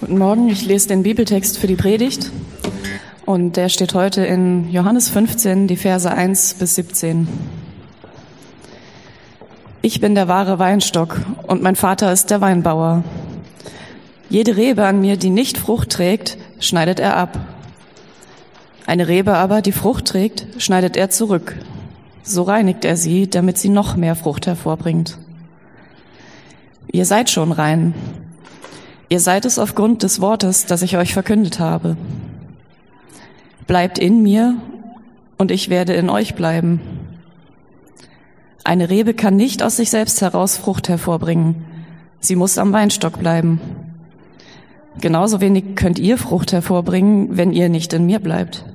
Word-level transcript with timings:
Guten 0.00 0.18
Morgen, 0.18 0.48
ich 0.48 0.64
lese 0.64 0.86
den 0.86 1.02
Bibeltext 1.02 1.58
für 1.58 1.66
die 1.66 1.74
Predigt 1.74 2.30
und 3.26 3.56
der 3.56 3.68
steht 3.68 3.94
heute 3.94 4.24
in 4.24 4.70
Johannes 4.70 5.08
15, 5.08 5.66
die 5.66 5.76
Verse 5.76 6.08
1 6.08 6.54
bis 6.54 6.76
17. 6.76 7.26
Ich 9.82 10.00
bin 10.00 10.14
der 10.14 10.28
wahre 10.28 10.60
Weinstock 10.60 11.20
und 11.48 11.62
mein 11.62 11.74
Vater 11.74 12.12
ist 12.12 12.30
der 12.30 12.40
Weinbauer. 12.40 13.02
Jede 14.30 14.56
Rebe 14.56 14.86
an 14.86 15.00
mir, 15.00 15.16
die 15.16 15.30
nicht 15.30 15.58
Frucht 15.58 15.90
trägt, 15.90 16.38
schneidet 16.60 17.00
er 17.00 17.16
ab. 17.16 17.36
Eine 18.86 19.08
Rebe 19.08 19.34
aber, 19.34 19.62
die 19.62 19.72
Frucht 19.72 20.04
trägt, 20.04 20.46
schneidet 20.58 20.96
er 20.96 21.10
zurück. 21.10 21.56
So 22.22 22.44
reinigt 22.44 22.84
er 22.84 22.96
sie, 22.96 23.28
damit 23.28 23.58
sie 23.58 23.68
noch 23.68 23.96
mehr 23.96 24.14
Frucht 24.14 24.46
hervorbringt. 24.46 25.18
Ihr 26.92 27.04
seid 27.04 27.30
schon 27.30 27.50
rein, 27.50 27.94
Ihr 29.10 29.20
seid 29.20 29.46
es 29.46 29.58
aufgrund 29.58 30.02
des 30.02 30.20
Wortes, 30.20 30.66
das 30.66 30.82
ich 30.82 30.96
euch 30.98 31.14
verkündet 31.14 31.58
habe. 31.58 31.96
Bleibt 33.66 33.98
in 33.98 34.22
mir 34.22 34.56
und 35.38 35.50
ich 35.50 35.70
werde 35.70 35.94
in 35.94 36.10
euch 36.10 36.34
bleiben. 36.34 36.80
Eine 38.64 38.90
Rebe 38.90 39.14
kann 39.14 39.36
nicht 39.36 39.62
aus 39.62 39.76
sich 39.76 39.88
selbst 39.88 40.20
heraus 40.20 40.58
Frucht 40.58 40.90
hervorbringen. 40.90 41.64
Sie 42.20 42.36
muss 42.36 42.58
am 42.58 42.72
Weinstock 42.72 43.18
bleiben. 43.18 43.60
Genauso 45.00 45.40
wenig 45.40 45.74
könnt 45.74 45.98
ihr 45.98 46.18
Frucht 46.18 46.52
hervorbringen, 46.52 47.36
wenn 47.36 47.52
ihr 47.52 47.70
nicht 47.70 47.94
in 47.94 48.04
mir 48.04 48.18
bleibt. 48.18 48.66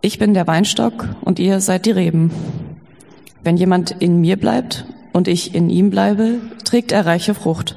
Ich 0.00 0.18
bin 0.18 0.32
der 0.32 0.46
Weinstock 0.46 1.08
und 1.22 1.40
ihr 1.40 1.60
seid 1.60 1.86
die 1.86 1.90
Reben. 1.90 2.30
Wenn 3.42 3.56
jemand 3.56 3.90
in 3.90 4.20
mir 4.20 4.36
bleibt 4.36 4.84
und 5.12 5.26
ich 5.26 5.56
in 5.56 5.70
ihm 5.70 5.90
bleibe, 5.90 6.40
trägt 6.64 6.92
er 6.92 7.04
reiche 7.04 7.34
Frucht. 7.34 7.76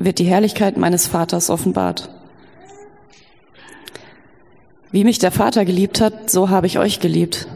wird 0.00 0.18
die 0.18 0.24
Herrlichkeit 0.24 0.76
meines 0.76 1.06
Vaters 1.06 1.50
offenbart. 1.50 2.08
Wie 4.90 5.04
mich 5.04 5.18
der 5.18 5.30
Vater 5.30 5.64
geliebt 5.64 6.00
hat, 6.00 6.30
so 6.30 6.48
habe 6.48 6.66
ich 6.66 6.78
euch 6.78 6.98
geliebt. 6.98 7.46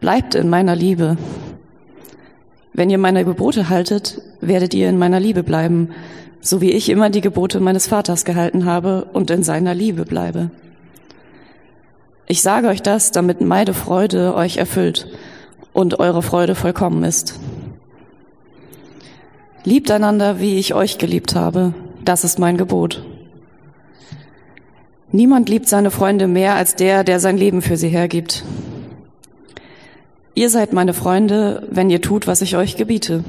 Bleibt 0.00 0.34
in 0.34 0.48
meiner 0.48 0.74
Liebe. 0.74 1.16
Wenn 2.72 2.90
ihr 2.90 2.98
meine 2.98 3.24
Gebote 3.24 3.68
haltet, 3.68 4.20
werdet 4.40 4.74
ihr 4.74 4.88
in 4.88 4.98
meiner 4.98 5.20
Liebe 5.20 5.44
bleiben, 5.44 5.90
so 6.40 6.60
wie 6.60 6.72
ich 6.72 6.88
immer 6.88 7.10
die 7.10 7.20
Gebote 7.20 7.60
meines 7.60 7.86
Vaters 7.86 8.24
gehalten 8.24 8.64
habe 8.64 9.06
und 9.12 9.30
in 9.30 9.44
seiner 9.44 9.74
Liebe 9.74 10.04
bleibe. 10.04 10.50
Ich 12.26 12.42
sage 12.42 12.68
euch 12.68 12.82
das, 12.82 13.12
damit 13.12 13.40
meine 13.42 13.74
Freude 13.74 14.34
euch 14.34 14.56
erfüllt 14.56 15.06
und 15.72 16.00
eure 16.00 16.22
Freude 16.22 16.54
vollkommen 16.54 17.04
ist. 17.04 17.38
Liebt 19.66 19.90
einander, 19.90 20.40
wie 20.40 20.58
ich 20.58 20.74
euch 20.74 20.98
geliebt 20.98 21.34
habe. 21.34 21.72
Das 22.04 22.22
ist 22.22 22.38
mein 22.38 22.58
Gebot. 22.58 23.02
Niemand 25.10 25.48
liebt 25.48 25.68
seine 25.68 25.90
Freunde 25.90 26.26
mehr 26.26 26.54
als 26.54 26.76
der, 26.76 27.02
der 27.02 27.18
sein 27.18 27.38
Leben 27.38 27.62
für 27.62 27.78
sie 27.78 27.88
hergibt. 27.88 28.44
Ihr 30.34 30.50
seid 30.50 30.74
meine 30.74 30.92
Freunde, 30.92 31.66
wenn 31.70 31.88
ihr 31.88 32.02
tut, 32.02 32.26
was 32.26 32.42
ich 32.42 32.58
euch 32.58 32.76
gebiete. 32.76 33.24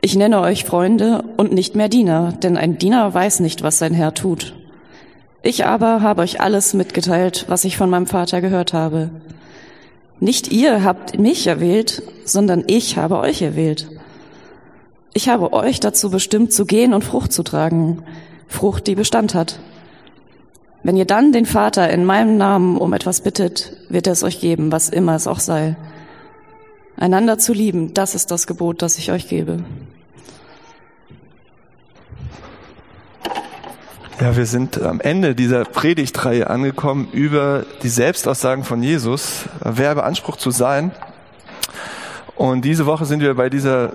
Ich 0.00 0.16
nenne 0.16 0.40
euch 0.40 0.64
Freunde 0.64 1.24
und 1.36 1.52
nicht 1.52 1.76
mehr 1.76 1.90
Diener, 1.90 2.32
denn 2.42 2.56
ein 2.56 2.78
Diener 2.78 3.12
weiß 3.12 3.40
nicht, 3.40 3.62
was 3.62 3.78
sein 3.78 3.92
Herr 3.92 4.14
tut. 4.14 4.54
Ich 5.42 5.66
aber 5.66 6.00
habe 6.00 6.22
euch 6.22 6.40
alles 6.40 6.72
mitgeteilt, 6.72 7.44
was 7.48 7.64
ich 7.64 7.76
von 7.76 7.90
meinem 7.90 8.06
Vater 8.06 8.40
gehört 8.40 8.72
habe. 8.72 9.10
Nicht 10.20 10.50
ihr 10.50 10.84
habt 10.84 11.18
mich 11.18 11.46
erwählt, 11.46 12.02
sondern 12.24 12.64
ich 12.66 12.96
habe 12.96 13.18
euch 13.18 13.42
erwählt 13.42 13.99
ich 15.12 15.28
habe 15.28 15.52
euch 15.52 15.80
dazu 15.80 16.10
bestimmt, 16.10 16.52
zu 16.52 16.64
gehen 16.64 16.94
und 16.94 17.04
Frucht 17.04 17.32
zu 17.32 17.42
tragen, 17.42 18.02
Frucht, 18.48 18.86
die 18.86 18.94
Bestand 18.94 19.34
hat. 19.34 19.58
Wenn 20.82 20.96
ihr 20.96 21.04
dann 21.04 21.32
den 21.32 21.46
Vater 21.46 21.90
in 21.90 22.04
meinem 22.04 22.36
Namen 22.36 22.78
um 22.78 22.92
etwas 22.92 23.20
bittet, 23.20 23.76
wird 23.88 24.06
er 24.06 24.14
es 24.14 24.22
euch 24.22 24.40
geben, 24.40 24.72
was 24.72 24.88
immer 24.88 25.14
es 25.14 25.26
auch 25.26 25.40
sei. 25.40 25.76
Einander 26.96 27.38
zu 27.38 27.52
lieben, 27.52 27.92
das 27.92 28.14
ist 28.14 28.30
das 28.30 28.46
Gebot, 28.46 28.82
das 28.82 28.98
ich 28.98 29.10
euch 29.10 29.28
gebe. 29.28 29.64
Ja, 34.20 34.36
wir 34.36 34.44
sind 34.44 34.80
am 34.82 35.00
Ende 35.00 35.34
dieser 35.34 35.64
Predigtreihe 35.64 36.50
angekommen 36.50 37.08
über 37.12 37.64
die 37.82 37.88
Selbstaussagen 37.88 38.64
von 38.64 38.82
Jesus. 38.82 39.44
Wer 39.64 39.94
beansprucht 39.94 40.40
zu 40.40 40.50
sein? 40.50 40.92
Und 42.36 42.64
diese 42.64 42.84
Woche 42.84 43.06
sind 43.06 43.20
wir 43.20 43.34
bei 43.34 43.48
dieser 43.48 43.94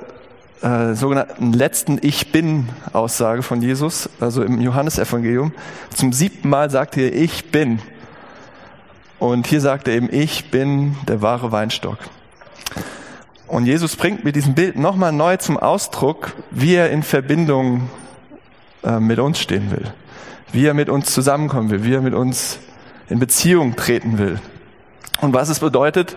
äh, 0.61 0.93
sogenannten 0.93 1.53
letzten 1.53 1.99
Ich 2.01 2.31
Bin-Aussage 2.31 3.43
von 3.43 3.61
Jesus, 3.61 4.09
also 4.19 4.43
im 4.43 4.61
Johannesevangelium. 4.61 5.53
Zum 5.93 6.13
siebten 6.13 6.49
Mal 6.49 6.69
sagt 6.69 6.97
er 6.97 7.13
Ich 7.13 7.51
bin. 7.51 7.79
Und 9.19 9.47
hier 9.47 9.61
sagt 9.61 9.87
er 9.87 9.95
eben, 9.95 10.09
ich 10.11 10.51
bin 10.51 10.95
der 11.07 11.21
wahre 11.21 11.51
Weinstock. 11.51 11.97
Und 13.47 13.65
Jesus 13.65 13.95
bringt 13.95 14.23
mit 14.23 14.35
diesem 14.35 14.55
Bild 14.55 14.77
nochmal 14.77 15.11
neu 15.11 15.37
zum 15.37 15.57
Ausdruck, 15.57 16.33
wie 16.51 16.75
er 16.75 16.89
in 16.89 17.03
Verbindung 17.03 17.89
äh, 18.83 18.99
mit 18.99 19.19
uns 19.19 19.39
stehen 19.39 19.71
will, 19.71 19.93
wie 20.51 20.65
er 20.65 20.73
mit 20.73 20.89
uns 20.89 21.13
zusammenkommen 21.13 21.69
will, 21.69 21.83
wie 21.83 21.93
er 21.93 22.01
mit 22.01 22.13
uns 22.13 22.59
in 23.09 23.19
Beziehung 23.19 23.75
treten 23.75 24.17
will. 24.17 24.39
Und 25.21 25.33
was 25.33 25.49
es 25.49 25.59
bedeutet, 25.59 26.15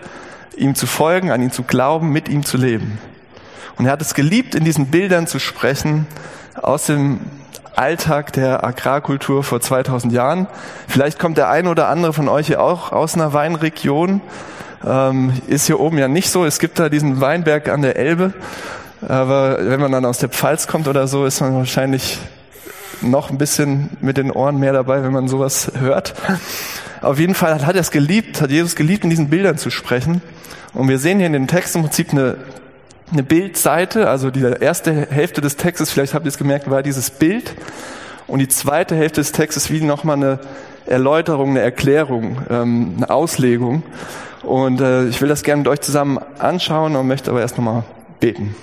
ihm 0.57 0.75
zu 0.75 0.87
folgen, 0.87 1.31
an 1.31 1.41
ihn 1.41 1.51
zu 1.51 1.63
glauben, 1.63 2.11
mit 2.11 2.27
ihm 2.29 2.43
zu 2.43 2.57
leben. 2.57 2.97
Und 3.79 3.85
er 3.85 3.93
hat 3.93 4.01
es 4.01 4.13
geliebt, 4.13 4.55
in 4.55 4.65
diesen 4.65 4.87
Bildern 4.87 5.25
zu 5.25 5.39
sprechen 5.39 6.05
aus 6.61 6.85
dem 6.85 7.21
Alltag 7.77 8.33
der 8.33 8.65
Agrarkultur 8.65 9.41
vor 9.41 9.61
2000 9.61 10.11
Jahren. 10.11 10.47
Vielleicht 10.89 11.17
kommt 11.17 11.37
der 11.37 11.49
eine 11.49 11.69
oder 11.69 11.87
andere 11.87 12.11
von 12.11 12.27
euch 12.27 12.47
hier 12.47 12.61
auch 12.61 12.91
aus 12.91 13.15
einer 13.15 13.31
Weinregion. 13.31 14.19
Ähm, 14.85 15.31
ist 15.47 15.67
hier 15.67 15.79
oben 15.79 15.97
ja 15.97 16.09
nicht 16.09 16.29
so. 16.29 16.43
Es 16.43 16.59
gibt 16.59 16.77
da 16.77 16.89
diesen 16.89 17.21
Weinberg 17.21 17.69
an 17.69 17.81
der 17.81 17.95
Elbe. 17.95 18.33
Aber 19.07 19.57
wenn 19.61 19.79
man 19.79 19.93
dann 19.93 20.03
aus 20.03 20.17
der 20.17 20.27
Pfalz 20.27 20.67
kommt 20.67 20.89
oder 20.89 21.07
so, 21.07 21.25
ist 21.25 21.39
man 21.39 21.55
wahrscheinlich 21.55 22.19
noch 22.99 23.29
ein 23.29 23.37
bisschen 23.37 23.91
mit 24.01 24.17
den 24.17 24.29
Ohren 24.29 24.59
mehr 24.59 24.73
dabei, 24.73 25.03
wenn 25.03 25.13
man 25.13 25.29
sowas 25.29 25.71
hört. 25.79 26.15
Auf 26.99 27.17
jeden 27.17 27.33
Fall 27.33 27.65
hat 27.65 27.75
er 27.75 27.81
es 27.81 27.91
geliebt, 27.91 28.41
hat 28.41 28.51
Jesus 28.51 28.75
geliebt, 28.75 29.05
in 29.05 29.09
diesen 29.09 29.29
Bildern 29.29 29.57
zu 29.57 29.69
sprechen. 29.69 30.21
Und 30.73 30.89
wir 30.89 30.99
sehen 30.99 31.19
hier 31.19 31.27
in 31.27 31.33
dem 31.33 31.47
Text 31.47 31.77
im 31.77 31.83
Prinzip 31.83 32.11
eine 32.11 32.35
eine 33.11 33.23
Bildseite, 33.23 34.09
also 34.09 34.29
die 34.29 34.41
erste 34.41 35.07
Hälfte 35.09 35.41
des 35.41 35.55
Textes, 35.55 35.91
vielleicht 35.91 36.13
habt 36.13 36.25
ihr 36.25 36.29
es 36.29 36.37
gemerkt, 36.37 36.69
war 36.69 36.83
dieses 36.83 37.09
Bild. 37.09 37.53
Und 38.27 38.39
die 38.39 38.47
zweite 38.47 38.95
Hälfte 38.95 39.21
des 39.21 39.31
Textes 39.31 39.71
wie 39.71 39.81
nochmal 39.81 40.17
eine 40.17 40.39
Erläuterung, 40.85 41.51
eine 41.51 41.61
Erklärung, 41.61 42.37
ähm, 42.49 42.93
eine 42.97 43.09
Auslegung. 43.09 43.83
Und 44.43 44.81
äh, 44.81 45.07
ich 45.07 45.19
will 45.21 45.29
das 45.29 45.43
gerne 45.43 45.59
mit 45.59 45.67
euch 45.67 45.81
zusammen 45.81 46.19
anschauen 46.37 46.95
und 46.95 47.07
möchte 47.07 47.31
aber 47.31 47.41
erst 47.41 47.57
nochmal 47.57 47.83
beten. 48.19 48.55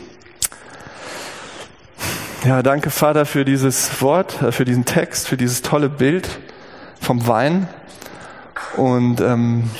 Ja, 2.44 2.62
danke 2.62 2.90
Vater 2.90 3.26
für 3.26 3.44
dieses 3.44 4.00
Wort, 4.00 4.40
äh, 4.40 4.52
für 4.52 4.64
diesen 4.64 4.84
Text, 4.84 5.26
für 5.26 5.36
dieses 5.36 5.62
tolle 5.62 5.88
Bild 5.88 6.28
vom 7.00 7.26
Wein 7.26 7.68
und 8.76 9.20
ähm, 9.20 9.70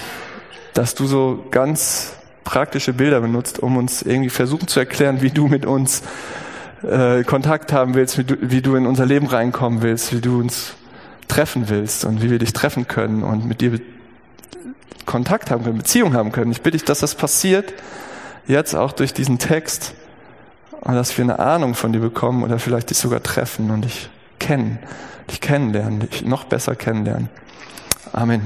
dass 0.74 0.94
du 0.94 1.06
so 1.06 1.44
ganz 1.50 2.14
praktische 2.46 2.94
Bilder 2.94 3.20
benutzt, 3.20 3.58
um 3.58 3.76
uns 3.76 4.00
irgendwie 4.00 4.30
versuchen 4.30 4.68
zu 4.68 4.80
erklären, 4.80 5.20
wie 5.20 5.30
du 5.30 5.48
mit 5.48 5.66
uns 5.66 6.02
äh, 6.82 7.24
Kontakt 7.24 7.72
haben 7.72 7.94
willst, 7.94 8.16
wie 8.16 8.24
du, 8.24 8.36
wie 8.40 8.62
du 8.62 8.76
in 8.76 8.86
unser 8.86 9.04
Leben 9.04 9.26
reinkommen 9.26 9.82
willst, 9.82 10.14
wie 10.14 10.20
du 10.20 10.40
uns 10.40 10.74
treffen 11.28 11.68
willst 11.68 12.04
und 12.04 12.22
wie 12.22 12.30
wir 12.30 12.38
dich 12.38 12.54
treffen 12.54 12.86
können 12.86 13.22
und 13.22 13.44
mit 13.44 13.60
dir 13.60 13.78
Kontakt 15.04 15.50
haben 15.50 15.64
können, 15.64 15.76
Beziehung 15.76 16.14
haben 16.14 16.32
können. 16.32 16.50
Ich 16.52 16.62
bitte 16.62 16.78
dich, 16.78 16.84
dass 16.84 17.00
das 17.00 17.14
passiert, 17.14 17.74
jetzt 18.46 18.74
auch 18.74 18.92
durch 18.92 19.12
diesen 19.12 19.38
Text, 19.38 19.94
und 20.80 20.94
dass 20.94 21.18
wir 21.18 21.24
eine 21.24 21.40
Ahnung 21.40 21.74
von 21.74 21.92
dir 21.92 21.98
bekommen 21.98 22.44
oder 22.44 22.60
vielleicht 22.60 22.90
dich 22.90 22.98
sogar 22.98 23.20
treffen 23.20 23.72
und 23.72 23.82
dich 23.82 24.08
kennen, 24.38 24.78
dich 25.28 25.40
kennenlernen, 25.40 25.98
dich 25.98 26.24
noch 26.24 26.44
besser 26.44 26.76
kennenlernen. 26.76 27.28
Amen. 28.12 28.42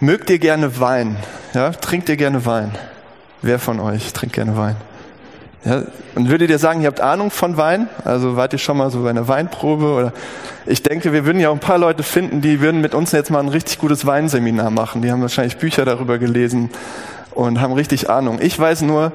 Mögt 0.00 0.30
ihr 0.30 0.38
gerne 0.38 0.80
Wein? 0.80 1.18
Ja, 1.54 1.70
trinkt 1.70 2.08
ihr 2.08 2.16
gerne 2.16 2.44
Wein? 2.46 2.72
Wer 3.40 3.60
von 3.60 3.78
euch 3.78 4.12
trinkt 4.12 4.34
gerne 4.34 4.56
Wein? 4.56 4.74
Ja, 5.64 5.84
und 6.16 6.28
würdet 6.28 6.50
ihr 6.50 6.58
sagen, 6.58 6.80
ihr 6.80 6.88
habt 6.88 7.00
Ahnung 7.00 7.30
von 7.30 7.56
Wein? 7.56 7.88
Also 8.04 8.34
wart 8.34 8.52
ihr 8.52 8.58
schon 8.58 8.76
mal 8.76 8.90
so 8.90 9.04
bei 9.04 9.10
einer 9.10 9.28
Weinprobe? 9.28 9.92
Oder 9.92 10.12
ich 10.66 10.82
denke, 10.82 11.12
wir 11.12 11.24
würden 11.24 11.38
ja 11.38 11.50
auch 11.50 11.54
ein 11.54 11.60
paar 11.60 11.78
Leute 11.78 12.02
finden, 12.02 12.40
die 12.40 12.60
würden 12.60 12.80
mit 12.80 12.92
uns 12.92 13.12
jetzt 13.12 13.30
mal 13.30 13.38
ein 13.38 13.48
richtig 13.48 13.78
gutes 13.78 14.04
Weinseminar 14.04 14.70
machen. 14.70 15.00
Die 15.00 15.12
haben 15.12 15.22
wahrscheinlich 15.22 15.56
Bücher 15.56 15.84
darüber 15.84 16.18
gelesen 16.18 16.70
und 17.30 17.60
haben 17.60 17.72
richtig 17.72 18.10
Ahnung. 18.10 18.40
Ich 18.42 18.58
weiß 18.58 18.82
nur, 18.82 19.12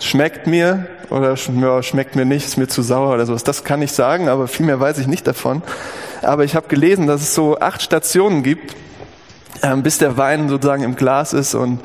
schmeckt 0.00 0.46
mir 0.46 0.86
oder 1.10 1.34
ja, 1.34 1.82
schmeckt 1.82 2.16
mir 2.16 2.24
nicht, 2.24 2.46
ist 2.46 2.56
mir 2.56 2.68
zu 2.68 2.80
sauer 2.80 3.12
oder 3.12 3.26
sowas. 3.26 3.44
Das 3.44 3.64
kann 3.64 3.82
ich 3.82 3.92
sagen, 3.92 4.30
aber 4.30 4.48
viel 4.48 4.64
mehr 4.64 4.80
weiß 4.80 4.96
ich 4.96 5.08
nicht 5.08 5.26
davon. 5.26 5.62
Aber 6.22 6.44
ich 6.44 6.56
habe 6.56 6.68
gelesen, 6.68 7.06
dass 7.06 7.20
es 7.20 7.34
so 7.34 7.58
acht 7.58 7.82
Stationen 7.82 8.42
gibt, 8.42 8.74
ähm, 9.62 9.82
bis 9.82 9.98
der 9.98 10.16
Wein 10.16 10.48
sozusagen 10.48 10.82
im 10.82 10.96
Glas 10.96 11.32
ist 11.32 11.54
und 11.54 11.80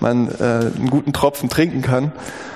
man 0.00 0.28
äh, 0.28 0.42
einen 0.42 0.90
guten 0.90 1.12
Tropfen 1.12 1.48
trinken 1.48 1.82
kann. 1.82 2.12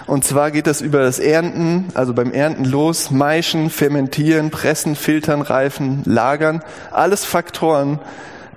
Und 0.07 0.25
zwar 0.25 0.53
geht 0.53 0.69
das 0.69 0.81
über 0.81 1.01
das 1.01 1.19
Ernten, 1.19 1.89
also 1.95 2.15
beim 2.15 2.31
Ernten 2.31 2.65
los, 2.65 3.11
Maischen, 3.11 3.71
Fermentieren, 3.71 4.51
Pressen, 4.51 4.95
Filtern, 4.95 5.43
Reifen, 5.43 6.03
Lagern. 6.05 6.63
Alles 6.93 7.25
Faktoren, 7.25 7.99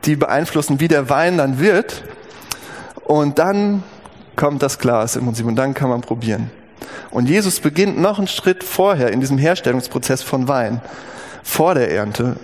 die 0.05 0.15
beeinflussen, 0.15 0.79
wie 0.79 0.87
der 0.87 1.09
Wein 1.09 1.37
dann 1.37 1.59
wird. 1.59 2.03
Und 3.03 3.39
dann 3.39 3.83
kommt 4.35 4.61
das 4.61 4.77
Glas 4.77 5.15
im 5.15 5.25
Prinzip 5.25 5.47
und 5.47 5.55
dann 5.55 5.73
kann 5.73 5.89
man 5.89 6.01
probieren. 6.01 6.51
Und 7.09 7.27
Jesus 7.27 7.59
beginnt 7.59 7.99
noch 7.99 8.19
einen 8.19 8.27
Schritt 8.27 8.63
vorher 8.63 9.11
in 9.11 9.19
diesem 9.19 9.39
Herstellungsprozess 9.39 10.21
von 10.21 10.47
Wein, 10.47 10.81
vor 11.43 11.73
der 11.73 11.91
Ernte, 11.91 12.35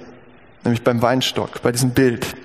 nämlich 0.64 0.84
beim 0.84 1.02
Weinstock, 1.04 1.62
bei 1.62 1.72
diesem 1.72 1.92
Bild. 1.92 2.36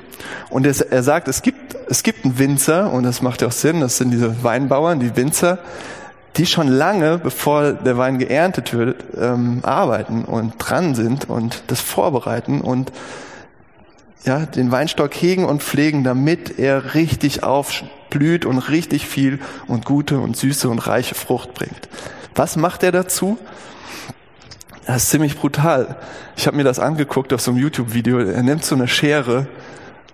Und 0.49 0.67
er 0.67 1.03
sagt, 1.03 1.29
es 1.29 1.43
gibt, 1.43 1.77
es 1.89 2.03
gibt 2.03 2.25
einen 2.25 2.39
Winzer, 2.39 2.93
und 2.93 3.05
das 3.05 3.23
macht 3.23 3.43
ja 3.43 3.49
auch 3.49 3.53
Sinn, 3.53 3.81
das 3.81 3.97
sind 3.99 4.11
diese 4.11 4.43
Weinbauern, 4.43 5.01
die 5.01 5.17
Winzer, 5.17 5.59
die 6.37 6.47
schon 6.47 6.69
lange, 6.69 7.19
bevor 7.19 7.73
der 7.73 7.99
Wein 7.99 8.19
geerntet 8.19 8.73
wird, 8.73 9.05
ähm, 9.19 9.61
arbeiten 9.63 10.25
und 10.25 10.55
dran 10.59 10.95
sind 10.95 11.29
und 11.29 11.65
das 11.67 11.81
vorbereiten 11.81 12.61
und 12.61 12.93
ja, 14.25 14.47
den 14.47 14.71
Weinstock 14.71 15.15
hegen 15.15 15.45
und 15.45 15.63
pflegen, 15.63 16.05
damit 16.05 16.59
er 16.59 16.95
richtig 16.95 17.43
aufblüht 17.43 18.45
und 18.45 18.59
richtig 18.59 19.07
viel 19.07 19.41
und 19.67 19.85
gute 19.87 20.19
und 20.19 20.37
süße 20.37 20.69
und 20.69 20.79
reiche 20.87 21.15
Frucht 21.15 21.55
bringt. 21.55 21.89
Was 22.35 22.57
macht 22.57 22.83
er 22.83 22.93
dazu? 22.93 23.39
Das 24.87 25.05
ist 25.05 25.11
ziemlich 25.11 25.39
brutal. 25.39 25.97
Ich 26.37 26.47
habe 26.47 26.57
mir 26.57 26.65
das 26.65 26.79
angeguckt 26.79 27.33
auf 27.33 27.41
so 27.41 27.51
einem 27.51 27.61
YouTube-Video. 27.61 28.19
Er 28.19 28.43
nimmt 28.43 28.65
so 28.65 28.75
eine 28.75 28.89
Schere 28.89 29.47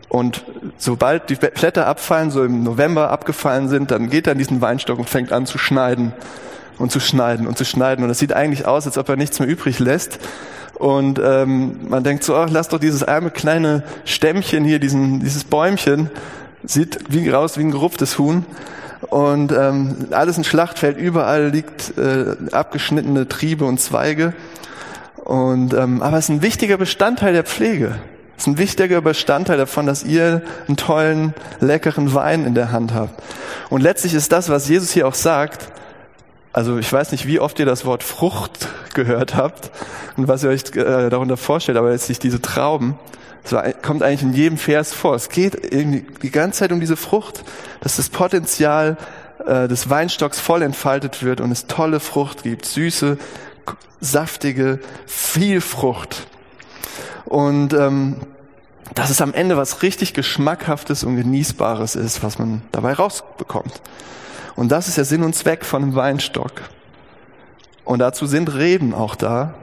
und 0.09 0.45
sobald 0.79 1.31
die 1.31 1.35
Blätter 1.35 1.87
abfallen, 1.87 2.31
so 2.31 2.45
im 2.45 2.63
November 2.63 3.11
abgefallen 3.11 3.69
sind, 3.69 3.91
dann 3.91 4.09
geht 4.09 4.27
er 4.27 4.33
an 4.33 4.39
diesen 4.39 4.61
Weinstock 4.61 4.99
und 4.99 5.09
fängt 5.09 5.33
an 5.33 5.47
zu 5.47 5.59
schneiden 5.59 6.13
und 6.79 6.93
zu 6.93 7.01
schneiden 7.01 7.47
und 7.47 7.59
zu 7.59 7.65
schneiden. 7.65 8.05
Und 8.05 8.11
es 8.11 8.19
sieht 8.19 8.33
eigentlich 8.33 8.67
aus, 8.67 8.87
als 8.87 8.99
ob 8.99 9.09
er 9.09 9.17
nichts 9.17 9.41
mehr 9.41 9.49
übrig 9.49 9.79
lässt. 9.79 10.21
Und 10.75 11.19
ähm, 11.23 11.89
man 11.89 12.05
denkt 12.05 12.23
so, 12.23 12.37
ach, 12.37 12.49
lass 12.51 12.69
doch 12.69 12.79
dieses 12.79 13.03
arme 13.03 13.31
kleine 13.31 13.83
Stämmchen 14.05 14.65
hier, 14.65 14.79
diesen, 14.79 15.21
dieses 15.21 15.45
Bäumchen, 15.45 16.11
sieht 16.65 16.99
wie 17.09 17.29
raus 17.31 17.57
wie 17.59 17.63
ein 17.63 17.71
gerupftes 17.71 18.19
Huhn. 18.19 18.45
Und 19.09 19.53
ähm, 19.53 20.09
alles 20.11 20.39
ein 20.39 20.45
Schlachtfeld, 20.45 20.99
überall 20.99 21.49
liegt 21.49 21.97
äh, 21.99 22.37
abgeschnittene 22.53 23.27
Triebe 23.29 23.65
und 23.65 23.81
Zweige. 23.81 24.35
Und 25.25 25.75
ähm, 25.75 26.03
aber 26.03 26.19
es 26.19 26.27
ist 26.27 26.31
ein 26.31 26.43
wichtiger 26.43 26.77
Bestandteil 26.77 27.33
der 27.33 27.45
Pflege. 27.45 27.97
Es 28.37 28.43
ist 28.43 28.49
ein 28.49 28.59
wichtiger 28.59 29.01
Bestandteil 29.01 29.57
davon, 29.57 29.87
dass 29.87 30.05
ihr 30.05 30.43
einen 30.69 30.77
tollen, 30.77 31.35
leckeren 31.61 32.13
Wein 32.15 32.45
in 32.45 32.55
der 32.55 32.71
Hand 32.71 32.93
habt. 32.93 33.23
Und 33.71 33.81
letztlich 33.81 34.15
ist 34.15 34.31
das, 34.33 34.49
was 34.49 34.69
Jesus 34.69 34.91
hier 34.91 35.09
auch 35.09 35.15
sagt, 35.15 35.69
also 36.53 36.79
ich 36.79 36.91
weiß 36.91 37.13
nicht, 37.13 37.27
wie 37.27 37.41
oft 37.41 37.59
ihr 37.59 37.67
das 37.67 37.85
Wort 37.85 38.03
Frucht 38.03 38.69
gehört 38.95 39.35
habt 39.35 39.71
und 40.17 40.29
was 40.29 40.43
ihr 40.43 40.51
euch 40.51 40.75
äh, 40.75 41.11
darunter 41.11 41.37
vorstellt, 41.37 41.77
aber 41.77 41.91
letztlich 41.91 42.19
diese 42.19 42.41
Trauben, 42.41 42.99
das 43.49 43.75
kommt 43.83 44.03
eigentlich 44.03 44.23
in 44.23 44.33
jedem 44.33 44.59
Vers 44.59 44.93
vor. 44.93 45.15
Es 45.15 45.29
geht 45.29 45.55
irgendwie 45.55 46.07
die 46.23 46.31
ganze 46.31 46.61
Zeit 46.61 46.73
um 46.73 46.81
diese 46.81 46.97
Frucht, 46.97 47.45
dass 47.81 47.97
das 47.97 48.09
Potenzial 48.09 48.97
äh, 49.47 49.69
des 49.69 49.89
Weinstocks 49.91 50.41
voll 50.41 50.63
entfaltet 50.63 51.23
wird 51.23 51.41
und 51.41 51.53
es 51.53 51.67
tolle 51.67 52.01
Frucht 52.01 52.43
gibt, 52.43 52.67
süße, 52.67 53.19
saftige, 54.01 54.81
viel 55.07 55.61
Frucht. 55.61 56.27
Und 57.27 57.73
ähm, 57.75 58.17
dass 58.95 59.11
es 59.11 59.21
am 59.21 59.35
Ende 59.35 59.57
was 59.57 59.83
richtig 59.83 60.15
Geschmackhaftes 60.15 61.05
und 61.05 61.17
Genießbares 61.17 61.97
ist, 61.97 62.23
was 62.23 62.39
man 62.39 62.63
dabei 62.73 62.95
rausbekommt. 62.95 63.83
Und 64.55 64.71
das 64.71 64.89
ist 64.89 64.97
der 64.97 65.05
Sinn 65.05 65.23
und 65.23 65.35
Zweck 65.35 65.65
von 65.65 65.83
einem 65.83 65.95
Weinstock. 65.95 66.63
Und 67.85 67.99
dazu 67.99 68.27
sind 68.27 68.55
Reben 68.55 68.95
auch 68.95 69.15
da. 69.15 69.55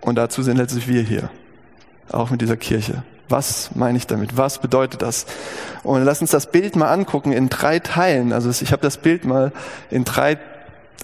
Und 0.00 0.16
dazu 0.16 0.42
sind 0.42 0.56
letztlich 0.56 0.88
wir 0.88 1.02
hier. 1.02 1.30
Auch 2.10 2.30
mit 2.30 2.40
dieser 2.40 2.56
Kirche. 2.56 3.02
Was 3.28 3.70
meine 3.74 3.98
ich 3.98 4.06
damit? 4.06 4.36
Was 4.38 4.60
bedeutet 4.60 5.02
das? 5.02 5.26
Und 5.82 6.02
lass 6.04 6.22
uns 6.22 6.30
das 6.30 6.50
Bild 6.50 6.76
mal 6.76 6.90
angucken 6.90 7.32
in 7.32 7.50
drei 7.50 7.78
Teilen. 7.78 8.32
Also 8.32 8.50
ich 8.50 8.72
habe 8.72 8.80
das 8.80 8.96
Bild 8.96 9.26
mal 9.26 9.52
in 9.90 10.04
drei 10.04 10.38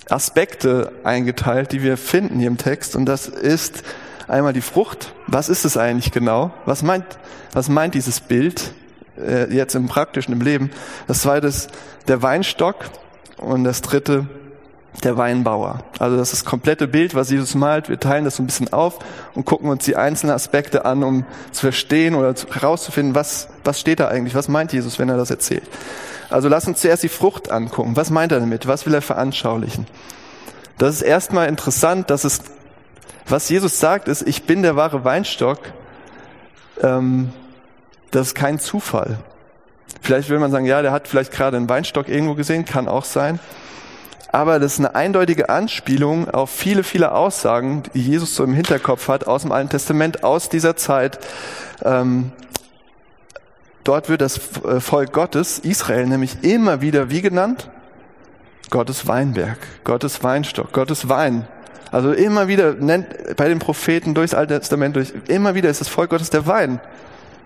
Aspekte 0.08 0.92
eingeteilt, 1.04 1.72
die 1.72 1.82
wir 1.82 1.96
finden 1.96 2.38
hier 2.38 2.48
im 2.48 2.56
Text. 2.56 2.96
Und 2.96 3.04
das 3.04 3.28
ist 3.28 3.82
Einmal 4.28 4.52
die 4.52 4.60
Frucht. 4.60 5.12
Was 5.26 5.48
ist 5.48 5.64
es 5.64 5.76
eigentlich 5.76 6.12
genau? 6.12 6.52
Was 6.64 6.82
meint, 6.82 7.04
was 7.52 7.68
meint 7.68 7.94
dieses 7.94 8.20
Bild 8.20 8.72
äh, 9.18 9.52
jetzt 9.54 9.74
im 9.74 9.86
praktischen, 9.86 10.32
im 10.32 10.40
Leben? 10.40 10.70
Das 11.06 11.22
zweite 11.22 11.46
ist 11.46 11.70
der 12.08 12.22
Weinstock 12.22 12.76
und 13.38 13.64
das 13.64 13.82
dritte 13.82 14.26
der 15.02 15.16
Weinbauer. 15.16 15.80
Also 15.98 16.16
das 16.16 16.32
ist 16.32 16.42
das 16.42 16.44
komplette 16.44 16.86
Bild, 16.86 17.14
was 17.14 17.30
Jesus 17.30 17.54
malt. 17.54 17.88
Wir 17.88 17.98
teilen 17.98 18.24
das 18.24 18.36
so 18.36 18.42
ein 18.42 18.46
bisschen 18.46 18.72
auf 18.72 18.98
und 19.34 19.44
gucken 19.44 19.68
uns 19.68 19.84
die 19.84 19.96
einzelnen 19.96 20.34
Aspekte 20.34 20.84
an, 20.84 21.02
um 21.02 21.24
zu 21.50 21.62
verstehen 21.62 22.14
oder 22.14 22.34
herauszufinden, 22.52 23.14
was, 23.14 23.48
was 23.64 23.80
steht 23.80 24.00
da 24.00 24.08
eigentlich? 24.08 24.34
Was 24.34 24.48
meint 24.48 24.72
Jesus, 24.72 24.98
wenn 24.98 25.08
er 25.08 25.16
das 25.16 25.30
erzählt? 25.30 25.64
Also 26.30 26.48
lass 26.48 26.66
uns 26.66 26.80
zuerst 26.80 27.02
die 27.02 27.08
Frucht 27.08 27.50
angucken. 27.50 27.96
Was 27.96 28.10
meint 28.10 28.32
er 28.32 28.40
damit? 28.40 28.66
Was 28.66 28.86
will 28.86 28.94
er 28.94 29.02
veranschaulichen? 29.02 29.86
Das 30.78 30.94
ist 30.94 31.02
erstmal 31.02 31.48
interessant, 31.48 32.10
dass 32.10 32.24
es 32.24 32.40
was 33.26 33.48
Jesus 33.48 33.80
sagt, 33.80 34.08
ist, 34.08 34.22
ich 34.22 34.44
bin 34.44 34.62
der 34.62 34.76
wahre 34.76 35.04
Weinstock. 35.04 35.58
Ähm, 36.82 37.32
das 38.10 38.28
ist 38.28 38.34
kein 38.34 38.58
Zufall. 38.58 39.18
Vielleicht 40.02 40.28
will 40.28 40.38
man 40.38 40.50
sagen, 40.50 40.66
ja, 40.66 40.82
der 40.82 40.92
hat 40.92 41.08
vielleicht 41.08 41.32
gerade 41.32 41.56
einen 41.56 41.68
Weinstock 41.68 42.08
irgendwo 42.08 42.34
gesehen, 42.34 42.64
kann 42.64 42.88
auch 42.88 43.04
sein. 43.04 43.40
Aber 44.34 44.58
das 44.58 44.74
ist 44.74 44.78
eine 44.80 44.94
eindeutige 44.94 45.48
Anspielung 45.48 46.28
auf 46.28 46.50
viele, 46.50 46.82
viele 46.82 47.12
Aussagen, 47.12 47.84
die 47.94 48.02
Jesus 48.02 48.34
so 48.34 48.44
im 48.44 48.52
Hinterkopf 48.52 49.08
hat 49.08 49.26
aus 49.26 49.42
dem 49.42 49.52
Alten 49.52 49.70
Testament, 49.70 50.24
aus 50.24 50.48
dieser 50.48 50.76
Zeit. 50.76 51.20
Ähm, 51.82 52.32
dort 53.84 54.08
wird 54.08 54.20
das 54.20 54.40
äh, 54.64 54.80
Volk 54.80 55.12
Gottes, 55.12 55.60
Israel, 55.60 56.06
nämlich 56.06 56.42
immer 56.42 56.80
wieder 56.80 57.10
wie 57.10 57.22
genannt? 57.22 57.70
Gottes 58.70 59.06
Weinberg, 59.06 59.58
Gottes 59.84 60.24
Weinstock, 60.24 60.72
Gottes 60.72 61.08
Wein. 61.08 61.46
Also 61.90 62.12
immer 62.12 62.48
wieder 62.48 62.74
nennt 62.74 63.36
bei 63.36 63.48
den 63.48 63.58
Propheten 63.58 64.14
durchs 64.14 64.34
Alte 64.34 64.58
Testament 64.58 64.96
durch, 64.96 65.12
immer 65.28 65.54
wieder 65.54 65.70
ist 65.70 65.80
das 65.80 65.88
Volk 65.88 66.10
Gottes 66.10 66.30
der 66.30 66.46
Wein. 66.46 66.80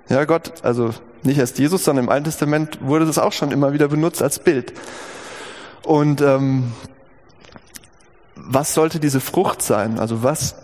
Ja, 0.09 0.25
Gott, 0.25 0.53
also 0.63 0.95
nicht 1.23 1.39
erst 1.39 1.59
Jesus, 1.59 1.85
sondern 1.85 2.07
im 2.07 2.11
Alten 2.11 2.25
Testament 2.25 2.79
wurde 2.81 3.05
das 3.05 3.19
auch 3.19 3.33
schon 3.33 3.53
immer 3.53 3.73
wieder 3.73 3.89
benutzt 3.89 4.23
als 4.23 4.39
Bild. 4.39 4.73
Und 5.83 6.21
ähm, 6.21 6.73
was 8.35 8.75
sollte 8.75 9.01
diese 9.01 9.21
Frucht 9.21 9.63
sein? 9.63 9.99
Also 9.99 10.23
was, 10.23 10.57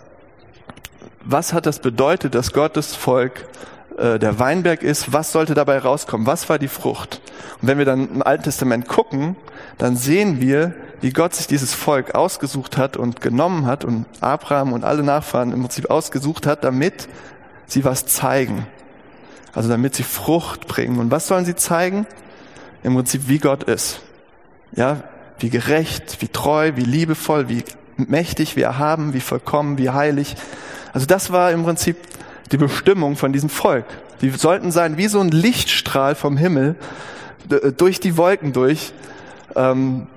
was 1.23 1.53
hat 1.53 1.65
das 1.65 1.79
bedeutet, 1.79 2.33
dass 2.35 2.53
Gottes 2.53 2.95
Volk 2.95 3.47
äh, 3.97 4.19
der 4.19 4.39
Weinberg 4.39 4.83
ist? 4.83 5.13
Was 5.13 5.31
sollte 5.31 5.53
dabei 5.53 5.77
rauskommen? 5.77 6.27
Was 6.27 6.49
war 6.49 6.59
die 6.59 6.67
Frucht? 6.67 7.21
Und 7.61 7.67
wenn 7.67 7.77
wir 7.77 7.85
dann 7.85 8.09
im 8.09 8.23
Alten 8.23 8.43
Testament 8.43 8.87
gucken, 8.87 9.35
dann 9.77 9.95
sehen 9.95 10.41
wir, 10.41 10.73
wie 11.01 11.11
Gott 11.11 11.33
sich 11.35 11.47
dieses 11.47 11.73
Volk 11.73 12.15
ausgesucht 12.15 12.77
hat 12.77 12.97
und 12.97 13.21
genommen 13.21 13.65
hat 13.65 13.85
und 13.85 14.05
Abraham 14.21 14.73
und 14.73 14.83
alle 14.83 15.03
Nachfahren 15.03 15.51
im 15.51 15.61
Prinzip 15.61 15.89
ausgesucht 15.89 16.45
hat, 16.47 16.63
damit 16.63 17.07
sie 17.67 17.85
was 17.85 18.05
zeigen. 18.05 18.67
Also 19.53 19.69
damit 19.69 19.95
sie 19.95 20.03
Frucht 20.03 20.67
bringen. 20.67 20.99
Und 20.99 21.11
was 21.11 21.27
sollen 21.27 21.45
sie 21.45 21.55
zeigen? 21.55 22.05
Im 22.83 22.93
Prinzip, 22.95 23.27
wie 23.27 23.39
Gott 23.39 23.63
ist. 23.63 24.01
Ja, 24.73 25.03
wie 25.39 25.49
gerecht, 25.49 26.17
wie 26.21 26.27
treu, 26.27 26.73
wie 26.75 26.83
liebevoll, 26.83 27.49
wie 27.49 27.63
mächtig, 27.97 28.55
wie 28.55 28.61
erhaben, 28.61 29.13
wie 29.13 29.21
vollkommen, 29.21 29.77
wie 29.77 29.89
heilig. 29.89 30.35
Also 30.93 31.05
das 31.05 31.31
war 31.31 31.51
im 31.51 31.63
Prinzip 31.63 31.97
die 32.51 32.57
Bestimmung 32.57 33.15
von 33.15 33.33
diesem 33.33 33.49
Volk. 33.49 33.85
Die 34.21 34.29
sollten 34.29 34.71
sein 34.71 34.97
wie 34.97 35.07
so 35.07 35.19
ein 35.19 35.29
Lichtstrahl 35.29 36.15
vom 36.15 36.37
Himmel 36.37 36.75
durch 37.77 37.99
die 37.99 38.17
Wolken 38.17 38.53
durch, 38.53 38.91
ähm, 39.55 40.07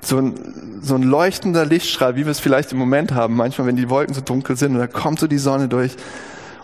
so 0.00 0.18
ein, 0.18 0.80
so 0.82 0.94
ein 0.94 1.02
leuchtender 1.02 1.64
Lichtstrahl, 1.64 2.16
wie 2.16 2.24
wir 2.24 2.30
es 2.30 2.40
vielleicht 2.40 2.72
im 2.72 2.78
Moment 2.78 3.12
haben, 3.12 3.34
manchmal, 3.34 3.66
wenn 3.66 3.76
die 3.76 3.90
Wolken 3.90 4.14
so 4.14 4.20
dunkel 4.20 4.56
sind 4.56 4.72
und 4.72 4.78
da 4.78 4.86
kommt 4.86 5.18
so 5.18 5.26
die 5.26 5.38
Sonne 5.38 5.68
durch, 5.68 5.96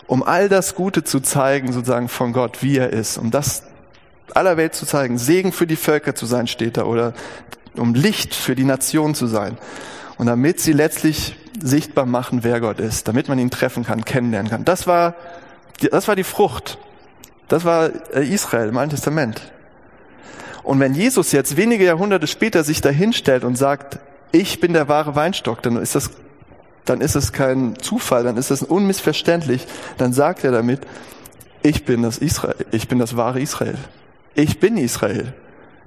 um 0.07 0.23
all 0.23 0.49
das 0.49 0.75
Gute 0.75 1.03
zu 1.03 1.19
zeigen, 1.19 1.71
sozusagen 1.71 2.09
von 2.09 2.33
Gott, 2.33 2.61
wie 2.61 2.77
er 2.77 2.91
ist, 2.91 3.17
um 3.17 3.31
das 3.31 3.63
aller 4.33 4.57
Welt 4.57 4.75
zu 4.75 4.85
zeigen, 4.85 5.17
Segen 5.17 5.51
für 5.51 5.67
die 5.67 5.75
Völker 5.75 6.15
zu 6.15 6.25
sein, 6.25 6.47
steht 6.47 6.77
da, 6.77 6.83
oder 6.83 7.13
um 7.75 7.93
Licht 7.93 8.33
für 8.33 8.55
die 8.55 8.63
Nation 8.63 9.15
zu 9.15 9.27
sein. 9.27 9.57
Und 10.23 10.27
damit 10.27 10.61
sie 10.61 10.71
letztlich 10.71 11.35
sichtbar 11.61 12.05
machen, 12.05 12.45
wer 12.45 12.61
Gott 12.61 12.79
ist, 12.79 13.09
damit 13.09 13.27
man 13.27 13.37
ihn 13.39 13.49
treffen 13.49 13.83
kann, 13.83 14.05
kennenlernen 14.05 14.49
kann. 14.49 14.63
Das 14.63 14.87
war, 14.87 15.15
das 15.91 16.07
war 16.07 16.15
die 16.15 16.23
Frucht. 16.23 16.77
Das 17.49 17.65
war 17.65 17.89
äh, 18.15 18.25
Israel 18.25 18.69
im 18.69 18.77
Alten 18.77 18.91
Testament. 18.91 19.51
Und 20.63 20.79
wenn 20.79 20.93
Jesus 20.93 21.33
jetzt 21.33 21.57
wenige 21.57 21.83
Jahrhunderte 21.83 22.27
später 22.27 22.63
sich 22.63 22.79
dahinstellt 22.79 23.43
und 23.43 23.57
sagt, 23.57 23.99
ich 24.31 24.61
bin 24.61 24.71
der 24.71 24.87
wahre 24.87 25.13
Weinstock, 25.17 25.61
dann 25.61 25.75
ist 25.75 25.93
das, 25.93 26.11
dann 26.85 27.01
ist 27.01 27.15
es 27.15 27.33
kein 27.33 27.77
Zufall, 27.79 28.23
dann 28.23 28.37
ist 28.37 28.49
es 28.49 28.63
unmissverständlich. 28.63 29.67
Dann 29.97 30.13
sagt 30.13 30.45
er 30.45 30.53
damit, 30.53 30.79
ich 31.63 31.83
bin 31.83 32.01
das 32.01 32.17
Israel, 32.17 32.55
ich 32.71 32.87
bin 32.87 32.97
das 32.97 33.17
wahre 33.17 33.41
Israel. 33.41 33.75
Ich 34.35 34.61
bin 34.61 34.77
Israel. 34.77 35.33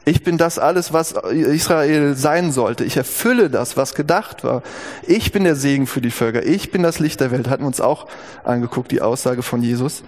Ich 0.08 0.22
bin 0.22 0.38
das 0.38 0.60
alles, 0.60 0.92
was 0.92 1.12
Israel 1.12 2.14
sein 2.14 2.52
sollte. 2.52 2.84
Ich 2.84 2.96
erfülle 2.96 3.50
das, 3.50 3.76
was 3.76 3.96
gedacht 3.96 4.44
war. 4.44 4.62
Ich 5.04 5.32
bin 5.32 5.42
der 5.42 5.56
Segen 5.56 5.88
für 5.88 6.00
die 6.00 6.12
Völker. 6.12 6.46
Ich 6.46 6.70
bin 6.70 6.84
das 6.84 7.00
Licht 7.00 7.20
der 7.20 7.32
Welt. 7.32 7.48
Hatten 7.50 7.64
wir 7.64 7.66
uns 7.66 7.80
auch 7.80 8.06
angeguckt, 8.44 8.92
die 8.92 9.02
Aussage 9.02 9.42
von 9.42 9.62
Jesus. 9.62 10.04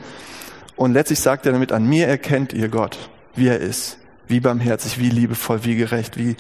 Und 0.77 0.93
letztlich 0.93 1.19
sagt 1.19 1.47
er 1.47 1.53
damit, 1.53 1.73
an 1.73 1.85
mir 1.85 2.07
erkennt 2.07 2.53
ihr 2.53 2.69
Gott, 2.69 2.97
wie 3.35 3.49
er 3.49 3.59
ist. 3.59 3.99
Wie 4.29 4.39
barmherzig, 4.39 5.01
wie 5.01 5.11
liebevoll, 5.11 5.65
wie 5.65 5.75
gerecht, 5.75 6.17
wie, 6.17 6.37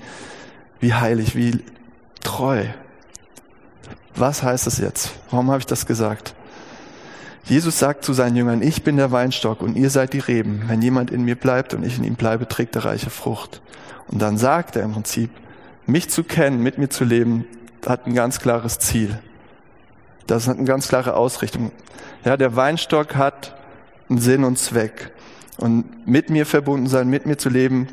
wie 0.78 0.94
heilig, 0.94 1.34
wie 1.34 1.58
treu. 2.22 2.64
Was 4.14 4.44
heißt 4.44 4.68
das 4.68 4.78
jetzt? 4.78 5.10
Warum 5.32 5.50
habe 5.50 5.58
ich 5.58 5.66
das 5.66 5.84
gesagt? 5.84 6.32
Jesus 7.48 7.78
sagt 7.78 8.04
zu 8.04 8.12
seinen 8.12 8.36
Jüngern, 8.36 8.60
ich 8.60 8.82
bin 8.82 8.98
der 8.98 9.10
Weinstock 9.10 9.62
und 9.62 9.74
ihr 9.74 9.88
seid 9.88 10.12
die 10.12 10.18
Reben. 10.18 10.64
Wenn 10.66 10.82
jemand 10.82 11.10
in 11.10 11.24
mir 11.24 11.34
bleibt 11.34 11.72
und 11.72 11.82
ich 11.82 11.96
in 11.96 12.04
ihm 12.04 12.14
bleibe, 12.14 12.46
trägt 12.46 12.76
er 12.76 12.84
reiche 12.84 13.08
Frucht. 13.08 13.62
Und 14.08 14.20
dann 14.20 14.36
sagt 14.36 14.76
er 14.76 14.82
im 14.82 14.92
Prinzip, 14.92 15.30
mich 15.86 16.10
zu 16.10 16.24
kennen, 16.24 16.62
mit 16.62 16.76
mir 16.76 16.90
zu 16.90 17.04
leben, 17.04 17.46
hat 17.86 18.06
ein 18.06 18.14
ganz 18.14 18.40
klares 18.40 18.78
Ziel. 18.78 19.18
Das 20.26 20.46
hat 20.46 20.58
eine 20.58 20.66
ganz 20.66 20.88
klare 20.88 21.14
Ausrichtung. 21.14 21.72
Ja, 22.22 22.36
der 22.36 22.54
Weinstock 22.54 23.16
hat 23.16 23.56
einen 24.10 24.18
Sinn 24.18 24.44
und 24.44 24.58
Zweck. 24.58 25.12
Und 25.56 26.06
mit 26.06 26.28
mir 26.28 26.44
verbunden 26.44 26.86
sein, 26.86 27.08
mit 27.08 27.24
mir 27.24 27.38
zu 27.38 27.48
leben, 27.48 27.88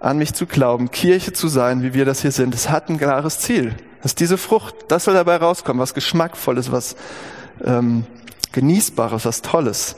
an 0.00 0.18
mich 0.18 0.34
zu 0.34 0.44
glauben, 0.44 0.90
Kirche 0.90 1.32
zu 1.32 1.48
sein, 1.48 1.82
wie 1.82 1.94
wir 1.94 2.04
das 2.04 2.20
hier 2.20 2.32
sind, 2.32 2.52
das 2.52 2.68
hat 2.68 2.90
ein 2.90 2.98
klares 2.98 3.38
Ziel. 3.38 3.74
Das 4.02 4.12
ist 4.12 4.20
diese 4.20 4.36
Frucht, 4.36 4.74
das 4.88 5.04
soll 5.04 5.14
dabei 5.14 5.36
rauskommen, 5.36 5.80
was 5.80 5.94
Geschmackvolles, 5.94 6.70
was 6.70 6.96
ähm, 7.64 8.04
Genießbares, 8.52 9.24
was 9.24 9.42
Tolles. 9.42 9.96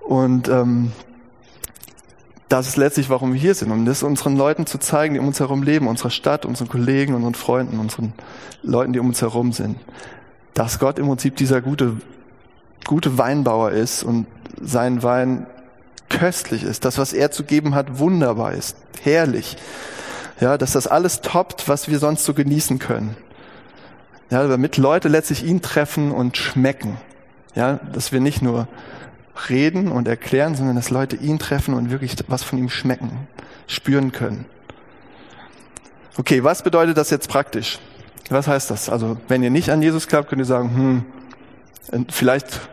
Und 0.00 0.48
ähm, 0.48 0.92
das 2.48 2.66
ist 2.66 2.76
letztlich, 2.76 3.10
warum 3.10 3.34
wir 3.34 3.40
hier 3.40 3.54
sind, 3.54 3.70
um 3.70 3.84
das 3.84 4.02
unseren 4.02 4.36
Leuten 4.36 4.66
zu 4.66 4.78
zeigen, 4.78 5.14
die 5.14 5.20
um 5.20 5.26
uns 5.26 5.38
herum 5.38 5.62
leben, 5.62 5.86
unserer 5.86 6.10
Stadt, 6.10 6.46
unseren 6.46 6.68
Kollegen, 6.68 7.14
unseren 7.14 7.34
Freunden, 7.34 7.78
unseren 7.78 8.14
Leuten, 8.62 8.92
die 8.92 9.00
um 9.00 9.08
uns 9.08 9.20
herum 9.20 9.52
sind, 9.52 9.78
dass 10.54 10.78
Gott 10.78 10.98
im 10.98 11.06
Prinzip 11.06 11.36
dieser 11.36 11.60
gute, 11.60 11.96
gute 12.86 13.18
Weinbauer 13.18 13.72
ist 13.72 14.02
und 14.02 14.26
sein 14.60 15.02
Wein 15.02 15.46
köstlich 16.08 16.62
ist, 16.62 16.86
das, 16.86 16.96
was 16.96 17.12
er 17.12 17.30
zu 17.30 17.44
geben 17.44 17.74
hat, 17.74 17.98
wunderbar 17.98 18.54
ist, 18.54 18.76
herrlich. 19.02 19.58
Ja, 20.40 20.56
dass 20.56 20.72
das 20.72 20.86
alles 20.86 21.20
toppt, 21.20 21.68
was 21.68 21.88
wir 21.88 21.98
sonst 21.98 22.24
so 22.24 22.32
genießen 22.32 22.78
können. 22.78 23.16
Ja, 24.30 24.46
damit 24.46 24.76
Leute 24.76 25.08
letztlich 25.08 25.44
ihn 25.44 25.62
treffen 25.62 26.10
und 26.10 26.36
schmecken. 26.36 26.98
Ja, 27.54 27.80
dass 27.92 28.12
wir 28.12 28.20
nicht 28.20 28.42
nur 28.42 28.68
reden 29.48 29.90
und 29.90 30.06
erklären, 30.08 30.54
sondern 30.54 30.76
dass 30.76 30.90
Leute 30.90 31.16
ihn 31.16 31.38
treffen 31.38 31.74
und 31.74 31.90
wirklich 31.90 32.16
was 32.28 32.42
von 32.42 32.58
ihm 32.58 32.68
schmecken, 32.68 33.28
spüren 33.66 34.12
können. 34.12 34.44
Okay, 36.16 36.42
was 36.44 36.62
bedeutet 36.62 36.96
das 36.96 37.10
jetzt 37.10 37.28
praktisch? 37.28 37.78
Was 38.28 38.48
heißt 38.48 38.70
das? 38.70 38.88
Also, 38.90 39.16
wenn 39.28 39.42
ihr 39.42 39.50
nicht 39.50 39.70
an 39.70 39.80
Jesus 39.80 40.08
glaubt, 40.08 40.28
könnt 40.28 40.42
ihr 40.42 40.44
sagen, 40.44 41.04
hm, 41.90 42.06
vielleicht 42.10 42.68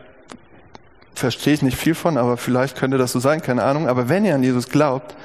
verstehe 1.14 1.54
ich 1.54 1.62
nicht 1.62 1.78
viel 1.78 1.94
von, 1.94 2.18
aber 2.18 2.36
vielleicht 2.36 2.76
könnte 2.76 2.98
das 2.98 3.12
so 3.12 3.20
sein, 3.20 3.40
keine 3.40 3.62
Ahnung. 3.62 3.88
Aber 3.88 4.08
wenn 4.08 4.24
ihr 4.24 4.34
an 4.34 4.42
Jesus 4.42 4.68
glaubt, 4.68 5.16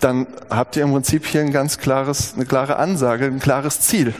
dann 0.00 0.26
habt 0.50 0.76
ihr 0.76 0.82
im 0.82 0.92
Prinzip 0.92 1.26
hier 1.26 1.40
ein 1.40 1.52
ganz 1.52 1.78
klares, 1.78 2.34
eine 2.34 2.44
klare 2.44 2.76
Ansage, 2.76 3.26
ein 3.26 3.38
klares 3.38 3.80
Ziel. 3.80 4.14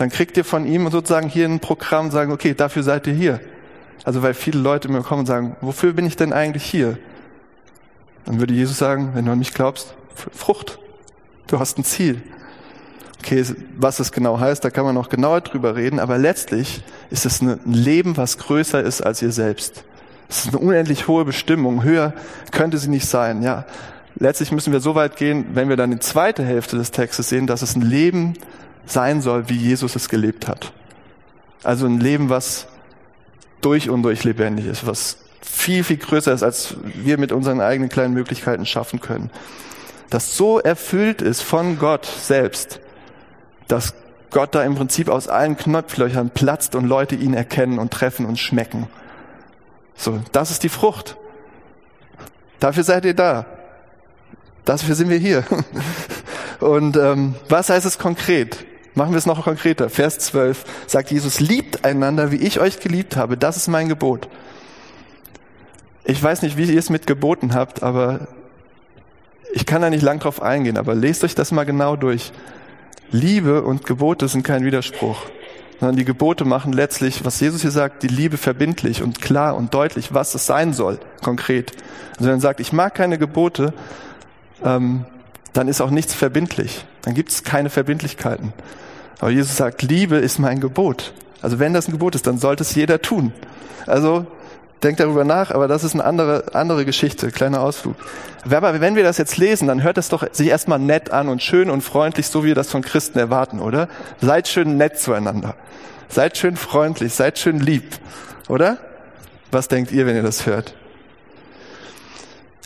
Dann 0.00 0.08
kriegt 0.08 0.38
ihr 0.38 0.46
von 0.46 0.66
ihm 0.66 0.90
sozusagen 0.90 1.28
hier 1.28 1.46
ein 1.46 1.60
Programm 1.60 2.06
und 2.06 2.10
sagen, 2.10 2.32
okay, 2.32 2.54
dafür 2.54 2.82
seid 2.82 3.06
ihr 3.06 3.12
hier. 3.12 3.38
Also 4.02 4.22
weil 4.22 4.32
viele 4.32 4.58
Leute 4.58 4.88
mir 4.88 5.02
kommen 5.02 5.20
und 5.20 5.26
sagen, 5.26 5.56
wofür 5.60 5.92
bin 5.92 6.06
ich 6.06 6.16
denn 6.16 6.32
eigentlich 6.32 6.64
hier? 6.64 6.96
Dann 8.24 8.40
würde 8.40 8.54
Jesus 8.54 8.78
sagen, 8.78 9.10
wenn 9.12 9.26
du 9.26 9.32
an 9.32 9.38
mich 9.38 9.52
glaubst, 9.52 9.94
Frucht. 10.14 10.78
Du 11.48 11.58
hast 11.58 11.76
ein 11.76 11.84
Ziel. 11.84 12.22
Okay, 13.18 13.44
was 13.76 13.98
das 13.98 14.10
genau 14.10 14.40
heißt, 14.40 14.64
da 14.64 14.70
kann 14.70 14.86
man 14.86 14.94
noch 14.94 15.10
genauer 15.10 15.42
drüber 15.42 15.76
reden, 15.76 16.00
aber 16.00 16.16
letztlich 16.16 16.82
ist 17.10 17.26
es 17.26 17.42
ein 17.42 17.60
Leben, 17.66 18.16
was 18.16 18.38
größer 18.38 18.82
ist 18.82 19.02
als 19.02 19.20
ihr 19.20 19.32
selbst. 19.32 19.84
Es 20.30 20.46
ist 20.46 20.54
eine 20.54 20.66
unendlich 20.66 21.08
hohe 21.08 21.26
Bestimmung. 21.26 21.82
Höher 21.82 22.14
könnte 22.52 22.78
sie 22.78 22.88
nicht 22.88 23.06
sein, 23.06 23.42
ja. 23.42 23.66
Letztlich 24.14 24.50
müssen 24.50 24.72
wir 24.72 24.80
so 24.80 24.94
weit 24.94 25.16
gehen, 25.16 25.48
wenn 25.52 25.68
wir 25.68 25.76
dann 25.76 25.90
die 25.90 25.98
zweite 25.98 26.42
Hälfte 26.42 26.78
des 26.78 26.90
Textes 26.90 27.28
sehen, 27.28 27.46
dass 27.46 27.60
es 27.60 27.76
ein 27.76 27.82
Leben 27.82 28.32
sein 28.86 29.20
soll, 29.20 29.48
wie 29.48 29.56
Jesus 29.56 29.96
es 29.96 30.08
gelebt 30.08 30.48
hat. 30.48 30.72
Also 31.62 31.86
ein 31.86 32.00
Leben, 32.00 32.28
was 32.30 32.66
durch 33.60 33.90
und 33.90 34.02
durch 34.02 34.24
lebendig 34.24 34.66
ist, 34.66 34.86
was 34.86 35.18
viel, 35.42 35.84
viel 35.84 35.98
größer 35.98 36.32
ist, 36.32 36.42
als 36.42 36.76
wir 36.82 37.18
mit 37.18 37.32
unseren 37.32 37.60
eigenen 37.60 37.90
kleinen 37.90 38.14
Möglichkeiten 38.14 38.66
schaffen 38.66 39.00
können. 39.00 39.30
Das 40.08 40.36
so 40.36 40.58
erfüllt 40.58 41.22
ist 41.22 41.42
von 41.42 41.78
Gott 41.78 42.06
selbst, 42.06 42.80
dass 43.68 43.94
Gott 44.30 44.54
da 44.54 44.62
im 44.62 44.74
Prinzip 44.74 45.08
aus 45.08 45.28
allen 45.28 45.56
Knopflöchern 45.56 46.30
platzt 46.30 46.74
und 46.74 46.86
Leute 46.86 47.14
ihn 47.14 47.34
erkennen 47.34 47.78
und 47.78 47.92
treffen 47.92 48.26
und 48.26 48.38
schmecken. 48.38 48.88
So, 49.96 50.20
das 50.32 50.50
ist 50.50 50.62
die 50.62 50.68
Frucht. 50.68 51.16
Dafür 52.58 52.84
seid 52.84 53.04
ihr 53.04 53.14
da. 53.14 53.46
Dafür 54.64 54.94
sind 54.94 55.10
wir 55.10 55.18
hier. 55.18 55.44
Und 56.60 56.96
ähm, 56.96 57.34
was 57.48 57.70
heißt 57.70 57.86
es 57.86 57.98
konkret? 57.98 58.66
Machen 58.94 59.12
wir 59.12 59.18
es 59.18 59.26
noch 59.26 59.44
konkreter. 59.44 59.88
Vers 59.88 60.18
12 60.18 60.64
sagt 60.86 61.10
Jesus, 61.10 61.40
liebt 61.40 61.84
einander, 61.84 62.32
wie 62.32 62.36
ich 62.36 62.60
euch 62.60 62.80
geliebt 62.80 63.16
habe. 63.16 63.36
Das 63.36 63.56
ist 63.56 63.68
mein 63.68 63.88
Gebot. 63.88 64.28
Ich 66.04 66.20
weiß 66.22 66.42
nicht, 66.42 66.56
wie 66.56 66.64
ihr 66.64 66.78
es 66.78 66.90
mit 66.90 67.06
Geboten 67.06 67.54
habt, 67.54 67.82
aber 67.82 68.26
ich 69.52 69.66
kann 69.66 69.82
da 69.82 69.90
nicht 69.90 70.02
lang 70.02 70.18
drauf 70.18 70.42
eingehen, 70.42 70.76
aber 70.76 70.94
lest 70.94 71.22
euch 71.24 71.34
das 71.34 71.52
mal 71.52 71.64
genau 71.64 71.96
durch. 71.96 72.32
Liebe 73.12 73.62
und 73.62 73.86
Gebote 73.86 74.28
sind 74.28 74.42
kein 74.42 74.64
Widerspruch, 74.64 75.22
sondern 75.78 75.96
die 75.96 76.04
Gebote 76.04 76.44
machen 76.44 76.72
letztlich, 76.72 77.24
was 77.24 77.40
Jesus 77.40 77.62
hier 77.62 77.70
sagt, 77.70 78.02
die 78.02 78.08
Liebe 78.08 78.36
verbindlich 78.36 79.02
und 79.02 79.20
klar 79.20 79.56
und 79.56 79.74
deutlich, 79.74 80.14
was 80.14 80.34
es 80.34 80.46
sein 80.46 80.72
soll, 80.72 80.98
konkret. 81.22 81.72
Also 82.12 82.24
wenn 82.26 82.38
er 82.38 82.40
sagt, 82.40 82.60
ich 82.60 82.72
mag 82.72 82.94
keine 82.94 83.18
Gebote, 83.18 83.72
ähm, 84.64 85.04
dann 85.52 85.68
ist 85.68 85.80
auch 85.80 85.90
nichts 85.90 86.14
verbindlich. 86.14 86.84
Dann 87.02 87.14
gibt 87.14 87.30
es 87.30 87.44
keine 87.44 87.70
Verbindlichkeiten. 87.70 88.52
Aber 89.18 89.30
Jesus 89.30 89.56
sagt, 89.56 89.82
Liebe 89.82 90.16
ist 90.16 90.38
mein 90.38 90.60
Gebot. 90.60 91.12
Also 91.42 91.58
wenn 91.58 91.74
das 91.74 91.88
ein 91.88 91.92
Gebot 91.92 92.14
ist, 92.14 92.26
dann 92.26 92.38
sollte 92.38 92.62
es 92.62 92.74
jeder 92.74 93.02
tun. 93.02 93.32
Also 93.86 94.26
denkt 94.82 95.00
darüber 95.00 95.24
nach, 95.24 95.50
aber 95.50 95.68
das 95.68 95.84
ist 95.84 95.94
eine 95.94 96.04
andere, 96.04 96.54
andere 96.54 96.84
Geschichte, 96.84 97.30
kleiner 97.30 97.60
Ausflug. 97.60 97.96
Aber 98.50 98.80
wenn 98.80 98.96
wir 98.96 99.02
das 99.02 99.18
jetzt 99.18 99.36
lesen, 99.36 99.68
dann 99.68 99.82
hört 99.82 99.98
es 99.98 100.08
doch 100.08 100.24
sich 100.32 100.48
erstmal 100.48 100.78
nett 100.78 101.10
an 101.10 101.28
und 101.28 101.42
schön 101.42 101.68
und 101.68 101.82
freundlich, 101.82 102.28
so 102.28 102.42
wie 102.44 102.48
wir 102.48 102.54
das 102.54 102.70
von 102.70 102.82
Christen 102.82 103.18
erwarten, 103.18 103.60
oder? 103.60 103.88
Seid 104.20 104.48
schön 104.48 104.76
nett 104.76 104.98
zueinander. 104.98 105.54
Seid 106.08 106.38
schön 106.38 106.56
freundlich, 106.56 107.14
seid 107.14 107.38
schön 107.38 107.60
lieb, 107.60 107.84
oder? 108.48 108.78
Was 109.50 109.68
denkt 109.68 109.92
ihr, 109.92 110.06
wenn 110.06 110.16
ihr 110.16 110.22
das 110.22 110.46
hört? 110.46 110.74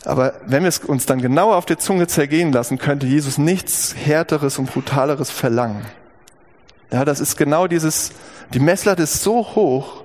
Aber 0.05 0.35
wenn 0.47 0.63
wir 0.63 0.69
es 0.69 0.79
uns 0.79 1.07
dann 1.07 1.21
genauer 1.21 1.57
auf 1.57 1.67
der 1.67 1.79
Zunge 1.79 2.07
zergehen 2.07 2.53
lassen, 2.53 2.79
könnte 2.79 3.07
Jesus 3.07 3.39
nichts 3.39 3.95
härteres 3.97 4.59
und 4.59 4.71
brutaleres 4.71 5.31
verlangen. 5.31 5.85
Ja, 6.93 7.05
das 7.05 7.21
ist 7.21 7.37
genau 7.37 7.67
dieses, 7.67 8.13
die 8.53 8.61
Messlatte 8.61 9.03
ist 9.03 9.23
so 9.23 9.55
hoch, 9.55 10.05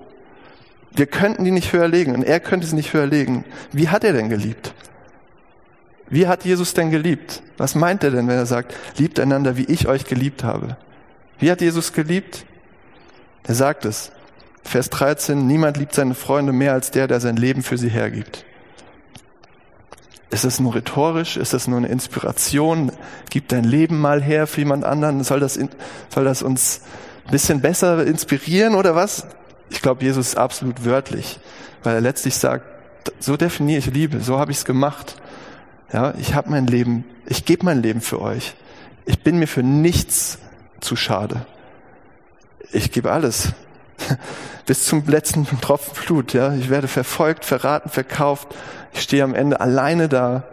wir 0.91 1.05
könnten 1.05 1.43
die 1.43 1.51
nicht 1.51 1.73
höher 1.73 1.87
legen 1.87 2.15
und 2.15 2.23
er 2.23 2.39
könnte 2.39 2.65
sie 2.65 2.75
nicht 2.75 2.93
höher 2.93 3.05
legen. 3.05 3.45
Wie 3.71 3.89
hat 3.89 4.03
er 4.03 4.13
denn 4.13 4.29
geliebt? 4.29 4.73
Wie 6.09 6.27
hat 6.27 6.45
Jesus 6.45 6.73
denn 6.73 6.89
geliebt? 6.89 7.43
Was 7.57 7.75
meint 7.75 8.03
er 8.03 8.11
denn, 8.11 8.27
wenn 8.27 8.37
er 8.37 8.47
sagt, 8.47 8.75
liebt 8.97 9.19
einander, 9.19 9.57
wie 9.57 9.65
ich 9.65 9.87
euch 9.87 10.05
geliebt 10.05 10.43
habe? 10.43 10.77
Wie 11.37 11.51
hat 11.51 11.61
Jesus 11.61 11.93
geliebt? 11.93 12.45
Er 13.43 13.55
sagt 13.55 13.85
es. 13.85 14.11
Vers 14.63 14.89
13, 14.89 15.45
niemand 15.45 15.77
liebt 15.77 15.93
seine 15.93 16.15
Freunde 16.15 16.51
mehr 16.51 16.73
als 16.73 16.91
der, 16.91 17.07
der 17.07 17.19
sein 17.19 17.35
Leben 17.35 17.63
für 17.63 17.77
sie 17.77 17.89
hergibt. 17.89 18.45
Ist 20.31 20.45
es 20.45 20.59
nur 20.59 20.75
rhetorisch? 20.75 21.37
Ist 21.37 21.53
es 21.53 21.67
nur 21.67 21.77
eine 21.77 21.87
Inspiration? 21.87 22.91
Gib 23.29 23.47
dein 23.47 23.63
Leben 23.63 23.99
mal 23.99 24.21
her 24.21 24.45
für 24.45 24.61
jemand 24.61 24.83
anderen? 24.83 25.23
Soll 25.23 25.39
das, 25.39 25.55
soll 25.55 26.23
das 26.23 26.43
uns 26.43 26.81
ein 27.25 27.31
bisschen 27.31 27.61
besser 27.61 28.05
inspirieren 28.05 28.75
oder 28.75 28.95
was? 28.95 29.25
Ich 29.69 29.81
glaube, 29.81 30.03
Jesus 30.03 30.29
ist 30.29 30.37
absolut 30.37 30.85
wörtlich, 30.85 31.39
weil 31.83 31.95
er 31.95 32.01
letztlich 32.01 32.35
sagt, 32.35 32.65
so 33.19 33.37
definiere 33.37 33.79
ich 33.79 33.87
Liebe, 33.87 34.21
so 34.21 34.39
habe 34.39 34.51
ich 34.51 34.59
es 34.59 34.65
gemacht. 34.65 35.15
Ja, 35.91 36.13
ich 36.17 36.35
habe 36.35 36.51
mein 36.51 36.67
Leben, 36.67 37.05
ich 37.25 37.45
gebe 37.45 37.65
mein 37.65 37.81
Leben 37.81 38.01
für 38.01 38.21
euch. 38.21 38.55
Ich 39.05 39.23
bin 39.23 39.39
mir 39.39 39.47
für 39.47 39.63
nichts 39.63 40.37
zu 40.81 40.95
schade. 40.95 41.45
Ich 42.71 42.91
gebe 42.91 43.11
alles. 43.11 43.53
Bis 44.67 44.85
zum 44.85 45.03
letzten 45.07 45.47
Tropfen 45.61 45.93
Blut, 46.05 46.33
ja. 46.33 46.53
Ich 46.53 46.69
werde 46.69 46.87
verfolgt, 46.87 47.45
verraten, 47.45 47.89
verkauft. 47.89 48.49
Ich 48.93 49.01
stehe 49.01 49.23
am 49.23 49.35
Ende 49.35 49.59
alleine 49.59 50.09
da, 50.09 50.43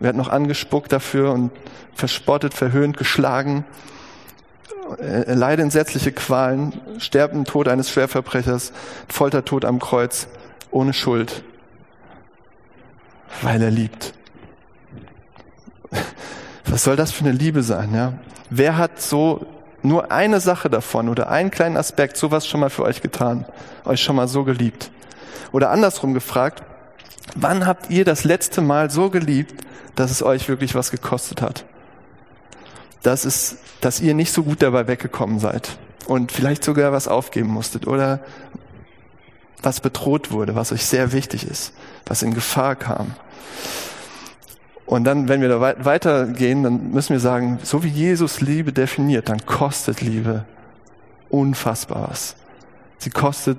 werde 0.00 0.18
noch 0.18 0.28
angespuckt 0.28 0.92
dafür 0.92 1.32
und 1.32 1.50
verspottet, 1.94 2.54
verhöhnt, 2.54 2.96
geschlagen, 2.96 3.64
äh, 4.98 5.34
leide 5.34 5.62
entsetzliche 5.62 6.12
Qualen, 6.12 6.80
sterben 6.98 7.44
Tod 7.44 7.68
eines 7.68 7.90
Schwerverbrechers, 7.90 8.72
Foltertod 9.08 9.64
am 9.64 9.78
Kreuz, 9.78 10.28
ohne 10.70 10.92
Schuld, 10.92 11.44
weil 13.42 13.62
er 13.62 13.70
liebt. 13.70 14.14
Was 16.64 16.84
soll 16.84 16.96
das 16.96 17.12
für 17.12 17.24
eine 17.24 17.32
Liebe 17.32 17.62
sein, 17.62 17.94
ja? 17.94 18.14
Wer 18.50 18.76
hat 18.76 19.00
so 19.00 19.46
nur 19.82 20.12
eine 20.12 20.40
Sache 20.40 20.68
davon 20.70 21.08
oder 21.08 21.30
einen 21.30 21.50
kleinen 21.50 21.76
Aspekt 21.76 22.16
sowas 22.16 22.46
schon 22.46 22.60
mal 22.60 22.70
für 22.70 22.82
euch 22.82 23.00
getan, 23.00 23.46
euch 23.84 24.02
schon 24.02 24.16
mal 24.16 24.28
so 24.28 24.44
geliebt? 24.44 24.90
Oder 25.52 25.70
andersrum 25.70 26.14
gefragt, 26.14 26.62
wann 27.34 27.66
habt 27.66 27.90
ihr 27.90 28.04
das 28.04 28.24
letzte 28.24 28.60
Mal 28.60 28.90
so 28.90 29.10
geliebt, 29.10 29.64
dass 29.94 30.10
es 30.10 30.22
euch 30.22 30.48
wirklich 30.48 30.74
was 30.74 30.90
gekostet 30.90 31.42
hat? 31.42 31.64
Dass 33.02 33.24
es, 33.24 33.56
dass 33.80 34.00
ihr 34.00 34.14
nicht 34.14 34.32
so 34.32 34.42
gut 34.42 34.62
dabei 34.62 34.86
weggekommen 34.86 35.38
seid 35.38 35.76
und 36.06 36.32
vielleicht 36.32 36.64
sogar 36.64 36.92
was 36.92 37.08
aufgeben 37.08 37.48
musstet 37.48 37.86
oder 37.86 38.20
was 39.62 39.80
bedroht 39.80 40.30
wurde, 40.30 40.54
was 40.54 40.72
euch 40.72 40.84
sehr 40.84 41.12
wichtig 41.12 41.46
ist, 41.48 41.72
was 42.06 42.22
in 42.22 42.34
Gefahr 42.34 42.76
kam. 42.76 43.14
Und 44.86 45.04
dann, 45.04 45.28
wenn 45.28 45.40
wir 45.40 45.48
da 45.48 45.60
weitergehen, 45.84 46.64
dann 46.64 46.90
müssen 46.90 47.12
wir 47.12 47.20
sagen, 47.20 47.60
so 47.62 47.82
wie 47.82 47.88
Jesus 47.88 48.40
Liebe 48.40 48.72
definiert, 48.72 49.28
dann 49.28 49.46
kostet 49.46 50.00
Liebe 50.00 50.44
unfassbar 51.30 52.10
was. 52.10 52.36
Sie 52.98 53.10
kostet 53.10 53.58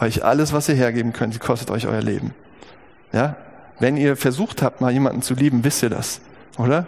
euch 0.00 0.24
alles, 0.24 0.52
was 0.52 0.68
ihr 0.68 0.74
hergeben 0.74 1.12
könnt. 1.12 1.34
Sie 1.34 1.38
kostet 1.38 1.70
euch 1.70 1.86
euer 1.86 2.02
Leben. 2.02 2.34
Ja? 3.14 3.36
Wenn 3.78 3.96
ihr 3.96 4.16
versucht 4.16 4.60
habt, 4.60 4.80
mal 4.80 4.92
jemanden 4.92 5.22
zu 5.22 5.34
lieben, 5.34 5.64
wisst 5.64 5.82
ihr 5.82 5.90
das, 5.90 6.20
oder? 6.58 6.86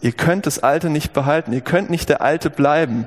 Ihr 0.00 0.12
könnt 0.12 0.44
das 0.44 0.62
Alte 0.62 0.90
nicht 0.90 1.14
behalten. 1.14 1.52
Ihr 1.52 1.62
könnt 1.62 1.88
nicht 1.88 2.10
der 2.10 2.20
Alte 2.20 2.50
bleiben. 2.50 3.06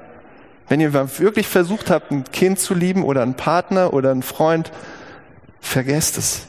Wenn 0.68 0.82
ihr 0.82 0.94
wirklich 0.94 1.48
versucht 1.48 1.92
habt, 1.92 2.12
ein 2.12 2.24
Kind 2.24 2.60
zu 2.60 2.74
lieben 2.74 3.04
oder 3.04 3.22
einen 3.22 3.36
Partner 3.36 3.94
oder 3.94 4.10
einen 4.10 4.24
Freund, 4.24 4.72
vergesst 5.60 6.18
es. 6.18 6.48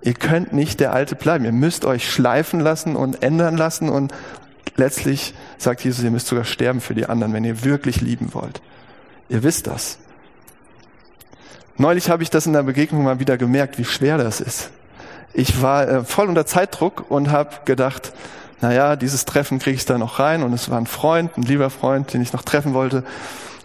Ihr 0.00 0.14
könnt 0.14 0.52
nicht 0.52 0.80
der 0.80 0.92
Alte 0.92 1.16
bleiben. 1.16 1.44
Ihr 1.44 1.52
müsst 1.52 1.84
euch 1.84 2.08
schleifen 2.08 2.60
lassen 2.60 2.94
und 2.94 3.22
ändern 3.22 3.56
lassen 3.56 3.88
und 3.88 4.12
letztlich 4.76 5.34
sagt 5.58 5.82
Jesus, 5.84 6.04
ihr 6.04 6.10
müsst 6.10 6.28
sogar 6.28 6.44
sterben 6.44 6.80
für 6.80 6.94
die 6.94 7.06
anderen, 7.06 7.32
wenn 7.32 7.44
ihr 7.44 7.64
wirklich 7.64 8.00
lieben 8.00 8.34
wollt. 8.34 8.62
Ihr 9.28 9.42
wisst 9.42 9.66
das. 9.66 9.98
Neulich 11.76 12.10
habe 12.10 12.22
ich 12.22 12.30
das 12.30 12.46
in 12.46 12.52
der 12.52 12.62
Begegnung 12.62 13.02
mal 13.02 13.18
wieder 13.18 13.38
gemerkt, 13.38 13.78
wie 13.78 13.84
schwer 13.84 14.18
das 14.18 14.40
ist. 14.40 14.70
Ich 15.32 15.62
war 15.62 15.88
äh, 15.88 16.04
voll 16.04 16.28
unter 16.28 16.46
Zeitdruck 16.46 17.10
und 17.10 17.30
habe 17.30 17.50
gedacht, 17.64 18.12
naja, 18.60 18.96
dieses 18.96 19.24
Treffen 19.24 19.58
kriege 19.58 19.76
ich 19.76 19.84
da 19.84 19.98
noch 19.98 20.18
rein 20.18 20.42
und 20.42 20.52
es 20.52 20.70
war 20.70 20.78
ein 20.78 20.86
Freund, 20.86 21.36
ein 21.36 21.42
lieber 21.42 21.70
Freund, 21.70 22.12
den 22.12 22.22
ich 22.22 22.32
noch 22.32 22.42
treffen 22.42 22.74
wollte. 22.74 23.04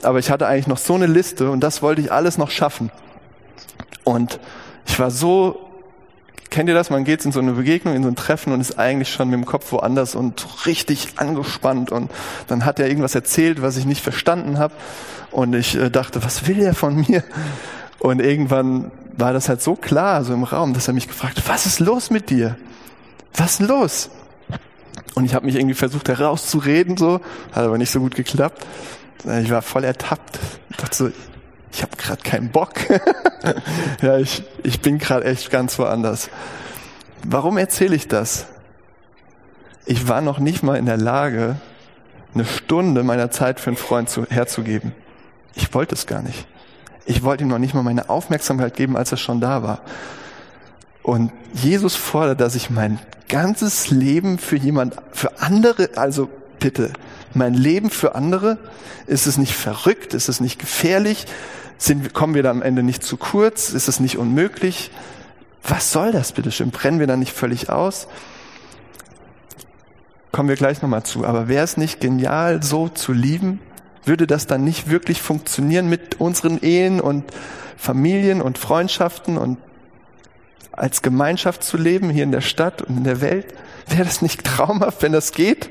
Aber 0.01 0.19
ich 0.19 0.31
hatte 0.31 0.47
eigentlich 0.47 0.67
noch 0.67 0.77
so 0.77 0.95
eine 0.95 1.07
Liste 1.07 1.51
und 1.51 1.59
das 1.59 1.81
wollte 1.81 2.01
ich 2.01 2.11
alles 2.11 2.37
noch 2.37 2.49
schaffen. 2.49 2.91
Und 4.03 4.39
ich 4.85 4.97
war 4.99 5.11
so 5.11 5.67
Kennt 6.49 6.69
ihr 6.69 6.75
das? 6.75 6.89
Man 6.89 7.03
geht 7.03 7.25
in 7.25 7.31
so 7.31 7.39
eine 7.39 7.51
Begegnung, 7.51 7.93
in 7.93 8.03
so 8.03 8.09
ein 8.09 8.15
Treffen 8.15 8.53
und 8.53 8.61
ist 8.61 8.79
eigentlich 8.79 9.11
schon 9.11 9.29
mit 9.29 9.37
dem 9.37 9.45
Kopf 9.45 9.71
woanders 9.71 10.15
und 10.15 10.65
richtig 10.65 11.09
angespannt. 11.17 11.91
Und 11.91 12.09
dann 12.47 12.65
hat 12.65 12.79
er 12.79 12.87
irgendwas 12.87 13.15
erzählt, 13.15 13.61
was 13.61 13.77
ich 13.77 13.85
nicht 13.85 14.01
verstanden 14.01 14.57
habe. 14.57 14.73
Und 15.31 15.53
ich 15.53 15.75
äh, 15.75 15.89
dachte, 15.89 16.23
was 16.23 16.47
will 16.47 16.61
er 16.61 16.73
von 16.73 16.95
mir? 16.95 17.23
Und 17.99 18.21
irgendwann 18.21 18.91
war 19.15 19.33
das 19.33 19.49
halt 19.49 19.61
so 19.61 19.75
klar, 19.75 20.23
so 20.23 20.33
im 20.33 20.43
Raum, 20.43 20.73
dass 20.73 20.88
er 20.88 20.93
mich 20.93 21.07
gefragt 21.07 21.38
hat, 21.38 21.49
was 21.49 21.65
ist 21.65 21.79
los 21.79 22.10
mit 22.10 22.29
dir? 22.29 22.57
Was 23.36 23.60
ist 23.60 23.67
los? 23.67 24.10
Und 25.15 25.25
ich 25.25 25.33
habe 25.33 25.45
mich 25.45 25.55
irgendwie 25.55 25.73
versucht 25.73 26.10
herauszureden, 26.10 26.97
so, 26.97 27.21
hat 27.51 27.65
aber 27.65 27.77
nicht 27.77 27.89
so 27.89 27.99
gut 27.99 28.15
geklappt. 28.15 28.65
Ich 29.41 29.49
war 29.49 29.63
voll 29.63 29.83
ertappt. 29.83 30.39
Ich 30.69 30.77
dachte 30.77 30.95
so, 30.95 31.12
ich 31.71 31.81
habe 31.81 31.95
gerade 31.97 32.21
keinen 32.21 32.49
Bock. 32.49 32.73
ja, 34.01 34.17
ich, 34.19 34.43
ich 34.63 34.79
bin 34.81 34.99
gerade 34.99 35.25
echt 35.25 35.49
ganz 35.49 35.77
woanders. 35.79 36.29
Warum 37.23 37.57
erzähle 37.57 37.95
ich 37.95 38.07
das? 38.07 38.45
Ich 39.86 40.07
war 40.07 40.21
noch 40.21 40.38
nicht 40.39 40.63
mal 40.63 40.75
in 40.77 40.86
der 40.86 40.97
Lage, 40.97 41.55
eine 42.33 42.45
Stunde 42.45 43.03
meiner 43.03 43.31
Zeit 43.31 43.60
für 43.60 43.71
einen 43.71 43.77
Freund 43.77 44.10
zu, 44.10 44.25
herzugeben. 44.27 44.93
Ich 45.55 45.73
wollte 45.73 45.95
es 45.95 46.05
gar 46.05 46.21
nicht. 46.21 46.45
Ich 47.08 47.24
wollte 47.24 47.43
ihm 47.43 47.48
noch 47.48 47.58
nicht 47.58 47.74
mal 47.74 47.84
meine 47.84 48.10
Aufmerksamkeit 48.10 48.76
geben, 48.76 48.98
als 48.98 49.12
er 49.12 49.17
schon 49.17 49.39
da 49.39 49.63
war. 49.63 49.82
Und 51.04 51.32
Jesus 51.54 51.96
fordert, 51.96 52.41
dass 52.41 52.54
ich 52.54 52.70
mein 52.70 53.00
ganzes 53.30 53.89
Leben 53.89 54.38
für 54.38 54.58
jemand, 54.58 54.96
für 55.13 55.39
andere, 55.41 55.91
also 55.96 56.30
bitte, 56.60 56.91
mein 57.34 57.54
Leben 57.54 57.89
für 57.89 58.13
andere, 58.13 58.58
ist 59.06 59.26
es 59.26 59.38
nicht 59.38 59.54
verrückt, 59.54 60.13
ist 60.13 60.28
es 60.28 60.41
nicht 60.41 60.60
gefährlich, 60.60 61.26
sind, 61.78 62.13
kommen 62.13 62.34
wir 62.34 62.43
da 62.43 62.52
am 62.52 62.62
Ende 62.62 62.84
nicht 62.84 63.04
zu 63.04 63.15
kurz? 63.15 63.70
Ist 63.70 63.88
es 63.88 64.02
nicht 64.02 64.17
unmöglich? 64.17 64.91
Was 65.63 65.93
soll 65.93 66.12
das 66.12 66.34
bitte 66.34 66.52
schön? 66.52 66.72
Brennen 66.72 67.00
wir 67.00 67.08
da 67.08 67.15
nicht 67.15 67.32
völlig 67.32 67.70
aus? 67.70 68.08
Kommen 70.34 70.50
wir 70.50 70.56
gleich 70.56 70.82
nochmal 70.82 71.04
zu. 71.04 71.26
Aber 71.26 71.48
wäre 71.48 71.63
es 71.63 71.78
nicht 71.78 72.02
genial, 72.02 72.63
so 72.63 72.89
zu 72.89 73.13
lieben? 73.13 73.62
Würde 74.05 74.27
das 74.27 74.47
dann 74.47 74.63
nicht 74.63 74.89
wirklich 74.89 75.21
funktionieren 75.21 75.89
mit 75.89 76.19
unseren 76.19 76.62
Ehen 76.62 77.01
und 77.01 77.25
Familien 77.77 78.41
und 78.41 78.57
Freundschaften 78.57 79.38
und 79.38 79.57
als 80.71 81.01
Gemeinschaft 81.01 81.63
zu 81.63 81.77
leben 81.77 82.10
hier 82.10 82.23
in 82.23 82.31
der 82.31 82.41
Stadt 82.41 82.81
und 82.81 82.97
in 82.97 83.03
der 83.03 83.21
Welt? 83.21 83.53
Wäre 83.88 84.05
das 84.05 84.21
nicht 84.21 84.43
traumhaft, 84.43 85.01
wenn 85.01 85.12
das 85.12 85.31
geht? 85.31 85.69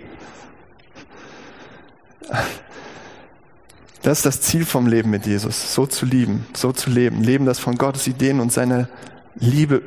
Das 4.02 4.18
ist 4.18 4.26
das 4.26 4.40
Ziel 4.40 4.64
vom 4.64 4.86
Leben 4.86 5.10
mit 5.10 5.26
Jesus, 5.26 5.74
so 5.74 5.86
zu 5.86 6.06
lieben, 6.06 6.46
so 6.54 6.72
zu 6.72 6.90
leben. 6.90 7.22
Leben, 7.22 7.44
das 7.44 7.58
von 7.58 7.76
Gottes 7.76 8.06
Ideen 8.06 8.40
und 8.40 8.52
seiner 8.52 8.88
Liebe 9.34 9.82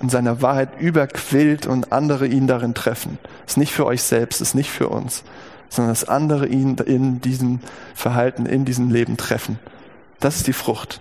und 0.00 0.10
seiner 0.10 0.42
Wahrheit 0.42 0.80
überquillt 0.80 1.66
und 1.66 1.92
andere 1.92 2.26
ihn 2.26 2.46
darin 2.46 2.74
treffen. 2.74 3.18
Ist 3.46 3.58
nicht 3.58 3.72
für 3.72 3.86
euch 3.86 4.02
selbst, 4.02 4.40
ist 4.40 4.54
nicht 4.54 4.70
für 4.70 4.88
uns, 4.88 5.22
sondern 5.70 5.92
dass 5.92 6.04
andere 6.04 6.46
ihn 6.46 6.76
in 6.76 7.22
diesem 7.22 7.60
Verhalten, 7.94 8.44
in 8.44 8.66
diesem 8.66 8.90
Leben 8.90 9.16
treffen. 9.16 9.58
Das 10.18 10.36
ist 10.36 10.46
die 10.46 10.52
Frucht. 10.52 11.00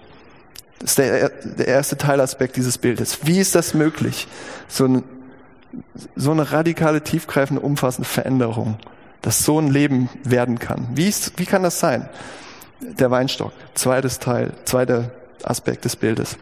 Das 0.79 0.91
ist 0.91 0.97
der, 0.97 1.29
der 1.29 1.67
erste 1.67 1.97
Teilaspekt 1.97 2.55
dieses 2.55 2.77
Bildes. 2.77 3.19
Wie 3.23 3.39
ist 3.39 3.55
das 3.55 3.73
möglich? 3.73 4.29
So, 4.69 4.85
ein, 4.85 5.03
so 6.15 6.31
eine 6.31 6.53
radikale, 6.53 7.03
tiefgreifende, 7.03 7.61
umfassende 7.61 8.07
Veränderung, 8.07 8.77
dass 9.21 9.43
so 9.43 9.59
ein 9.59 9.67
Leben 9.67 10.09
werden 10.23 10.57
kann. 10.57 10.87
Wie, 10.93 11.09
ist, 11.09 11.37
wie 11.37 11.45
kann 11.45 11.63
das 11.63 11.81
sein? 11.81 12.07
der 12.81 13.11
Weinstock. 13.11 13.51
Zweites 13.73 14.19
Teil, 14.19 14.53
zweiter 14.65 15.11
Aspekt 15.43 15.85
des 15.85 15.95
Bildes. 15.95 16.37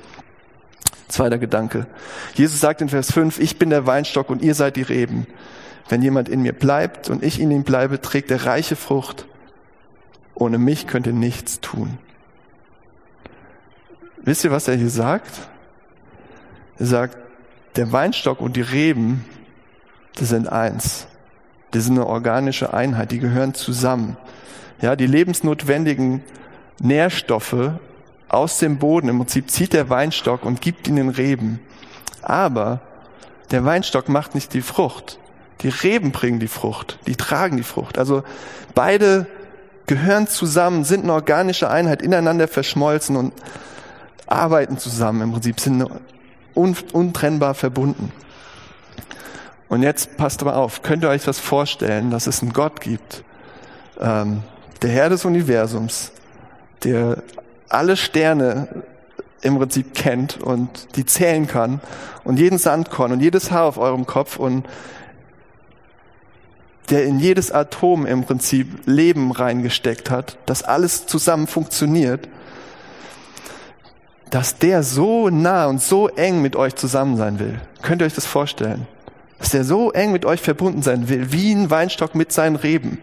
Zweiter 1.07 1.37
Gedanke. 1.37 1.87
Jesus 2.33 2.59
sagt 2.59 2.81
in 2.81 2.89
Vers 2.89 3.11
5, 3.11 3.39
ich 3.39 3.57
bin 3.57 3.69
der 3.69 3.85
Weinstock 3.85 4.29
und 4.29 4.41
ihr 4.41 4.55
seid 4.55 4.75
die 4.75 4.81
Reben. 4.81 5.25
Wenn 5.89 6.02
jemand 6.02 6.30
in 6.30 6.41
mir 6.41 6.54
bleibt 6.54 7.10
und 7.10 7.23
ich 7.23 7.39
in 7.39 7.52
ihm 7.52 7.63
bleibe, 7.63 8.02
trägt 8.02 8.32
er 8.32 8.45
reiche 8.45 8.76
Frucht. 8.76 9.26
Ohne 10.36 10.58
mich 10.58 10.88
könnt 10.88 11.08
ihr 11.08 11.13
nichts 11.13 11.62
tun. 11.62 11.97
Wisst 14.23 14.43
ihr, 14.43 14.52
was 14.52 14.67
er 14.67 14.76
hier 14.76 14.89
sagt? 14.89 15.47
Er 16.78 16.86
sagt, 16.86 17.17
der 17.76 17.91
Weinstock 17.91 18.41
und 18.41 18.56
die 18.56 18.62
Reben, 18.62 19.26
die 20.19 20.26
sind 20.26 20.50
eins. 20.50 21.08
Die 21.73 21.80
sind 21.80 21.97
eine 21.97 22.08
organische 22.08 22.73
Einheit, 22.73 23.12
die 23.12 23.19
gehören 23.19 23.54
zusammen 23.54 24.17
ja, 24.82 24.95
die 24.95 25.08
lebensnotwendigen 25.08 26.23
Nährstoffe 26.80 27.71
aus 28.30 28.60
dem 28.60 28.78
Boden. 28.78 29.10
Im 29.10 29.17
Prinzip 29.19 29.50
zieht 29.50 29.73
der 29.73 29.89
Weinstock 29.89 30.45
und 30.45 30.62
gibt 30.62 30.88
ihnen 30.88 31.10
Reben. 31.10 31.60
Aber 32.21 32.82
der 33.52 33.65
Weinstock 33.65 34.10
macht 34.10 34.36
nicht 34.36 34.54
die 34.54 34.62
Frucht. 34.62 35.19
Die 35.62 35.70
Reben 35.70 36.12
bringen 36.12 36.39
die 36.39 36.48
Frucht. 36.48 37.00
Die 37.08 37.15
tragen 37.15 37.58
die 37.58 37.63
Frucht. 37.63 37.98
Also 37.98 38.24
beide 38.76 39.26
gehören 39.88 40.28
zusammen, 40.28 40.84
sind 40.84 41.04
eine 41.04 41.13
organische 41.13 41.70
Einheit, 41.70 42.02
ineinander 42.02 42.48
verschmolzen 42.48 43.15
und 43.15 43.34
arbeiten 44.28 44.78
zusammen. 44.78 45.22
Im 45.22 45.32
Prinzip 45.32 45.60
sind 45.60 45.86
untrennbar 46.54 47.54
verbunden. 47.54 48.12
Und 49.70 49.84
jetzt 49.84 50.17
passt 50.17 50.43
mal 50.43 50.54
auf, 50.54 50.82
könnt 50.82 51.04
ihr 51.04 51.10
euch 51.10 51.24
das 51.24 51.39
vorstellen, 51.39 52.12
dass 52.12 52.28
es 52.28 52.41
einen 52.41 52.54
Gott 52.54 52.80
gibt, 52.82 53.24
ähm, 54.00 54.43
der 54.82 54.91
Herr 54.91 55.10
des 55.10 55.26
Universums, 55.26 56.12
der 56.84 57.24
alle 57.67 57.98
Sterne 57.98 58.67
im 59.41 59.58
Prinzip 59.58 59.93
kennt 59.93 60.41
und 60.41 60.96
die 60.96 61.06
zählen 61.06 61.48
kann 61.48 61.82
und 62.24 62.39
jeden 62.39 62.58
Sandkorn 62.58 63.12
und 63.12 63.20
jedes 63.20 63.52
Haar 63.52 63.65
auf 63.65 63.78
eurem 63.78 64.06
Kopf 64.06 64.38
und 64.38 64.65
der 66.89 67.06
in 67.06 67.19
jedes 67.19 67.52
Atom 67.52 68.06
im 68.06 68.23
Prinzip 68.23 68.67
Leben 68.86 69.32
reingesteckt 69.32 70.10
hat, 70.10 70.38
dass 70.45 70.63
alles 70.63 71.06
zusammen 71.06 71.47
funktioniert, 71.47 72.30
dass 74.30 74.58
der 74.58 74.84
so 74.84 75.30
nah 75.30 75.67
und 75.67 75.82
so 75.82 76.08
eng 76.08 76.41
mit 76.41 76.56
euch 76.56 76.76
zusammen 76.76 77.17
sein 77.17 77.39
will. 77.39 77.60
Könnt 77.82 78.02
ihr 78.02 78.06
euch 78.06 78.15
das 78.15 78.26
vorstellen? 78.26 78.88
Dass 79.39 79.50
der 79.50 79.63
so 79.63 79.91
eng 79.91 80.12
mit 80.12 80.26
euch 80.26 80.41
verbunden 80.41 80.82
sein 80.82 81.10
will, 81.10 81.32
wie 81.32 81.54
ein 81.54 81.69
Weinstock 81.69 82.15
mit 82.15 82.32
seinen 82.32 82.56
Reben, 82.56 83.00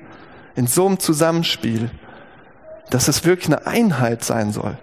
in 0.56 0.66
so 0.66 0.86
einem 0.86 0.98
Zusammenspiel, 0.98 1.90
dass 2.90 3.08
es 3.08 3.24
wirklich 3.24 3.46
eine 3.46 3.66
Einheit 3.66 4.24
sein 4.24 4.52
soll. 4.52 4.76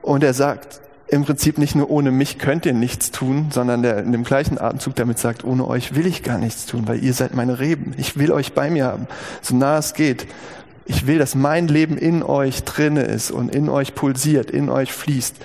Und 0.00 0.24
er 0.24 0.34
sagt, 0.34 0.80
im 1.12 1.26
Prinzip 1.26 1.58
nicht 1.58 1.74
nur 1.74 1.90
ohne 1.90 2.10
mich 2.10 2.38
könnt 2.38 2.64
ihr 2.64 2.72
nichts 2.72 3.10
tun, 3.10 3.48
sondern 3.50 3.82
der 3.82 3.98
in 3.98 4.12
dem 4.12 4.24
gleichen 4.24 4.58
Atemzug 4.58 4.96
damit 4.96 5.18
sagt, 5.18 5.44
ohne 5.44 5.68
euch 5.68 5.94
will 5.94 6.06
ich 6.06 6.22
gar 6.22 6.38
nichts 6.38 6.64
tun, 6.64 6.88
weil 6.88 7.04
ihr 7.04 7.12
seid 7.12 7.34
meine 7.34 7.58
Reben. 7.58 7.92
Ich 7.98 8.16
will 8.16 8.32
euch 8.32 8.54
bei 8.54 8.70
mir 8.70 8.86
haben, 8.86 9.06
so 9.42 9.54
nah 9.54 9.76
es 9.76 9.92
geht. 9.92 10.26
Ich 10.86 11.06
will, 11.06 11.18
dass 11.18 11.34
mein 11.34 11.68
Leben 11.68 11.98
in 11.98 12.22
euch 12.22 12.64
drinne 12.64 13.02
ist 13.02 13.30
und 13.30 13.54
in 13.54 13.68
euch 13.68 13.94
pulsiert, 13.94 14.50
in 14.50 14.70
euch 14.70 14.90
fließt 14.94 15.36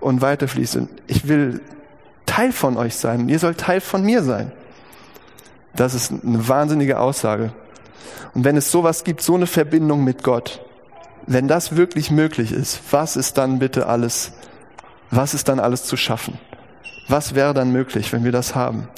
und 0.00 0.20
weiterfließt. 0.20 0.76
Und 0.76 0.90
ich 1.06 1.26
will 1.26 1.62
Teil 2.26 2.52
von 2.52 2.76
euch 2.76 2.96
sein 2.96 3.22
und 3.22 3.28
ihr 3.30 3.38
sollt 3.38 3.56
Teil 3.56 3.80
von 3.80 4.04
mir 4.04 4.22
sein. 4.22 4.52
Das 5.74 5.94
ist 5.94 6.12
eine 6.12 6.46
wahnsinnige 6.46 7.00
Aussage. 7.00 7.52
Und 8.34 8.44
wenn 8.44 8.58
es 8.58 8.70
sowas 8.70 9.02
gibt, 9.02 9.22
so 9.22 9.34
eine 9.34 9.46
Verbindung 9.46 10.04
mit 10.04 10.22
Gott, 10.22 10.60
wenn 11.26 11.48
das 11.48 11.74
wirklich 11.74 12.10
möglich 12.10 12.52
ist, 12.52 12.80
was 12.90 13.16
ist 13.16 13.38
dann 13.38 13.58
bitte 13.58 13.86
alles 13.86 14.32
was 15.10 15.34
ist 15.34 15.48
dann 15.48 15.60
alles 15.60 15.84
zu 15.84 15.96
schaffen? 15.96 16.38
Was 17.08 17.34
wäre 17.34 17.54
dann 17.54 17.70
möglich, 17.70 18.12
wenn 18.12 18.24
wir 18.24 18.32
das 18.32 18.54
haben? 18.54 18.88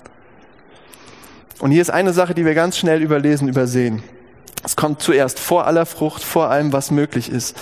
Und 1.58 1.72
hier 1.72 1.82
ist 1.82 1.90
eine 1.90 2.12
Sache, 2.12 2.34
die 2.34 2.44
wir 2.44 2.54
ganz 2.54 2.78
schnell 2.78 3.02
überlesen, 3.02 3.48
übersehen. 3.48 4.02
Es 4.64 4.76
kommt 4.76 5.02
zuerst 5.02 5.38
vor 5.38 5.66
aller 5.66 5.86
Frucht, 5.86 6.22
vor 6.22 6.50
allem, 6.50 6.72
was 6.72 6.90
möglich 6.90 7.30
ist. 7.30 7.56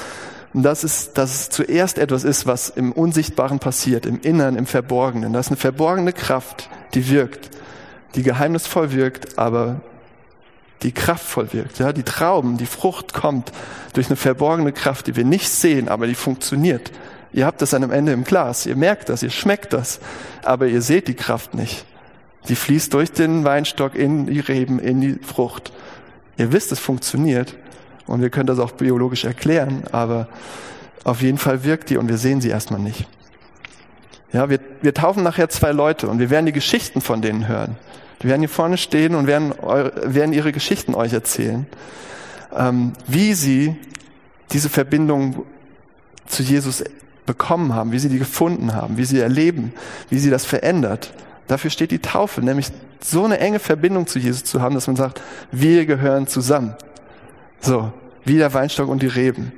Und 0.53 0.63
das 0.63 0.85
ist, 0.85 1.19
dass 1.19 1.35
es 1.35 1.51
zuerst 1.51 1.99
etwas 1.99 2.25
ist, 2.25 2.47
was 2.47 2.69
im 2.71 2.93
Unsichtbaren 2.93 3.59
passiert, 3.59 4.07
im 4.07 4.21
Innern, 4.21 4.57
im 4.57 4.67
Verborgenen. 4.67 5.33
Das 5.33 5.47
ist 5.47 5.53
eine 5.53 5.59
verborgene 5.59 6.13
Kraft, 6.13 6.71
die 6.95 7.11
wirkt, 7.11 7.51
die 8.15 8.23
geheimnisvoll 8.23 8.93
wirkt, 8.93 9.39
aber 9.39 9.81
die 10.83 10.93
kraftvoll 10.93 11.53
wirkt. 11.53 11.79
Ja, 11.79 11.93
die 11.93 12.03
Trauben, 12.03 12.57
die 12.57 12.67
Frucht 12.67 13.13
kommt 13.13 13.53
durch 13.95 14.07
eine 14.07 14.17
verborgene 14.17 14.73
Kraft, 14.73 15.07
die 15.07 15.17
wir 15.17 15.25
nicht 15.25 15.49
sehen, 15.49 15.89
aber 15.89 16.07
die 16.07 16.15
funktioniert. 16.15 16.91
Ihr 17.37 17.45
habt 17.45 17.61
das 17.61 17.69
dann 17.69 17.85
am 17.85 17.91
Ende 17.91 18.13
im 18.13 18.25
Glas, 18.25 18.65
ihr 18.65 18.77
merkt 18.77 19.11
das, 19.11 19.23
ihr 19.23 19.29
schmeckt 19.29 19.75
das, 19.75 20.01
aber 20.43 20.69
ihr 20.69 20.81
seht 20.81 21.07
die 21.07 21.15
Kraft 21.15 21.53
nicht. 21.53 21.85
Die 22.49 22.57
fließt 22.57 22.95
durch 22.95 23.13
den 23.13 23.45
Weinstock 23.45 23.95
in 23.95 24.25
die 24.25 24.41
Reben, 24.41 24.79
in 24.79 25.03
die 25.03 25.19
Frucht. 25.23 25.71
Ihr 26.39 26.51
wisst, 26.53 26.73
es 26.73 26.79
funktioniert 26.79 27.55
und 28.07 28.23
wir 28.23 28.31
können 28.31 28.47
das 28.47 28.59
auch 28.59 28.73
biologisch 28.73 29.27
erklären, 29.27 29.83
aber 29.93 30.29
auf 31.05 31.21
jeden 31.21 31.37
Fall 31.37 31.63
wirkt 31.63 31.91
die 31.91 31.99
und 31.99 32.09
wir 32.09 32.17
sehen 32.17 32.41
sie 32.41 32.49
erstmal 32.49 32.81
nicht. 32.81 33.07
Ja, 34.33 34.49
wir, 34.49 34.59
wir 34.81 34.95
taufen 34.95 35.23
nachher 35.23 35.51
zwei 35.51 35.73
Leute 35.73 36.09
und 36.09 36.19
wir 36.19 36.31
werden 36.31 36.47
die 36.47 36.53
Geschichten 36.53 37.03
von 37.03 37.21
denen 37.21 37.49
hören. 37.49 37.77
Die 38.23 38.29
werden 38.29 38.41
hier 38.41 38.49
vorne 38.49 38.79
stehen 38.79 39.15
und 39.15 39.27
werden, 39.27 39.53
werden 39.61 40.33
ihre 40.33 40.53
Geschichten 40.53 40.95
euch 40.95 41.13
erzählen, 41.13 41.67
ähm, 42.57 42.95
wie 43.07 43.35
sie 43.35 43.77
diese 44.53 44.71
Verbindung 44.71 45.45
zu 46.27 46.43
Jesus 46.43 46.83
bekommen 47.27 47.75
haben, 47.75 47.93
wie 47.93 47.99
sie 47.99 48.09
die 48.09 48.19
gefunden 48.19 48.75
haben, 48.75 48.97
wie 48.97 49.05
sie 49.05 49.21
erleben, 49.21 49.73
wie 50.09 50.19
sie 50.19 50.31
das 50.31 50.45
verändert. 50.45 51.13
Dafür 51.47 51.71
steht 51.71 51.91
die 51.91 51.99
Taufe, 51.99 52.41
nämlich 52.41 52.69
so 53.01 53.25
eine 53.25 53.39
enge 53.39 53.59
Verbindung 53.59 54.07
zu 54.07 54.19
Jesus 54.19 54.45
zu 54.45 54.63
haben, 54.63 54.75
dass 54.75 54.87
man 54.87 54.97
sagt, 54.97 55.21
wir 55.53 55.87
gehören 55.87 56.27
zusammen. 56.27 56.75
So, 57.61 57.93
wie 58.25 58.37
der 58.37 58.53
Weinstock 58.55 58.89
und 58.89 59.03
die 59.03 59.07
Reben. 59.07 59.53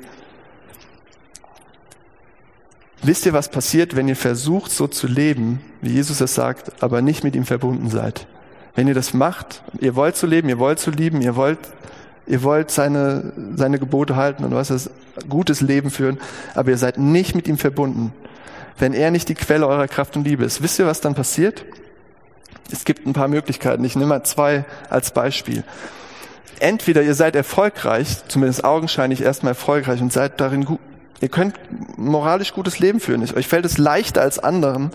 Wisst 3.03 3.27
ihr, 3.27 3.33
was 3.33 3.49
passiert, 3.49 3.95
wenn 3.95 4.09
ihr 4.09 4.17
versucht, 4.17 4.73
so 4.73 4.89
zu 4.89 5.07
leben, 5.07 5.61
wie 5.81 5.91
Jesus 5.91 6.21
es 6.21 6.35
sagt, 6.35 6.83
aber 6.83 7.01
nicht 7.01 7.23
mit 7.23 7.37
ihm 7.37 7.45
verbunden 7.45 7.91
seid? 7.91 8.27
Wenn 8.75 8.89
ihr 8.89 8.95
das 8.95 9.15
macht, 9.15 9.63
ihr 9.81 9.95
wollt 9.95 10.17
so 10.17 10.27
leben, 10.27 10.49
ihr 10.49 10.59
wollt 10.59 10.79
so 10.79 10.91
lieben, 10.91 11.21
ihr 11.21 11.37
wollt 11.37 11.59
Ihr 12.29 12.43
wollt 12.43 12.71
seine, 12.71 13.33
seine 13.57 13.79
Gebote 13.79 14.15
halten 14.15 14.45
und 14.45 14.55
was 14.55 14.71
ist 14.71 14.91
gutes 15.31 15.63
Leben 15.63 15.91
führen, 15.91 16.19
aber 16.55 16.71
ihr 16.71 16.77
seid 16.77 16.99
nicht 16.99 17.35
mit 17.35 17.49
ihm 17.49 17.57
verbunden. 17.57 18.13
Wenn 18.79 18.93
er 18.93 19.11
nicht 19.11 19.31
die 19.31 19.35
Quelle 19.35 19.67
eurer 19.67 19.89
Kraft 19.89 20.15
und 20.15 20.25
Liebe 20.25 20.45
ist, 20.45 20.63
wisst 20.63 20.79
ihr, 20.79 20.87
was 20.87 21.01
dann 21.01 21.15
passiert? 21.15 21.65
Es 22.71 22.85
gibt 22.85 23.07
ein 23.07 23.15
paar 23.15 23.29
Möglichkeiten. 23.29 23.83
Ich 23.85 23.97
nehme 23.97 24.11
mal 24.11 24.25
zwei 24.25 24.67
als 24.91 25.11
Beispiel. 25.13 25.65
Entweder 26.61 27.03
ihr 27.03 27.15
seid 27.15 27.35
erfolgreich, 27.35 28.19
zumindest 28.29 28.63
augenscheinlich 28.63 29.23
erstmal 29.23 29.53
erfolgreich 29.53 30.03
und 30.03 30.13
seid 30.13 30.39
darin 30.39 30.67
gut. 30.67 30.81
Ihr 31.21 31.31
könnt 31.31 31.59
moralisch 31.97 32.53
gutes 32.53 32.79
Leben 32.79 33.01
führen. 33.01 33.23
Euch 33.35 33.49
fällt 33.49 33.65
es 33.65 33.79
leichter 33.79 34.21
als 34.21 34.39
anderen, 34.39 34.91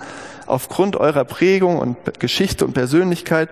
aufgrund 0.46 0.96
eurer 0.98 1.26
Prägung 1.26 1.80
und 1.80 1.98
Geschichte 2.20 2.64
und 2.64 2.74
Persönlichkeit 2.74 3.50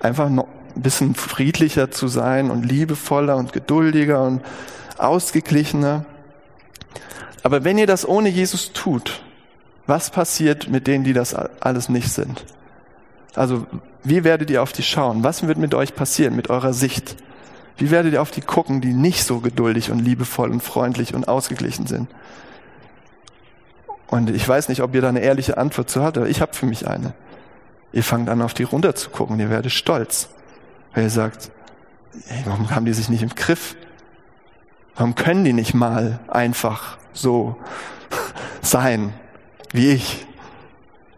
einfach 0.00 0.30
ein 0.76 0.82
bisschen 0.82 1.14
friedlicher 1.14 1.90
zu 1.90 2.08
sein 2.08 2.50
und 2.50 2.64
liebevoller 2.64 3.36
und 3.36 3.52
geduldiger 3.52 4.22
und 4.22 4.42
ausgeglichener. 4.98 6.04
Aber 7.42 7.64
wenn 7.64 7.78
ihr 7.78 7.86
das 7.86 8.06
ohne 8.06 8.28
Jesus 8.28 8.72
tut, 8.72 9.22
was 9.86 10.10
passiert 10.10 10.68
mit 10.68 10.86
denen, 10.86 11.04
die 11.04 11.12
das 11.12 11.34
alles 11.34 11.88
nicht 11.88 12.12
sind? 12.12 12.44
Also, 13.34 13.66
wie 14.02 14.24
werdet 14.24 14.50
ihr 14.50 14.62
auf 14.62 14.72
die 14.72 14.82
schauen? 14.82 15.22
Was 15.22 15.46
wird 15.46 15.58
mit 15.58 15.74
euch 15.74 15.94
passieren, 15.94 16.34
mit 16.34 16.50
eurer 16.50 16.72
Sicht? 16.72 17.16
Wie 17.76 17.90
werdet 17.90 18.14
ihr 18.14 18.22
auf 18.22 18.30
die 18.30 18.40
gucken, 18.40 18.80
die 18.80 18.94
nicht 18.94 19.24
so 19.24 19.40
geduldig 19.40 19.90
und 19.90 19.98
liebevoll 19.98 20.50
und 20.50 20.62
freundlich 20.62 21.14
und 21.14 21.28
ausgeglichen 21.28 21.86
sind? 21.86 22.08
Und 24.08 24.30
ich 24.30 24.48
weiß 24.48 24.68
nicht, 24.68 24.82
ob 24.82 24.94
ihr 24.94 25.02
da 25.02 25.08
eine 25.08 25.20
ehrliche 25.20 25.58
Antwort 25.58 25.90
zu 25.90 26.02
habt, 26.02 26.16
aber 26.16 26.28
ich 26.28 26.40
habe 26.40 26.54
für 26.54 26.66
mich 26.66 26.86
eine. 26.86 27.12
Ihr 27.92 28.04
fangt 28.04 28.28
an, 28.28 28.42
auf 28.42 28.54
die 28.54 28.62
runter 28.62 28.94
zu 28.94 29.10
gucken, 29.10 29.38
ihr 29.40 29.50
werdet 29.50 29.72
stolz. 29.72 30.28
Weil 30.96 31.04
ihr 31.04 31.10
sagt, 31.10 31.50
ey, 32.30 32.42
warum 32.46 32.70
haben 32.70 32.86
die 32.86 32.94
sich 32.94 33.10
nicht 33.10 33.22
im 33.22 33.28
Griff? 33.28 33.76
Warum 34.94 35.14
können 35.14 35.44
die 35.44 35.52
nicht 35.52 35.74
mal 35.74 36.20
einfach 36.26 36.96
so 37.12 37.56
sein 38.62 39.12
wie 39.72 39.90
ich? 39.90 40.26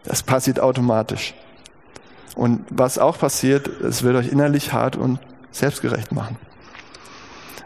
Das 0.03 0.21
passiert 0.21 0.59
automatisch. 0.59 1.33
Und 2.35 2.65
was 2.69 2.97
auch 2.97 3.17
passiert, 3.17 3.69
es 3.81 4.03
wird 4.03 4.17
euch 4.17 4.27
innerlich 4.27 4.73
hart 4.73 4.97
und 4.97 5.17
selbstgerecht 5.51 6.11
machen. 6.11 6.35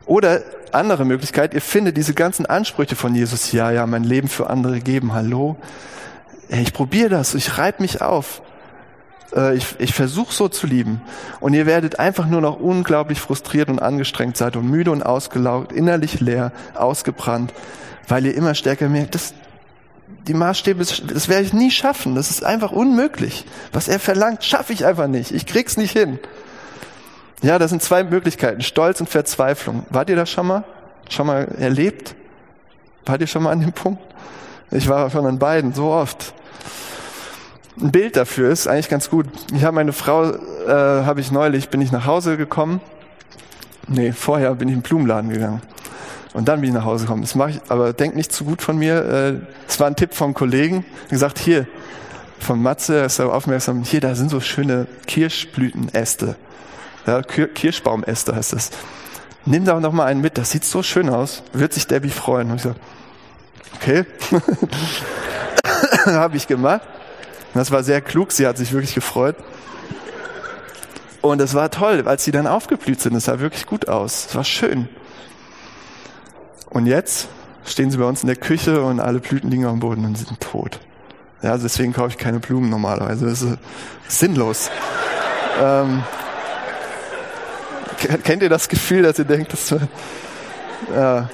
Oder 0.06 0.44
andere 0.72 1.06
Möglichkeit, 1.06 1.56
ihr 1.56 1.62
findet 1.62 1.98
diese 1.98 2.14
ganzen 2.14 2.46
Ansprüche 2.46 2.96
von 2.96 3.16
Jesus, 3.16 3.52
ja, 3.54 3.72
ja, 3.72 3.88
mein 3.88 4.04
Leben 4.04 4.28
für 4.28 4.52
andere 4.52 4.82
geben, 4.82 5.14
hallo. 5.14 5.56
Ich 6.48 6.74
probiere 6.74 7.10
das, 7.10 7.34
ich 7.34 7.58
reib 7.58 7.80
mich 7.80 8.04
auf 8.04 8.43
äh, 9.36 9.56
ich, 9.56 9.76
ich 9.80 9.94
versuche 9.94 10.34
so 10.34 10.48
zu 10.48 10.68
lieben. 10.68 11.02
Und 11.40 11.54
ihr 11.54 11.66
werdet 11.66 12.00
einfach 12.00 12.26
nur 12.26 12.42
noch 12.42 12.60
unglaublich 12.60 13.20
frustriert 13.20 13.70
und 13.70 13.80
angestrengt 13.80 14.38
sein 14.38 14.54
und 14.56 14.70
müde 14.70 14.92
und 14.92 15.04
ausgelaugt, 15.04 15.72
innerlich 15.72 16.20
leer, 16.20 16.52
ausgebrannt, 16.76 17.54
weil 18.08 18.26
ihr 18.26 18.36
immer 18.36 18.56
stärker 18.56 18.90
merkt, 18.90 19.16
das, 19.16 19.34
die 20.28 20.34
Maßstäbe, 20.34 20.80
das 20.80 21.30
werde 21.30 21.44
ich 21.44 21.54
nie 21.54 21.72
schaffen. 21.72 22.16
Das 22.16 22.30
ist 22.30 22.44
einfach 22.44 22.72
unmöglich. 22.72 23.46
Was 23.72 23.88
er 23.88 24.00
verlangt, 24.00 24.44
schaffe 24.44 24.74
ich 24.74 24.86
einfach 24.86 25.08
nicht. 25.08 25.32
Ich 25.32 25.46
krieg's 25.46 25.78
nicht 25.78 25.92
hin. 25.92 26.20
Ja, 27.42 27.60
das 27.60 27.72
sind 27.72 27.82
zwei 27.82 28.04
Möglichkeiten, 28.04 28.62
Stolz 28.62 29.02
und 29.02 29.10
Verzweiflung. 29.10 29.86
Wart 29.90 30.10
ihr 30.10 30.16
das 30.16 30.30
schon 30.30 30.48
mal? 30.48 30.64
Schon 31.10 31.28
mal 31.28 31.44
erlebt? 31.60 32.16
Wart 33.06 33.20
ihr 33.20 33.28
schon 33.28 33.44
mal 33.44 33.52
an 33.52 33.60
dem 33.60 33.74
Punkt? 33.74 34.02
Ich 34.72 34.88
war 34.88 35.10
schon 35.10 35.26
an 35.26 35.40
beiden, 35.40 35.74
so 35.74 35.88
oft 35.88 36.34
ein 37.80 37.92
Bild 37.92 38.16
dafür 38.16 38.52
ist 38.52 38.68
eigentlich 38.68 38.90
ganz 38.90 39.10
gut. 39.10 39.26
Ich 39.54 39.64
habe 39.64 39.76
meine 39.76 39.94
Frau, 39.94 40.32
äh, 40.32 40.36
habe 40.68 41.22
ich 41.22 41.32
neulich, 41.32 41.70
bin 41.70 41.82
ich 41.82 41.92
nach 41.92 42.06
Hause 42.06 42.38
gekommen. 42.38 42.82
Nee, 43.88 44.12
vorher 44.12 44.54
bin 44.56 44.70
ich 44.70 44.76
in 44.76 44.80
den 44.82 44.84
Blumenladen 44.88 45.30
gegangen. 45.30 45.62
Und 46.34 46.48
dann 46.48 46.62
bin 46.62 46.70
ich 46.70 46.76
nach 46.76 46.86
Hause 46.86 47.06
gekommen. 47.06 47.22
Das 47.22 47.36
mache 47.36 47.52
ich, 47.52 47.62
aber 47.70 47.94
denk 47.94 48.16
nicht 48.16 48.32
zu 48.32 48.46
gut 48.46 48.62
von 48.62 48.78
mir. 48.78 49.04
Äh, 49.06 49.34
es 49.68 49.80
war 49.80 49.88
ein 49.88 49.96
Tipp 49.96 50.14
vom 50.14 50.34
Kollegen. 50.34 50.86
gesagt, 51.10 51.40
hier, 51.40 51.68
von 52.40 52.62
Matze, 52.62 52.98
er 52.98 53.06
ist 53.06 53.20
da 53.20 53.28
aufmerksam, 53.28 53.84
hier, 53.84 54.02
da 54.02 54.16
sind 54.16 54.30
so 54.30 54.40
schöne 54.40 54.88
Kirschblütenäste. 55.08 56.36
Ja, 57.06 57.22
Kirschbaumäste 57.22 58.36
heißt 58.36 58.54
das. 58.54 58.72
Nimm 59.46 59.66
da 59.66 59.80
noch 59.80 59.92
mal 59.92 60.06
einen 60.06 60.22
mit, 60.22 60.38
das 60.38 60.52
sieht 60.52 60.64
so 60.64 60.84
schön 60.84 61.10
aus. 61.10 61.44
Wird 61.54 61.74
sich 61.74 61.88
Debbie 61.88 62.10
freuen. 62.10 62.50
Und 62.50 62.58
ich 62.58 62.62
so, 62.64 62.76
okay. 63.76 64.06
habe 66.06 66.38
ich 66.38 66.48
gemacht. 66.48 66.82
Das 67.54 67.72
war 67.72 67.84
sehr 67.84 68.02
klug, 68.02 68.32
sie 68.32 68.48
hat 68.48 68.58
sich 68.58 68.74
wirklich 68.74 68.96
gefreut. 68.96 69.36
Und 71.22 71.40
es 71.40 71.54
war 71.54 71.72
toll, 71.72 72.04
als 72.06 72.26
sie 72.26 72.32
dann 72.32 72.48
aufgeblüht 72.48 73.00
sind. 73.00 73.16
Es 73.16 73.26
sah 73.26 73.40
wirklich 73.40 73.66
gut 73.66 73.88
aus. 73.88 74.28
Es 74.28 74.36
war 74.36 74.44
schön. 74.44 74.90
Und 76.70 76.86
jetzt 76.86 77.28
stehen 77.66 77.92
sie 77.92 77.98
bei 77.98 78.06
uns 78.06 78.24
in 78.24 78.28
der 78.28 78.36
Küche 78.36 78.82
und 78.82 79.00
alle 79.00 79.20
Blüten 79.20 79.50
liegen 79.50 79.66
am 79.66 79.80
Boden 79.80 80.04
und 80.04 80.18
sind 80.18 80.40
tot. 80.42 80.80
Ja, 81.42 81.52
also 81.52 81.64
deswegen 81.64 81.94
kaufe 81.94 82.10
ich 82.10 82.18
keine 82.18 82.40
Blumen 82.40 82.70
normalerweise. 82.70 83.26
Das 83.26 83.42
ist 83.42 83.58
sinnlos. 84.08 84.70
ähm, 85.62 86.04
Kennt 88.24 88.44
ihr 88.44 88.50
das 88.50 88.68
Gefühl, 88.68 89.04
dass 89.04 89.18
ihr 89.18 89.26
denkt, 89.26 89.54
das 89.54 89.74
ja. 90.94 91.30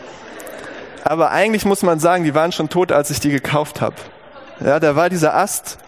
Aber 1.04 1.32
eigentlich 1.32 1.66
muss 1.66 1.82
man 1.82 2.00
sagen, 2.00 2.24
die 2.24 2.36
waren 2.36 2.52
schon 2.52 2.70
tot, 2.70 2.92
als 2.92 3.10
ich 3.10 3.20
die 3.20 3.32
gekauft 3.32 3.82
habe. 3.82 3.96
Ja, 4.60 4.80
da 4.80 4.96
war 4.96 5.10
dieser 5.10 5.36
Ast 5.36 5.80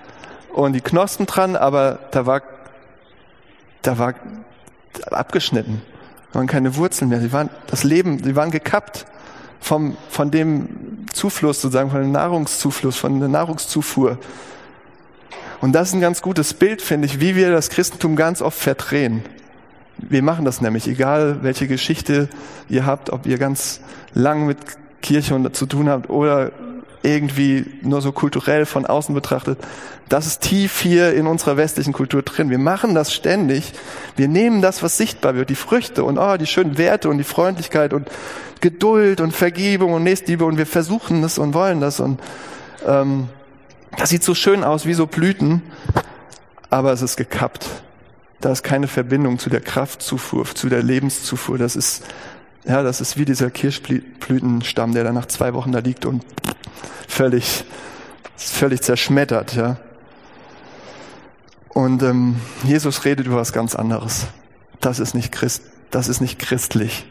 und 0.54 0.74
die 0.74 0.82
Knospen 0.82 1.26
dran, 1.26 1.56
aber 1.56 2.00
da 2.12 2.26
war, 2.26 2.42
da 3.82 3.98
war 3.98 4.14
abgeschnitten. 5.12 5.82
Da 6.32 6.40
waren 6.40 6.48
keine 6.48 6.76
Wurzeln 6.76 7.10
mehr. 7.10 7.20
Sie 7.20 7.32
waren, 7.32 7.50
das 7.68 7.84
Leben, 7.84 8.24
sie 8.24 8.36
waren 8.36 8.52
gekappt 8.52 9.06
vom, 9.60 9.98
von 10.10 10.32
dem 10.32 11.06
Zufluss 11.14 11.62
sozusagen, 11.62 11.92
von 11.92 12.02
dem 12.02 12.12
Nahrungszufluss, 12.12 12.98
von 12.98 13.20
der 13.20 13.30
Nahrungszufuhr. 13.30 14.18
Und 15.62 15.74
das 15.74 15.90
ist 15.90 15.94
ein 15.94 16.02
ganz 16.02 16.22
gutes 16.22 16.54
Bild, 16.54 16.82
finde 16.82 17.06
ich, 17.06 17.20
wie 17.20 17.36
wir 17.36 17.52
das 17.52 17.70
Christentum 17.70 18.16
ganz 18.16 18.42
oft 18.42 18.58
verdrehen. 18.58 19.24
Wir 19.98 20.24
machen 20.24 20.46
das 20.46 20.62
nämlich, 20.62 20.88
egal 20.88 21.44
welche 21.44 21.68
Geschichte 21.68 22.30
ihr 22.68 22.86
habt, 22.86 23.12
ob 23.12 23.28
ihr 23.28 23.38
ganz 23.38 23.82
lang 24.14 24.48
mit 24.48 24.58
Kirche 25.02 25.52
zu 25.52 25.66
tun 25.68 25.90
habt 25.90 26.10
oder 26.10 26.52
irgendwie 27.04 27.66
nur 27.82 28.02
so 28.02 28.12
kulturell 28.12 28.66
von 28.66 28.86
außen 28.86 29.14
betrachtet. 29.16 29.60
Das 30.10 30.28
ist 30.28 30.42
tief 30.42 30.80
hier 30.82 31.14
in 31.14 31.26
unserer 31.26 31.58
westlichen 31.58 31.94
Kultur 31.94 32.22
drin. 32.22 32.50
Wir 32.50 32.58
machen 32.58 32.94
das 32.96 33.14
ständig. 33.14 33.74
Wir 34.16 34.28
nehmen 34.28 34.62
das, 34.62 34.84
was 34.84 34.98
sichtbar 34.98 35.36
wird, 35.36 35.50
die 35.50 35.56
Früchte 35.56 36.04
und 36.04 36.18
oh, 36.18 36.38
die 36.38 36.48
schönen 36.48 36.78
Werte 36.78 37.10
und 37.10 37.18
die 37.18 37.24
Freundlichkeit 37.24 37.94
und 37.94 38.10
Geduld 38.60 39.22
und 39.22 39.32
Vergebung 39.34 39.94
und 39.94 40.04
Nächstliebe 40.04 40.46
und 40.46 40.58
wir 40.58 40.68
versuchen 40.68 41.22
das 41.22 41.38
und 41.38 41.54
wollen 41.54 41.82
das 41.82 42.00
und 42.00 42.20
ähm, 42.86 43.30
das 43.98 44.10
sieht 44.10 44.24
so 44.24 44.36
schön 44.36 44.64
aus 44.64 44.86
wie 44.86 44.94
so 44.94 45.08
Blüten, 45.08 45.64
aber 46.70 46.92
es 46.92 47.02
ist 47.02 47.18
gekappt. 47.18 47.68
Da 48.40 48.52
ist 48.52 48.64
keine 48.64 48.88
Verbindung 48.88 49.40
zu 49.40 49.50
der 49.50 49.62
Kraftzufuhr, 49.62 50.46
zu 50.46 50.70
der 50.70 50.82
Lebenszufuhr. 50.82 51.58
Das 51.58 51.76
ist 51.76 52.04
ja, 52.66 52.84
das 52.84 53.02
ist 53.02 53.18
wie 53.18 53.26
dieser 53.26 53.50
Kirschblütenstamm, 53.50 54.94
der 54.94 55.04
da 55.04 55.12
nach 55.12 55.26
zwei 55.26 55.54
Wochen 55.54 55.72
da 55.72 55.80
liegt 55.80 56.06
und 56.06 56.24
völlig, 57.08 57.66
völlig 58.36 58.82
zerschmettert, 58.82 59.56
ja. 59.56 59.78
Und 61.70 62.04
ähm, 62.04 62.36
Jesus 62.64 63.06
redet 63.06 63.28
über 63.28 63.38
was 63.38 63.54
ganz 63.54 63.76
anderes. 63.76 64.28
Das 64.82 65.00
ist 65.00 65.14
nicht 65.14 65.32
Christ, 65.32 65.64
das 65.90 66.08
ist 66.08 66.20
nicht 66.20 66.40
christlich. 66.40 67.06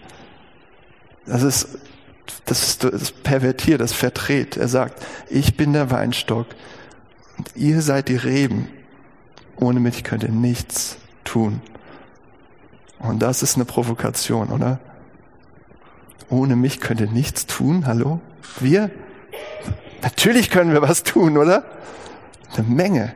Das 1.27 1.43
ist, 1.43 1.69
das 2.45 2.63
ist 2.63 2.85
das 2.85 3.13
pervertiert, 3.13 3.81
das 3.81 3.93
verdreht. 3.93 4.57
Er 4.57 4.69
sagt, 4.69 5.05
ich 5.29 5.57
bin 5.57 5.73
der 5.73 5.91
Weinstock 5.91 6.47
und 7.39 7.57
ihr 7.57 7.81
seid 7.83 8.09
die 8.09 8.17
Reben. 8.17 8.69
Ohne 9.57 9.81
mich 9.81 10.05
könnt 10.05 10.23
ihr 10.23 10.31
nichts 10.31 10.97
tun. 11.25 11.63
Und 12.99 13.21
das 13.21 13.43
ist 13.43 13.57
eine 13.57 13.65
Provokation, 13.65 14.49
oder? 14.51 14.79
Ohne 16.29 16.55
mich 16.55 16.81
könnt 16.81 17.01
ihr 17.01 17.11
nichts 17.11 17.47
tun. 17.47 17.87
Hallo? 17.87 18.21
Wir? 18.59 18.91
Natürlich 20.03 20.51
können 20.51 20.73
wir 20.73 20.83
was 20.83 21.03
tun, 21.03 21.37
oder? 21.37 21.65
Eine 22.57 22.67
Menge. 22.67 23.15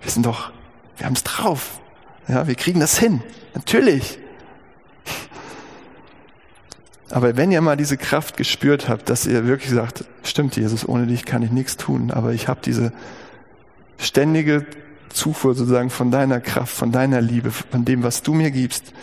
Wir 0.00 0.10
sind 0.10 0.26
doch, 0.26 0.52
wir 0.96 1.06
haben 1.06 1.14
es 1.14 1.24
drauf. 1.24 1.80
Ja, 2.28 2.46
wir 2.46 2.54
kriegen 2.54 2.80
das 2.80 2.98
hin. 2.98 3.22
Natürlich. 3.54 4.18
Aber 7.10 7.36
wenn 7.36 7.52
ihr 7.52 7.60
mal 7.60 7.76
diese 7.76 7.98
Kraft 7.98 8.38
gespürt 8.38 8.88
habt, 8.88 9.10
dass 9.10 9.26
ihr 9.26 9.46
wirklich 9.46 9.70
sagt, 9.70 10.04
stimmt 10.22 10.56
Jesus, 10.56 10.88
ohne 10.88 11.06
dich 11.06 11.26
kann 11.26 11.42
ich 11.42 11.50
nichts 11.50 11.76
tun, 11.76 12.10
aber 12.10 12.32
ich 12.32 12.48
habe 12.48 12.60
diese 12.64 12.92
ständige 13.98 14.64
Zufuhr 15.10 15.54
sozusagen 15.54 15.90
von 15.90 16.10
deiner 16.10 16.40
Kraft, 16.40 16.74
von 16.74 16.90
deiner 16.90 17.20
Liebe, 17.20 17.50
von 17.50 17.84
dem, 17.84 18.02
was 18.02 18.22
du 18.22 18.32
mir 18.32 18.50
gibst, 18.50 18.94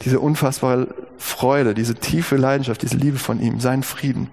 diese 0.00 0.20
unfassbare 0.20 0.94
Freude, 1.18 1.74
diese 1.74 1.94
tiefe 1.94 2.36
Leidenschaft, 2.36 2.80
diese 2.80 2.96
Liebe 2.96 3.18
von 3.18 3.40
ihm, 3.40 3.60
seinen 3.60 3.82
Frieden, 3.82 4.30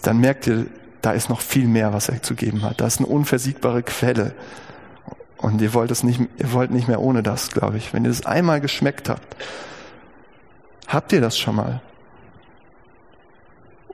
dann 0.00 0.18
merkt 0.18 0.46
ihr, 0.46 0.66
da 1.04 1.12
ist 1.12 1.28
noch 1.28 1.42
viel 1.42 1.66
mehr, 1.66 1.92
was 1.92 2.08
er 2.08 2.22
zu 2.22 2.34
geben 2.34 2.62
hat. 2.62 2.80
Da 2.80 2.86
ist 2.86 2.98
eine 2.98 3.06
unversiegbare 3.06 3.82
Quelle. 3.82 4.34
Und 5.36 5.60
ihr 5.60 5.74
wollt 5.74 5.90
es 5.90 6.02
nicht, 6.02 6.18
ihr 6.38 6.52
wollt 6.52 6.70
nicht 6.70 6.88
mehr 6.88 7.00
ohne 7.00 7.22
das, 7.22 7.50
glaube 7.50 7.76
ich. 7.76 7.92
Wenn 7.92 8.04
ihr 8.04 8.08
das 8.08 8.24
einmal 8.24 8.62
geschmeckt 8.62 9.10
habt, 9.10 9.36
habt 10.86 11.12
ihr 11.12 11.20
das 11.20 11.38
schon 11.38 11.56
mal? 11.56 11.82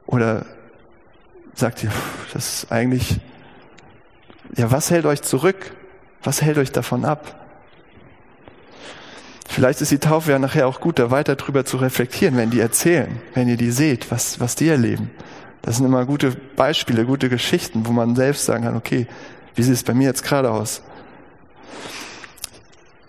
Oder 0.06 0.46
sagt 1.54 1.82
ihr, 1.82 1.90
das 2.32 2.62
ist 2.62 2.72
eigentlich, 2.72 3.18
ja, 4.56 4.70
was 4.70 4.90
hält 4.92 5.04
euch 5.04 5.22
zurück? 5.22 5.74
Was 6.22 6.42
hält 6.42 6.58
euch 6.58 6.70
davon 6.70 7.04
ab? 7.04 7.40
Vielleicht 9.48 9.80
ist 9.80 9.90
die 9.90 9.98
Taufe 9.98 10.30
ja 10.30 10.38
nachher 10.38 10.68
auch 10.68 10.80
gut, 10.80 11.00
da 11.00 11.10
weiter 11.10 11.34
drüber 11.34 11.64
zu 11.64 11.78
reflektieren, 11.78 12.36
wenn 12.36 12.50
die 12.50 12.60
erzählen, 12.60 13.20
wenn 13.34 13.48
ihr 13.48 13.56
die 13.56 13.72
seht, 13.72 14.12
was, 14.12 14.38
was 14.38 14.54
die 14.54 14.68
erleben. 14.68 15.10
Das 15.62 15.76
sind 15.76 15.86
immer 15.86 16.06
gute 16.06 16.32
Beispiele, 16.56 17.04
gute 17.04 17.28
Geschichten, 17.28 17.86
wo 17.86 17.92
man 17.92 18.16
selbst 18.16 18.46
sagen 18.46 18.64
kann, 18.64 18.76
okay, 18.76 19.06
wie 19.54 19.62
sieht 19.62 19.74
es 19.74 19.82
bei 19.82 19.94
mir 19.94 20.04
jetzt 20.06 20.24
gerade 20.24 20.50
aus? 20.50 20.82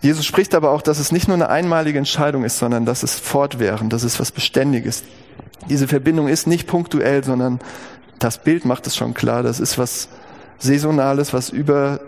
Jesus 0.02 0.26
spricht 0.26 0.54
aber 0.54 0.72
auch, 0.72 0.82
dass 0.82 0.98
es 0.98 1.12
nicht 1.12 1.28
nur 1.28 1.36
eine 1.36 1.48
einmalige 1.48 1.98
Entscheidung 1.98 2.44
ist, 2.44 2.58
sondern 2.58 2.84
dass 2.84 3.04
es 3.04 3.18
fortwährend, 3.18 3.92
dass 3.92 4.02
es 4.02 4.18
was 4.18 4.32
Beständiges. 4.32 5.04
Diese 5.70 5.86
Verbindung 5.86 6.26
ist 6.26 6.48
nicht 6.48 6.66
punktuell, 6.66 7.22
sondern 7.22 7.60
das 8.18 8.42
Bild 8.42 8.64
macht 8.64 8.86
es 8.88 8.96
schon 8.96 9.14
klar. 9.14 9.44
Das 9.44 9.60
ist 9.60 9.78
was 9.78 10.08
Saisonales, 10.58 11.32
was 11.32 11.50
über 11.50 12.00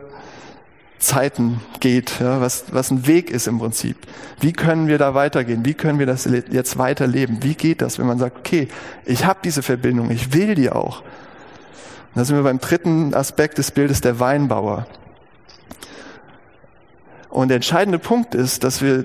Zeiten 1.04 1.60
geht, 1.80 2.20
ja, 2.20 2.40
was, 2.40 2.64
was 2.72 2.90
ein 2.90 3.06
Weg 3.06 3.30
ist 3.30 3.46
im 3.46 3.58
Prinzip. 3.58 3.96
Wie 4.40 4.52
können 4.52 4.88
wir 4.88 4.98
da 4.98 5.14
weitergehen? 5.14 5.64
Wie 5.64 5.74
können 5.74 5.98
wir 5.98 6.06
das 6.06 6.24
jetzt 6.24 6.78
weiterleben? 6.78 7.42
Wie 7.42 7.54
geht 7.54 7.82
das, 7.82 7.98
wenn 7.98 8.06
man 8.06 8.18
sagt, 8.18 8.38
okay, 8.38 8.68
ich 9.04 9.24
habe 9.24 9.40
diese 9.44 9.62
Verbindung, 9.62 10.10
ich 10.10 10.32
will 10.32 10.54
die 10.54 10.70
auch. 10.70 11.00
Und 11.00 12.20
da 12.20 12.24
sind 12.24 12.36
wir 12.36 12.42
beim 12.42 12.58
dritten 12.58 13.14
Aspekt 13.14 13.58
des 13.58 13.70
Bildes 13.70 14.00
der 14.00 14.18
Weinbauer. 14.18 14.86
Und 17.28 17.48
der 17.48 17.56
entscheidende 17.56 17.98
Punkt 17.98 18.34
ist, 18.34 18.64
dass 18.64 18.80
wir, 18.80 19.04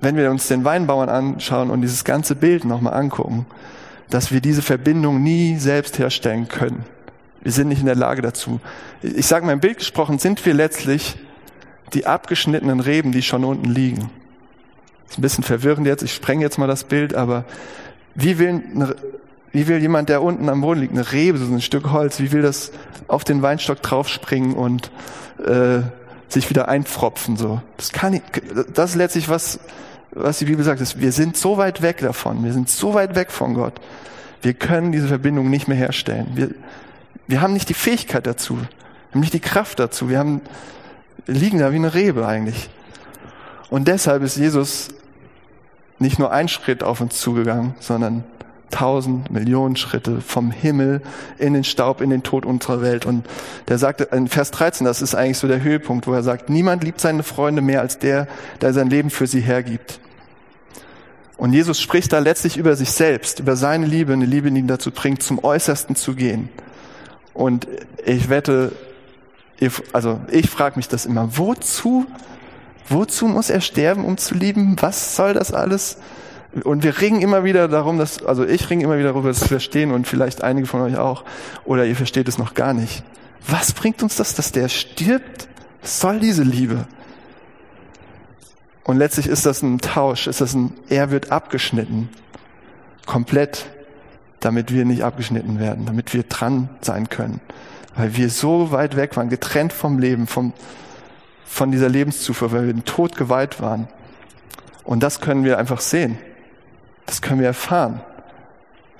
wenn 0.00 0.16
wir 0.16 0.30
uns 0.30 0.48
den 0.48 0.64
Weinbauern 0.64 1.08
anschauen 1.08 1.70
und 1.70 1.82
dieses 1.82 2.04
ganze 2.04 2.36
Bild 2.36 2.64
nochmal 2.64 2.94
angucken, 2.94 3.46
dass 4.10 4.32
wir 4.32 4.40
diese 4.40 4.62
Verbindung 4.62 5.22
nie 5.22 5.58
selbst 5.58 5.98
herstellen 5.98 6.48
können. 6.48 6.84
Wir 7.42 7.52
sind 7.52 7.68
nicht 7.68 7.80
in 7.80 7.86
der 7.86 7.96
Lage 7.96 8.22
dazu. 8.22 8.60
Ich 9.02 9.26
sage 9.26 9.44
mal 9.44 9.52
im 9.52 9.60
Bild 9.60 9.78
gesprochen, 9.78 10.18
sind 10.18 10.44
wir 10.46 10.54
letztlich 10.54 11.16
die 11.94 12.06
abgeschnittenen 12.06 12.80
Reben, 12.80 13.12
die 13.12 13.22
schon 13.22 13.44
unten 13.44 13.70
liegen. 13.70 14.10
Das 15.04 15.12
ist 15.12 15.18
ein 15.18 15.22
bisschen 15.22 15.44
verwirrend 15.44 15.86
jetzt, 15.86 16.02
ich 16.02 16.14
spreng 16.14 16.40
jetzt 16.40 16.58
mal 16.58 16.66
das 16.66 16.84
Bild, 16.84 17.14
aber 17.14 17.44
wie 18.14 18.38
will, 18.38 18.62
eine, 18.74 18.96
wie 19.52 19.68
will 19.68 19.78
jemand, 19.78 20.08
der 20.08 20.22
unten 20.22 20.48
am 20.48 20.60
Boden 20.60 20.80
liegt, 20.80 20.92
eine 20.92 21.12
Rebe, 21.12 21.38
so 21.38 21.52
ein 21.52 21.60
Stück 21.60 21.92
Holz, 21.92 22.20
wie 22.20 22.32
will 22.32 22.42
das 22.42 22.72
auf 23.06 23.24
den 23.24 23.42
Weinstock 23.42 23.82
draufspringen 23.82 24.54
und 24.54 24.90
äh, 25.44 25.82
sich 26.28 26.50
wieder 26.50 26.68
einpfropfen? 26.68 27.36
So, 27.36 27.60
das 27.76 27.92
kann 27.92 28.14
ich, 28.14 28.22
das 28.72 28.90
ist 28.90 28.96
letztlich 28.96 29.28
was, 29.28 29.60
was 30.10 30.38
die 30.38 30.46
Bibel 30.46 30.64
sagt, 30.64 30.80
ist, 30.80 31.00
wir 31.00 31.12
sind 31.12 31.36
so 31.36 31.56
weit 31.56 31.82
weg 31.82 31.98
davon, 31.98 32.44
wir 32.44 32.52
sind 32.52 32.68
so 32.68 32.94
weit 32.94 33.14
weg 33.14 33.30
von 33.30 33.54
Gott. 33.54 33.80
Wir 34.42 34.54
können 34.54 34.92
diese 34.92 35.08
Verbindung 35.08 35.48
nicht 35.48 35.68
mehr 35.68 35.76
herstellen. 35.76 36.26
Wir, 36.34 36.50
wir 37.26 37.40
haben 37.40 37.54
nicht 37.54 37.68
die 37.68 37.74
Fähigkeit 37.74 38.26
dazu, 38.26 38.56
wir 38.56 38.68
haben 39.12 39.20
nicht 39.20 39.32
die 39.32 39.40
Kraft 39.40 39.78
dazu, 39.78 40.08
wir 40.08 40.18
haben 40.18 40.40
liegen 41.26 41.58
da 41.58 41.72
wie 41.72 41.76
eine 41.76 41.94
Rebe 41.94 42.26
eigentlich. 42.26 42.70
Und 43.70 43.88
deshalb 43.88 44.22
ist 44.22 44.36
Jesus 44.36 44.88
nicht 45.98 46.18
nur 46.18 46.32
ein 46.32 46.48
Schritt 46.48 46.82
auf 46.82 47.00
uns 47.00 47.20
zugegangen, 47.20 47.74
sondern 47.80 48.24
tausend 48.70 49.30
Millionen 49.30 49.76
Schritte 49.76 50.20
vom 50.20 50.50
Himmel 50.50 51.00
in 51.38 51.54
den 51.54 51.64
Staub, 51.64 52.00
in 52.00 52.10
den 52.10 52.22
Tod 52.24 52.44
unserer 52.44 52.82
Welt. 52.82 53.06
Und 53.06 53.24
der 53.68 53.78
sagt 53.78 54.00
in 54.00 54.28
Vers 54.28 54.50
13, 54.50 54.84
das 54.84 55.00
ist 55.00 55.14
eigentlich 55.14 55.38
so 55.38 55.46
der 55.46 55.62
Höhepunkt, 55.62 56.06
wo 56.06 56.12
er 56.12 56.22
sagt, 56.22 56.50
niemand 56.50 56.82
liebt 56.82 57.00
seine 57.00 57.22
Freunde 57.22 57.62
mehr 57.62 57.80
als 57.80 57.98
der, 57.98 58.26
der 58.60 58.72
sein 58.72 58.90
Leben 58.90 59.10
für 59.10 59.26
sie 59.26 59.40
hergibt. 59.40 60.00
Und 61.36 61.52
Jesus 61.52 61.80
spricht 61.80 62.12
da 62.12 62.18
letztlich 62.18 62.56
über 62.56 62.76
sich 62.76 62.90
selbst, 62.90 63.40
über 63.40 63.56
seine 63.56 63.86
Liebe, 63.86 64.12
eine 64.12 64.26
Liebe, 64.26 64.50
die 64.50 64.58
ihn 64.58 64.68
dazu 64.68 64.90
bringt, 64.90 65.22
zum 65.22 65.42
Äußersten 65.42 65.96
zu 65.96 66.14
gehen. 66.14 66.48
Und 67.32 67.66
ich 68.04 68.28
wette, 68.28 68.72
also 69.92 70.20
ich 70.30 70.50
frage 70.50 70.76
mich 70.76 70.88
das 70.88 71.06
immer, 71.06 71.36
wozu, 71.36 72.06
wozu 72.88 73.26
muss 73.26 73.50
er 73.50 73.60
sterben, 73.60 74.04
um 74.04 74.16
zu 74.16 74.34
lieben? 74.34 74.76
Was 74.80 75.16
soll 75.16 75.34
das 75.34 75.52
alles? 75.52 75.98
Und 76.62 76.84
wir 76.84 77.00
ringen 77.00 77.20
immer 77.20 77.44
wieder 77.44 77.66
darum, 77.66 77.98
dass, 77.98 78.22
also 78.24 78.44
ich 78.44 78.70
ringe 78.70 78.84
immer 78.84 78.96
wieder 78.96 79.08
darüber, 79.08 79.28
das 79.28 79.40
zu 79.40 79.48
verstehen 79.48 79.90
und 79.90 80.06
vielleicht 80.06 80.42
einige 80.42 80.66
von 80.66 80.82
euch 80.82 80.96
auch, 80.96 81.24
oder 81.64 81.84
ihr 81.84 81.96
versteht 81.96 82.28
es 82.28 82.38
noch 82.38 82.54
gar 82.54 82.74
nicht. 82.74 83.02
Was 83.46 83.72
bringt 83.72 84.02
uns 84.02 84.16
das, 84.16 84.34
dass 84.34 84.52
der 84.52 84.68
stirbt? 84.68 85.48
Was 85.82 86.00
soll 86.00 86.20
diese 86.20 86.44
Liebe? 86.44 86.86
Und 88.84 88.98
letztlich 88.98 89.26
ist 89.26 89.46
das 89.46 89.62
ein 89.62 89.78
Tausch, 89.78 90.26
ist 90.26 90.40
das 90.40 90.54
ein, 90.54 90.72
er 90.88 91.10
wird 91.10 91.32
abgeschnitten. 91.32 92.08
Komplett, 93.06 93.66
damit 94.40 94.72
wir 94.72 94.84
nicht 94.84 95.02
abgeschnitten 95.02 95.58
werden, 95.58 95.86
damit 95.86 96.14
wir 96.14 96.22
dran 96.22 96.68
sein 96.82 97.08
können 97.08 97.40
weil 97.96 98.16
wir 98.16 98.30
so 98.30 98.70
weit 98.70 98.96
weg 98.96 99.16
waren, 99.16 99.28
getrennt 99.28 99.72
vom 99.72 99.98
Leben, 99.98 100.26
vom, 100.26 100.52
von 101.44 101.70
dieser 101.70 101.88
Lebenszufuhr, 101.88 102.52
weil 102.52 102.66
wir 102.66 102.72
den 102.72 102.84
Tod 102.84 103.16
geweiht 103.16 103.60
waren. 103.60 103.88
Und 104.82 105.02
das 105.02 105.20
können 105.20 105.44
wir 105.44 105.58
einfach 105.58 105.80
sehen. 105.80 106.18
Das 107.06 107.22
können 107.22 107.40
wir 107.40 107.46
erfahren. 107.46 108.00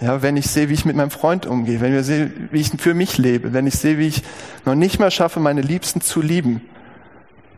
Ja, 0.00 0.22
wenn 0.22 0.36
ich 0.36 0.46
sehe, 0.46 0.68
wie 0.68 0.74
ich 0.74 0.84
mit 0.84 0.96
meinem 0.96 1.10
Freund 1.10 1.46
umgehe, 1.46 1.80
wenn 1.80 1.96
ich 1.96 2.04
sehe, 2.04 2.32
wie 2.50 2.60
ich 2.60 2.70
für 2.78 2.94
mich 2.94 3.16
lebe, 3.16 3.52
wenn 3.52 3.66
ich 3.66 3.74
sehe, 3.74 3.98
wie 3.98 4.08
ich 4.08 4.22
noch 4.64 4.74
nicht 4.74 4.98
mal 4.98 5.10
schaffe, 5.10 5.40
meine 5.40 5.60
Liebsten 5.60 6.00
zu 6.00 6.20
lieben, 6.20 6.60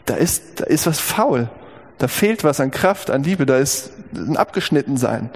da 0.04 0.14
ist, 0.14 0.60
da 0.60 0.64
ist 0.64 0.86
was 0.86 1.00
faul. 1.00 1.48
Da 1.98 2.08
fehlt 2.08 2.44
was 2.44 2.60
an 2.60 2.70
Kraft, 2.70 3.10
an 3.10 3.22
Liebe, 3.22 3.46
da 3.46 3.56
ist 3.56 3.90
ein 4.14 4.36
Abgeschnittensein. 4.36 5.30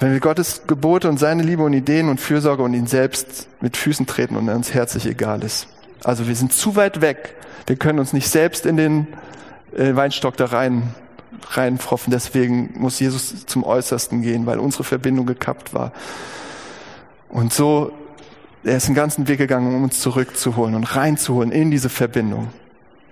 Wenn 0.00 0.12
wir 0.12 0.20
Gottes 0.20 0.62
Gebote 0.66 1.10
und 1.10 1.18
seine 1.18 1.42
Liebe 1.42 1.62
und 1.62 1.74
Ideen 1.74 2.08
und 2.08 2.18
Fürsorge 2.20 2.62
und 2.62 2.72
ihn 2.72 2.86
selbst 2.86 3.48
mit 3.60 3.76
Füßen 3.76 4.06
treten 4.06 4.34
und 4.34 4.48
er 4.48 4.56
uns 4.56 4.72
herzlich 4.72 5.04
egal 5.04 5.44
ist. 5.44 5.68
Also 6.02 6.26
wir 6.26 6.34
sind 6.34 6.54
zu 6.54 6.74
weit 6.74 7.02
weg. 7.02 7.36
Wir 7.66 7.76
können 7.76 7.98
uns 7.98 8.14
nicht 8.14 8.28
selbst 8.28 8.64
in 8.64 8.78
den 8.78 9.06
äh, 9.76 9.94
Weinstock 9.94 10.38
da 10.38 10.46
rein 10.46 10.94
reinfroffen. 11.50 12.10
Deswegen 12.10 12.72
muss 12.78 12.98
Jesus 12.98 13.44
zum 13.44 13.62
Äußersten 13.62 14.22
gehen, 14.22 14.46
weil 14.46 14.58
unsere 14.58 14.84
Verbindung 14.84 15.26
gekappt 15.26 15.74
war. 15.74 15.92
Und 17.28 17.52
so, 17.52 17.92
er 18.64 18.78
ist 18.78 18.88
den 18.88 18.94
ganzen 18.94 19.28
Weg 19.28 19.38
gegangen, 19.38 19.74
um 19.74 19.84
uns 19.84 20.00
zurückzuholen 20.00 20.74
und 20.74 20.84
reinzuholen 20.96 21.52
in 21.52 21.70
diese 21.70 21.90
Verbindung. 21.90 22.48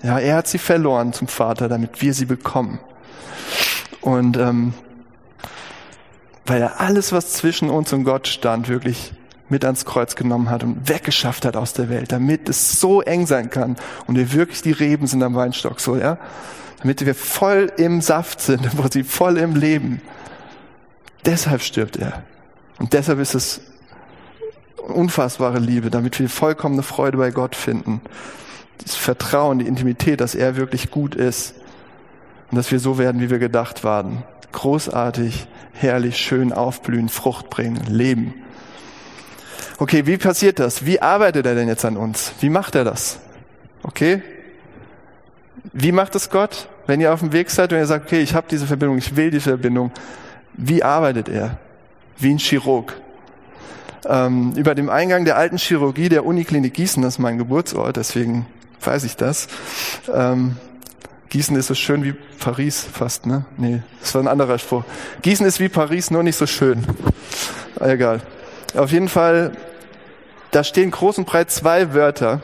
Ja, 0.02 0.18
er 0.18 0.36
hat 0.36 0.46
sie 0.46 0.58
verloren 0.58 1.12
zum 1.12 1.28
Vater, 1.28 1.68
damit 1.68 2.00
wir 2.00 2.14
sie 2.14 2.26
bekommen. 2.26 2.78
Und 4.00 4.36
ähm, 4.36 4.72
weil 6.48 6.62
er 6.62 6.80
alles, 6.80 7.12
was 7.12 7.32
zwischen 7.32 7.70
uns 7.70 7.92
und 7.92 8.04
Gott 8.04 8.28
stand, 8.28 8.68
wirklich 8.68 9.12
mit 9.48 9.64
ans 9.64 9.84
Kreuz 9.84 10.14
genommen 10.14 10.50
hat 10.50 10.62
und 10.62 10.88
weggeschafft 10.88 11.44
hat 11.44 11.56
aus 11.56 11.72
der 11.72 11.88
Welt, 11.88 12.12
damit 12.12 12.48
es 12.48 12.80
so 12.80 13.00
eng 13.00 13.26
sein 13.26 13.48
kann 13.48 13.76
und 14.06 14.16
wir 14.16 14.32
wirklich 14.32 14.60
die 14.62 14.72
Reben 14.72 15.06
sind 15.06 15.22
am 15.22 15.34
Weinstock, 15.34 15.80
so, 15.80 15.96
ja 15.96 16.18
damit 16.80 17.04
wir 17.04 17.14
voll 17.14 17.72
im 17.76 18.00
Saft 18.00 18.40
sind, 18.40 18.76
wo 18.78 18.88
sie 18.90 19.04
voll 19.04 19.38
im 19.38 19.54
Leben. 19.54 20.00
Deshalb 21.24 21.62
stirbt 21.62 21.96
er. 21.96 22.22
Und 22.78 22.92
deshalb 22.92 23.18
ist 23.18 23.34
es 23.34 23.60
unfassbare 24.86 25.58
Liebe, 25.58 25.90
damit 25.90 26.18
wir 26.18 26.28
vollkommene 26.28 26.82
Freude 26.82 27.18
bei 27.18 27.30
Gott 27.30 27.56
finden. 27.56 28.00
Das 28.78 28.94
Vertrauen, 28.94 29.58
die 29.58 29.66
Intimität, 29.66 30.20
dass 30.20 30.34
er 30.34 30.56
wirklich 30.56 30.90
gut 30.90 31.14
ist 31.14 31.54
und 32.50 32.56
dass 32.56 32.70
wir 32.72 32.78
so 32.78 32.98
werden, 32.98 33.20
wie 33.20 33.30
wir 33.30 33.38
gedacht 33.38 33.84
waren. 33.84 34.22
Großartig, 34.52 35.46
herrlich, 35.72 36.16
schön 36.16 36.52
aufblühen, 36.52 37.08
Frucht 37.08 37.50
bringen, 37.50 37.80
leben. 37.88 38.34
Okay, 39.78 40.06
wie 40.06 40.16
passiert 40.16 40.58
das? 40.58 40.84
Wie 40.86 41.00
arbeitet 41.00 41.46
er 41.46 41.54
denn 41.54 41.68
jetzt 41.68 41.84
an 41.84 41.96
uns? 41.96 42.32
Wie 42.40 42.48
macht 42.48 42.74
er 42.74 42.84
das? 42.84 43.20
Okay, 43.82 44.22
wie 45.72 45.92
macht 45.92 46.14
es 46.14 46.30
Gott? 46.30 46.68
Wenn 46.86 47.00
ihr 47.00 47.12
auf 47.12 47.20
dem 47.20 47.32
Weg 47.32 47.50
seid 47.50 47.72
und 47.72 47.78
ihr 47.78 47.86
sagt, 47.86 48.06
okay, 48.06 48.20
ich 48.20 48.34
habe 48.34 48.46
diese 48.50 48.66
Verbindung, 48.66 48.98
ich 48.98 49.16
will 49.16 49.30
diese 49.30 49.50
Verbindung, 49.50 49.92
wie 50.54 50.82
arbeitet 50.82 51.28
er? 51.28 51.58
Wie 52.16 52.30
ein 52.30 52.38
Chirurg. 52.38 53.00
Ähm, 54.06 54.54
über 54.56 54.74
dem 54.74 54.88
Eingang 54.88 55.24
der 55.24 55.36
alten 55.36 55.58
Chirurgie 55.58 56.08
der 56.08 56.24
Uniklinik 56.24 56.74
Gießen, 56.74 57.02
das 57.02 57.14
ist 57.14 57.18
mein 57.18 57.36
Geburtsort, 57.38 57.96
deswegen 57.96 58.46
weiß 58.80 59.04
ich 59.04 59.16
das. 59.16 59.48
Ähm, 60.12 60.56
Gießen 61.30 61.56
ist 61.56 61.66
so 61.66 61.74
schön 61.74 62.04
wie 62.04 62.12
Paris 62.12 62.86
fast, 62.90 63.26
ne? 63.26 63.44
Nee, 63.56 63.82
das 64.00 64.14
war 64.14 64.22
ein 64.22 64.28
anderer 64.28 64.58
Spruch. 64.58 64.84
Gießen 65.22 65.44
ist 65.46 65.60
wie 65.60 65.68
Paris, 65.68 66.10
nur 66.10 66.22
nicht 66.22 66.36
so 66.36 66.46
schön. 66.46 66.84
Egal. 67.80 68.20
Auf 68.74 68.92
jeden 68.92 69.08
Fall, 69.08 69.52
da 70.50 70.64
stehen 70.64 70.90
groß 70.90 71.18
und 71.18 71.26
breit 71.26 71.50
zwei 71.50 71.92
Wörter. 71.92 72.42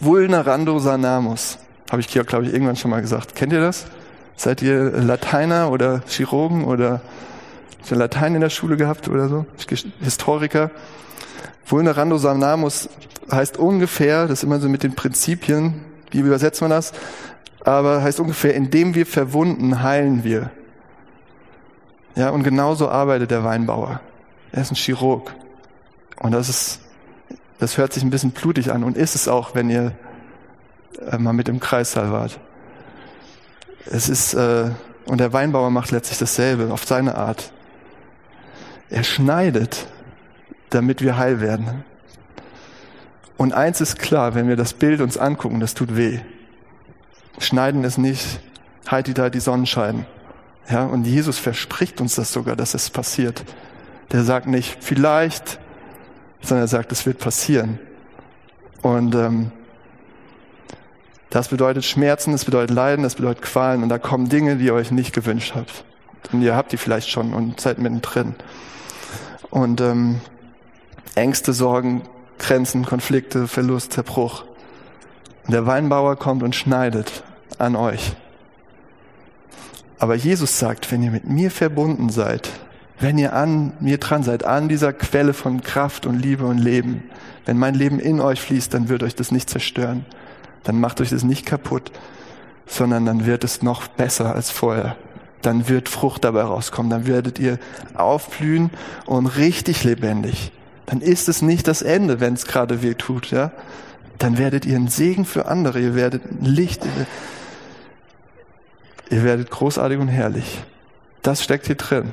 Vulnerando 0.00 0.78
sanamus. 0.78 1.58
Habe 1.90 2.00
ich, 2.00 2.08
glaube 2.08 2.44
ich, 2.44 2.52
irgendwann 2.52 2.76
schon 2.76 2.90
mal 2.90 3.02
gesagt. 3.02 3.34
Kennt 3.34 3.52
ihr 3.52 3.60
das? 3.60 3.86
Seid 4.36 4.62
ihr 4.62 4.90
Lateiner 4.90 5.70
oder 5.70 6.02
Chirurgen 6.08 6.64
oder 6.64 7.02
habt 7.78 7.90
ihr 7.90 7.96
Latein 7.96 8.34
in 8.34 8.40
der 8.40 8.50
Schule 8.50 8.76
gehabt 8.76 9.08
oder 9.08 9.28
so? 9.28 9.46
Historiker. 10.00 10.70
Vulnerando 11.66 12.18
sanamus 12.18 12.88
heißt 13.30 13.58
ungefähr, 13.58 14.22
das 14.22 14.40
ist 14.40 14.42
immer 14.44 14.58
so 14.58 14.68
mit 14.68 14.82
den 14.82 14.94
Prinzipien, 14.94 15.84
wie 16.10 16.20
übersetzt 16.20 16.60
man 16.60 16.70
das? 16.70 16.92
Aber 17.64 18.02
heißt 18.02 18.20
ungefähr, 18.20 18.54
indem 18.54 18.94
wir 18.94 19.06
verwunden, 19.06 19.82
heilen 19.82 20.22
wir. 20.22 20.50
Ja, 22.14 22.30
und 22.30 22.44
genauso 22.44 22.88
arbeitet 22.88 23.30
der 23.30 23.42
Weinbauer. 23.42 24.00
Er 24.52 24.62
ist 24.62 24.70
ein 24.70 24.76
Chirurg. 24.76 25.34
Und 26.20 26.32
das 26.32 26.48
ist, 26.48 26.80
das 27.58 27.78
hört 27.78 27.92
sich 27.92 28.02
ein 28.02 28.10
bisschen 28.10 28.30
blutig 28.30 28.70
an 28.70 28.84
und 28.84 28.96
ist 28.96 29.14
es 29.14 29.26
auch, 29.26 29.54
wenn 29.54 29.70
ihr 29.70 29.92
äh, 31.10 31.18
mal 31.18 31.32
mit 31.32 31.48
im 31.48 31.58
Kreissaal 31.58 32.12
wart. 32.12 32.38
Es 33.86 34.08
ist, 34.08 34.34
äh, 34.34 34.70
und 35.06 35.18
der 35.18 35.32
Weinbauer 35.32 35.70
macht 35.70 35.90
letztlich 35.90 36.18
dasselbe 36.18 36.72
auf 36.72 36.84
seine 36.84 37.16
Art. 37.16 37.52
Er 38.90 39.02
schneidet, 39.02 39.86
damit 40.70 41.02
wir 41.02 41.16
heil 41.16 41.40
werden. 41.40 41.84
Und 43.36 43.52
eins 43.54 43.80
ist 43.80 43.98
klar, 43.98 44.34
wenn 44.34 44.48
wir 44.48 44.56
das 44.56 44.74
Bild 44.74 45.00
uns 45.00 45.18
angucken, 45.18 45.60
das 45.60 45.74
tut 45.74 45.96
weh. 45.96 46.20
Schneiden 47.38 47.84
ist 47.84 47.98
nicht 47.98 48.40
heitita 48.90 49.30
die 49.30 49.40
Sonnenscheiden. 49.40 50.06
Ja, 50.70 50.84
und 50.84 51.04
Jesus 51.04 51.38
verspricht 51.38 52.00
uns 52.00 52.14
das 52.14 52.32
sogar, 52.32 52.56
dass 52.56 52.74
es 52.74 52.90
passiert. 52.90 53.44
Der 54.12 54.22
sagt 54.22 54.46
nicht 54.46 54.78
vielleicht, 54.80 55.58
sondern 56.40 56.64
er 56.64 56.68
sagt, 56.68 56.92
es 56.92 57.06
wird 57.06 57.18
passieren. 57.18 57.78
Und 58.82 59.14
ähm, 59.14 59.50
das 61.30 61.48
bedeutet 61.48 61.84
Schmerzen, 61.84 62.32
das 62.32 62.44
bedeutet 62.44 62.70
Leiden, 62.70 63.02
das 63.02 63.16
bedeutet 63.16 63.42
Qualen 63.42 63.82
und 63.82 63.88
da 63.88 63.98
kommen 63.98 64.28
Dinge, 64.28 64.56
die 64.56 64.66
ihr 64.66 64.74
euch 64.74 64.90
nicht 64.90 65.12
gewünscht 65.12 65.54
habt. 65.54 65.84
Und 66.32 66.42
ihr 66.42 66.54
habt 66.54 66.72
die 66.72 66.76
vielleicht 66.76 67.10
schon 67.10 67.34
und 67.34 67.60
seid 67.60 67.78
mittendrin. 67.78 68.34
Und 69.50 69.80
ähm, 69.80 70.20
Ängste, 71.14 71.52
Sorgen, 71.52 72.02
Grenzen, 72.38 72.84
Konflikte, 72.84 73.48
Verlust, 73.48 73.92
Zerbruch. 73.92 74.44
Der 75.48 75.66
Weinbauer 75.66 76.16
kommt 76.16 76.42
und 76.42 76.54
schneidet 76.54 77.22
an 77.58 77.76
euch. 77.76 78.14
Aber 79.98 80.14
Jesus 80.14 80.58
sagt, 80.58 80.90
wenn 80.90 81.02
ihr 81.02 81.10
mit 81.10 81.24
mir 81.28 81.50
verbunden 81.50 82.08
seid, 82.08 82.50
wenn 82.98 83.18
ihr 83.18 83.32
an 83.34 83.72
mir 83.80 83.98
dran 83.98 84.22
seid, 84.22 84.44
an 84.44 84.68
dieser 84.68 84.92
Quelle 84.92 85.34
von 85.34 85.62
Kraft 85.62 86.06
und 86.06 86.18
Liebe 86.18 86.44
und 86.46 86.58
Leben, 86.58 87.04
wenn 87.44 87.58
mein 87.58 87.74
Leben 87.74 88.00
in 88.00 88.20
euch 88.20 88.40
fließt, 88.40 88.72
dann 88.72 88.88
wird 88.88 89.02
euch 89.02 89.14
das 89.14 89.30
nicht 89.30 89.50
zerstören 89.50 90.06
dann 90.64 90.80
macht 90.80 91.00
euch 91.00 91.10
das 91.10 91.22
nicht 91.22 91.46
kaputt, 91.46 91.92
sondern 92.66 93.06
dann 93.06 93.26
wird 93.26 93.44
es 93.44 93.62
noch 93.62 93.86
besser 93.86 94.34
als 94.34 94.50
vorher. 94.50 94.96
Dann 95.42 95.68
wird 95.68 95.90
Frucht 95.90 96.24
dabei 96.24 96.42
rauskommen, 96.42 96.90
dann 96.90 97.06
werdet 97.06 97.38
ihr 97.38 97.58
aufblühen 97.94 98.70
und 99.04 99.26
richtig 99.26 99.84
lebendig. 99.84 100.52
Dann 100.86 101.02
ist 101.02 101.28
es 101.28 101.42
nicht 101.42 101.68
das 101.68 101.82
Ende, 101.82 102.20
wenn 102.20 102.34
es 102.34 102.46
gerade 102.46 102.82
weh 102.82 102.94
tut, 102.94 103.30
ja. 103.30 103.52
Dann 104.18 104.38
werdet 104.38 104.64
ihr 104.64 104.76
ein 104.76 104.88
Segen 104.88 105.24
für 105.24 105.46
andere, 105.46 105.80
ihr 105.80 105.94
werdet 105.94 106.24
ein 106.24 106.44
Licht, 106.44 106.84
ihr, 109.10 109.24
werdet 109.24 109.50
großartig 109.50 109.98
und 109.98 110.08
herrlich. 110.08 110.62
Das 111.22 111.42
steckt 111.42 111.66
hier 111.66 111.76
drin. 111.76 112.12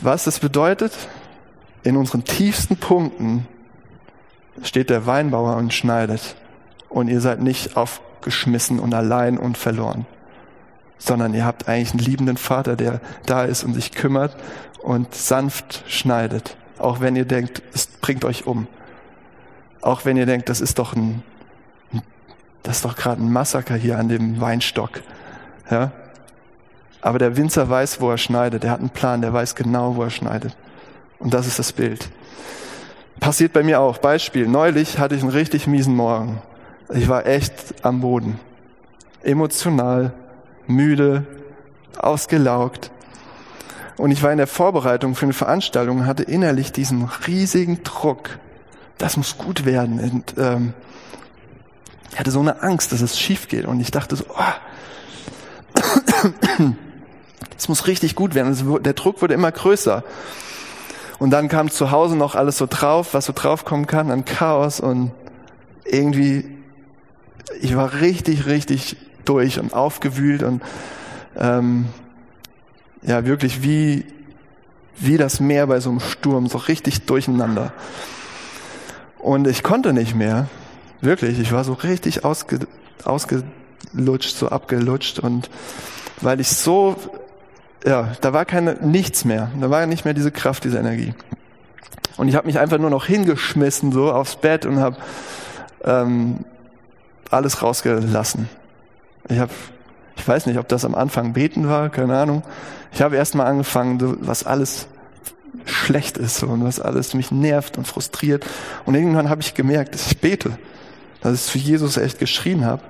Was 0.00 0.24
das 0.24 0.40
bedeutet? 0.40 0.92
In 1.82 1.96
unseren 1.96 2.24
tiefsten 2.24 2.76
Punkten 2.76 3.46
steht 4.62 4.90
der 4.90 5.06
Weinbauer 5.06 5.56
und 5.56 5.72
schneidet. 5.72 6.36
Und 6.88 7.08
ihr 7.08 7.20
seid 7.20 7.40
nicht 7.40 7.76
aufgeschmissen 7.76 8.78
und 8.78 8.92
allein 8.92 9.38
und 9.38 9.56
verloren, 9.56 10.06
sondern 10.98 11.32
ihr 11.32 11.46
habt 11.46 11.68
eigentlich 11.68 11.92
einen 11.92 12.00
liebenden 12.00 12.36
Vater, 12.36 12.76
der 12.76 13.00
da 13.24 13.44
ist 13.44 13.64
und 13.64 13.74
sich 13.74 13.92
kümmert 13.92 14.36
und 14.82 15.14
sanft 15.14 15.84
schneidet. 15.88 16.56
Auch 16.78 17.00
wenn 17.00 17.16
ihr 17.16 17.24
denkt, 17.24 17.62
es 17.72 17.86
bringt 17.86 18.24
euch 18.24 18.46
um. 18.46 18.66
Auch 19.82 20.04
wenn 20.04 20.16
ihr 20.16 20.26
denkt, 20.26 20.48
das 20.48 20.60
ist 20.60 20.78
doch 20.78 20.94
ein, 20.94 21.22
das 22.62 22.76
ist 22.76 22.84
doch 22.84 22.96
gerade 22.96 23.20
ein 23.20 23.30
Massaker 23.30 23.74
hier 23.74 23.98
an 23.98 24.08
dem 24.08 24.40
Weinstock. 24.40 25.02
Ja? 25.70 25.90
Aber 27.00 27.18
der 27.18 27.36
Winzer 27.36 27.68
weiß, 27.68 28.00
wo 28.00 28.10
er 28.10 28.18
schneidet. 28.18 28.64
Er 28.64 28.70
hat 28.70 28.80
einen 28.80 28.90
Plan, 28.90 29.20
der 29.20 29.32
weiß 29.32 29.56
genau, 29.56 29.96
wo 29.96 30.04
er 30.04 30.10
schneidet. 30.10 30.56
Und 31.18 31.34
das 31.34 31.46
ist 31.46 31.58
das 31.58 31.72
Bild. 31.72 32.08
Passiert 33.18 33.52
bei 33.52 33.64
mir 33.64 33.80
auch. 33.80 33.98
Beispiel. 33.98 34.46
Neulich 34.46 34.98
hatte 34.98 35.16
ich 35.16 35.22
einen 35.22 35.30
richtig 35.30 35.66
miesen 35.66 35.96
Morgen. 35.96 36.40
Ich 36.90 37.08
war 37.08 37.26
echt 37.26 37.52
am 37.82 38.00
Boden. 38.00 38.38
Emotional, 39.22 40.12
müde, 40.66 41.26
ausgelaugt. 41.98 42.92
Und 43.96 44.12
ich 44.12 44.22
war 44.22 44.30
in 44.30 44.38
der 44.38 44.46
Vorbereitung 44.46 45.14
für 45.14 45.26
eine 45.26 45.32
Veranstaltung 45.32 45.98
und 45.98 46.06
hatte 46.06 46.22
innerlich 46.22 46.72
diesen 46.72 47.08
riesigen 47.26 47.82
Druck. 47.82 48.38
Das 48.98 49.16
muss 49.16 49.38
gut 49.38 49.64
werden. 49.64 49.98
Und, 49.98 50.34
ähm, 50.38 50.74
ich 52.12 52.18
hatte 52.18 52.30
so 52.30 52.40
eine 52.40 52.62
Angst, 52.62 52.92
dass 52.92 53.00
es 53.00 53.18
schief 53.18 53.48
geht. 53.48 53.64
Und 53.64 53.80
ich 53.80 53.90
dachte 53.90 54.16
so, 54.16 54.24
oh, 54.28 54.42
es 57.56 57.68
muss 57.68 57.86
richtig 57.86 58.14
gut 58.14 58.34
werden. 58.34 58.82
Der 58.82 58.92
Druck 58.92 59.22
wurde 59.22 59.34
immer 59.34 59.50
größer. 59.50 60.04
Und 61.18 61.30
dann 61.30 61.48
kam 61.48 61.70
zu 61.70 61.90
Hause 61.90 62.16
noch 62.16 62.34
alles 62.34 62.58
so 62.58 62.66
drauf, 62.68 63.14
was 63.14 63.26
so 63.26 63.32
draufkommen 63.32 63.86
kann 63.86 64.10
an 64.10 64.24
Chaos 64.24 64.80
und 64.80 65.12
irgendwie 65.84 66.58
ich 67.60 67.76
war 67.76 68.00
richtig, 68.00 68.46
richtig 68.46 68.96
durch 69.24 69.58
und 69.58 69.72
aufgewühlt 69.72 70.42
und 70.42 70.62
ähm, 71.36 71.86
ja 73.02 73.24
wirklich 73.24 73.62
wie 73.62 74.04
wie 74.98 75.16
das 75.16 75.40
Meer 75.40 75.66
bei 75.66 75.80
so 75.80 75.90
einem 75.90 76.00
Sturm, 76.00 76.48
so 76.48 76.58
richtig 76.58 77.06
durcheinander. 77.06 77.72
Und 79.22 79.46
ich 79.46 79.62
konnte 79.62 79.92
nicht 79.92 80.16
mehr, 80.16 80.48
wirklich. 81.00 81.38
Ich 81.38 81.52
war 81.52 81.62
so 81.62 81.74
richtig 81.74 82.24
ausge, 82.24 82.58
ausgelutscht, 83.04 84.36
so 84.36 84.48
abgelutscht 84.48 85.20
und 85.20 85.48
weil 86.20 86.40
ich 86.40 86.48
so, 86.48 86.96
ja, 87.86 88.12
da 88.20 88.32
war 88.32 88.44
keine 88.44 88.74
nichts 88.74 89.24
mehr, 89.24 89.50
da 89.60 89.70
war 89.70 89.86
nicht 89.86 90.04
mehr 90.04 90.14
diese 90.14 90.32
Kraft, 90.32 90.64
diese 90.64 90.78
Energie. 90.78 91.14
Und 92.16 92.28
ich 92.28 92.34
habe 92.34 92.48
mich 92.48 92.58
einfach 92.58 92.78
nur 92.78 92.90
noch 92.90 93.06
hingeschmissen 93.06 93.92
so 93.92 94.12
aufs 94.12 94.36
Bett 94.36 94.66
und 94.66 94.80
habe 94.80 94.96
ähm, 95.84 96.44
alles 97.30 97.62
rausgelassen. 97.62 98.48
Ich 99.28 99.38
habe, 99.38 99.52
ich 100.16 100.26
weiß 100.26 100.46
nicht, 100.46 100.58
ob 100.58 100.66
das 100.66 100.84
am 100.84 100.96
Anfang 100.96 101.32
beten 101.32 101.68
war, 101.68 101.90
keine 101.90 102.18
Ahnung. 102.18 102.42
Ich 102.92 103.02
habe 103.02 103.16
erst 103.16 103.36
mal 103.36 103.46
angefangen, 103.46 104.18
was 104.20 104.44
alles 104.44 104.88
schlecht 105.64 106.16
ist 106.16 106.42
und 106.42 106.64
was 106.64 106.80
alles 106.80 107.14
mich 107.14 107.30
nervt 107.30 107.78
und 107.78 107.86
frustriert. 107.86 108.46
Und 108.84 108.94
irgendwann 108.94 109.28
habe 109.28 109.40
ich 109.40 109.54
gemerkt, 109.54 109.94
dass 109.94 110.06
ich 110.06 110.18
bete, 110.18 110.58
dass 111.20 111.34
ich 111.34 111.52
zu 111.52 111.58
Jesus 111.58 111.96
echt 111.96 112.18
geschrien 112.18 112.64
habe 112.64 112.82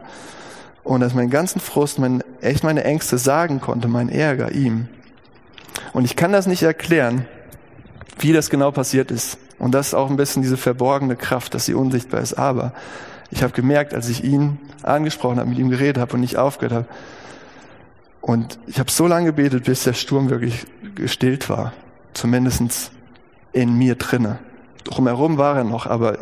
und 0.84 1.00
dass 1.00 1.14
meinen 1.14 1.30
ganzen 1.30 1.60
Frust, 1.60 1.98
mein, 1.98 2.22
echt 2.40 2.64
meine 2.64 2.84
Ängste 2.84 3.18
sagen 3.18 3.60
konnte, 3.60 3.88
mein 3.88 4.08
Ärger 4.08 4.52
ihm. 4.52 4.88
Und 5.92 6.04
ich 6.04 6.16
kann 6.16 6.32
das 6.32 6.46
nicht 6.46 6.62
erklären, 6.62 7.26
wie 8.18 8.32
das 8.32 8.50
genau 8.50 8.70
passiert 8.70 9.10
ist. 9.10 9.38
Und 9.58 9.72
das 9.72 9.88
ist 9.88 9.94
auch 9.94 10.10
ein 10.10 10.16
bisschen 10.16 10.42
diese 10.42 10.56
verborgene 10.56 11.16
Kraft, 11.16 11.54
dass 11.54 11.66
sie 11.66 11.74
unsichtbar 11.74 12.20
ist. 12.20 12.34
Aber 12.34 12.72
ich 13.30 13.42
habe 13.42 13.52
gemerkt, 13.52 13.94
als 13.94 14.08
ich 14.08 14.24
ihn 14.24 14.58
angesprochen 14.82 15.38
habe, 15.38 15.48
mit 15.48 15.58
ihm 15.58 15.70
geredet 15.70 15.98
habe 15.98 16.14
und 16.14 16.20
nicht 16.20 16.36
aufgehört 16.36 16.72
habe, 16.72 16.86
und 18.22 18.60
ich 18.68 18.78
habe 18.78 18.90
so 18.90 19.08
lange 19.08 19.26
gebetet, 19.26 19.64
bis 19.64 19.82
der 19.82 19.94
Sturm 19.94 20.30
wirklich 20.30 20.64
gestillt 20.94 21.50
war. 21.50 21.72
Zumindestens 22.14 22.90
in 23.52 23.76
mir 23.76 23.94
drinne. 23.96 24.38
Drumherum 24.84 25.38
war 25.38 25.56
er 25.56 25.64
noch, 25.64 25.86
aber 25.86 26.18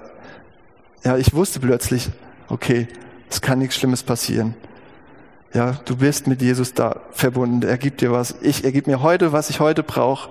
ja, 1.05 1.17
ich 1.17 1.35
wusste 1.35 1.61
plötzlich, 1.61 2.11
okay, 2.49 2.89
es 3.29 3.41
kann 3.41 3.59
nichts 3.59 3.77
Schlimmes 3.77 4.03
passieren. 4.03 4.55
Ja, 5.53 5.77
du 5.85 5.97
bist 5.97 6.27
mit 6.27 6.43
Jesus 6.43 6.75
da 6.75 7.01
verbunden. 7.11 7.67
Er 7.67 7.79
gibt 7.79 8.03
dir 8.03 8.13
was. 8.13 8.37
Ich, 8.41 8.65
er 8.65 8.73
gibt 8.73 8.87
mir 8.87 9.03
heute, 9.03 9.33
was 9.33 9.51
ich 9.51 9.59
heute 9.61 9.83
brauche. 9.83 10.31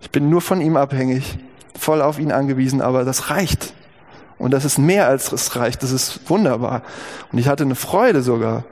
Ich 0.00 0.10
bin 0.10 0.30
nur 0.30 0.40
von 0.40 0.60
ihm 0.60 0.76
abhängig, 0.76 1.38
voll 1.76 2.00
auf 2.00 2.18
ihn 2.18 2.32
angewiesen, 2.32 2.80
aber 2.80 3.04
das 3.04 3.30
reicht. 3.30 3.74
Und 4.38 4.52
das 4.52 4.64
ist 4.64 4.78
mehr 4.78 5.08
als 5.08 5.32
es 5.32 5.56
reicht. 5.56 5.82
Das 5.82 5.90
ist 5.90 6.30
wunderbar. 6.30 6.82
Und 7.32 7.38
ich 7.38 7.48
hatte 7.48 7.64
eine 7.64 7.74
Freude 7.74 8.22
sogar. 8.22 8.64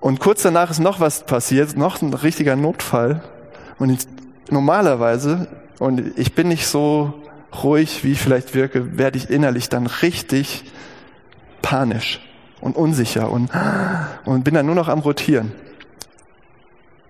Und 0.00 0.20
kurz 0.20 0.42
danach 0.42 0.70
ist 0.70 0.78
noch 0.78 1.00
was 1.00 1.26
passiert, 1.26 1.76
noch 1.76 2.00
ein 2.00 2.14
richtiger 2.14 2.56
Notfall. 2.56 3.22
Und 3.78 4.06
normalerweise, 4.50 5.48
und 5.78 6.18
ich 6.18 6.34
bin 6.34 6.48
nicht 6.48 6.66
so 6.66 7.14
ruhig, 7.62 8.04
wie 8.04 8.12
ich 8.12 8.20
vielleicht 8.20 8.54
wirke, 8.54 8.98
werde 8.98 9.18
ich 9.18 9.30
innerlich 9.30 9.68
dann 9.68 9.86
richtig 9.86 10.64
panisch 11.62 12.20
und 12.60 12.76
unsicher 12.76 13.30
und, 13.30 13.50
und 14.24 14.44
bin 14.44 14.54
dann 14.54 14.66
nur 14.66 14.74
noch 14.74 14.88
am 14.88 15.00
Rotieren. 15.00 15.52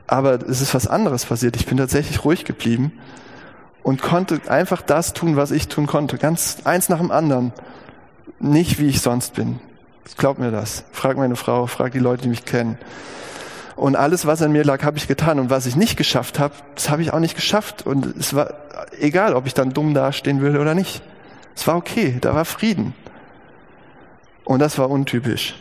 Aber 0.07 0.35
es 0.35 0.61
ist 0.61 0.75
was 0.75 0.87
anderes 0.87 1.27
passiert. 1.27 1.57
Ich 1.57 1.67
bin 1.67 1.77
tatsächlich 1.77 2.25
ruhig 2.25 2.45
geblieben 2.45 2.93
und 3.83 4.01
konnte 4.03 4.41
einfach 4.49 4.83
das 4.83 5.13
tun, 5.13 5.37
was 5.37 5.51
ich 5.51 5.69
tun 5.69 5.87
konnte. 5.87 6.17
Ganz 6.19 6.59
eins 6.65 6.89
nach 6.89 6.99
dem 6.99 7.11
anderen. 7.11 7.53
Nicht 8.41 8.79
wie 8.79 8.87
ich 8.87 9.01
sonst 9.01 9.35
bin. 9.35 9.61
Glaub 10.17 10.39
mir 10.39 10.51
das. 10.51 10.85
Frag 10.93 11.19
meine 11.19 11.37
Frau, 11.37 11.67
frag 11.67 11.93
die 11.93 11.99
Leute, 11.99 12.23
die 12.23 12.29
mich 12.29 12.45
kennen. 12.45 12.79
Und 13.79 13.95
alles, 13.95 14.27
was 14.27 14.43
an 14.43 14.51
mir 14.51 14.65
lag, 14.65 14.83
habe 14.83 14.99
ich 14.99 15.07
getan. 15.07 15.39
Und 15.39 15.51
was 15.51 15.65
ich 15.65 15.77
nicht 15.77 15.97
geschafft 15.97 16.41
habe, 16.41 16.53
das 16.75 16.91
habe 16.91 17.01
ich 17.01 17.13
auch 17.13 17.21
nicht 17.21 17.37
geschafft. 17.37 17.87
Und 17.87 18.07
es 18.17 18.35
war 18.35 18.55
egal, 18.99 19.35
ob 19.35 19.47
ich 19.47 19.55
dann 19.55 19.73
dumm 19.73 19.95
dastehen 19.95 20.41
würde 20.41 20.59
oder 20.59 20.75
nicht. 20.75 21.01
Es 21.55 21.65
war 21.69 21.77
okay, 21.77 22.19
da 22.21 22.35
war 22.35 22.45
Frieden. 22.45 22.93
Und 24.45 24.59
das 24.59 24.79
war 24.79 24.91
untypisch. 24.91 25.55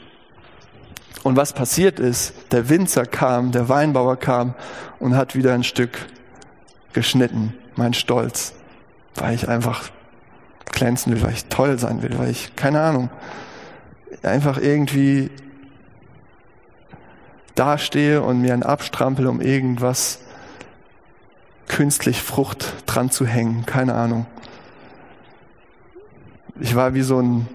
Und 1.21 1.35
was 1.35 1.53
passiert 1.53 1.99
ist, 1.99 2.33
der 2.51 2.69
Winzer 2.69 3.05
kam, 3.05 3.51
der 3.51 3.69
Weinbauer 3.69 4.17
kam 4.17 4.55
und 4.97 5.15
hat 5.15 5.35
wieder 5.35 5.53
ein 5.53 5.63
Stück 5.63 5.99
geschnitten. 6.93 7.53
Mein 7.75 7.93
Stolz, 7.93 8.53
weil 9.13 9.35
ich 9.35 9.47
einfach 9.47 9.91
glänzen 10.71 11.13
will, 11.13 11.21
weil 11.21 11.33
ich 11.33 11.45
toll 11.45 11.77
sein 11.77 12.01
will, 12.01 12.17
weil 12.17 12.31
ich, 12.31 12.55
keine 12.55 12.81
Ahnung, 12.81 13.11
einfach 14.23 14.57
irgendwie 14.57 15.29
dastehe 17.59 18.21
und 18.21 18.41
mir 18.41 18.53
ein 18.53 18.63
Abstrampel, 18.63 19.27
um 19.27 19.41
irgendwas 19.41 20.19
künstlich 21.67 22.21
Frucht 22.21 22.73
dran 22.85 23.11
zu 23.11 23.25
hängen. 23.25 23.65
Keine 23.65 23.93
Ahnung. 23.93 24.25
Ich 26.59 26.75
war 26.75 26.93
wie 26.93 27.01
so 27.01 27.19
ein 27.19 27.47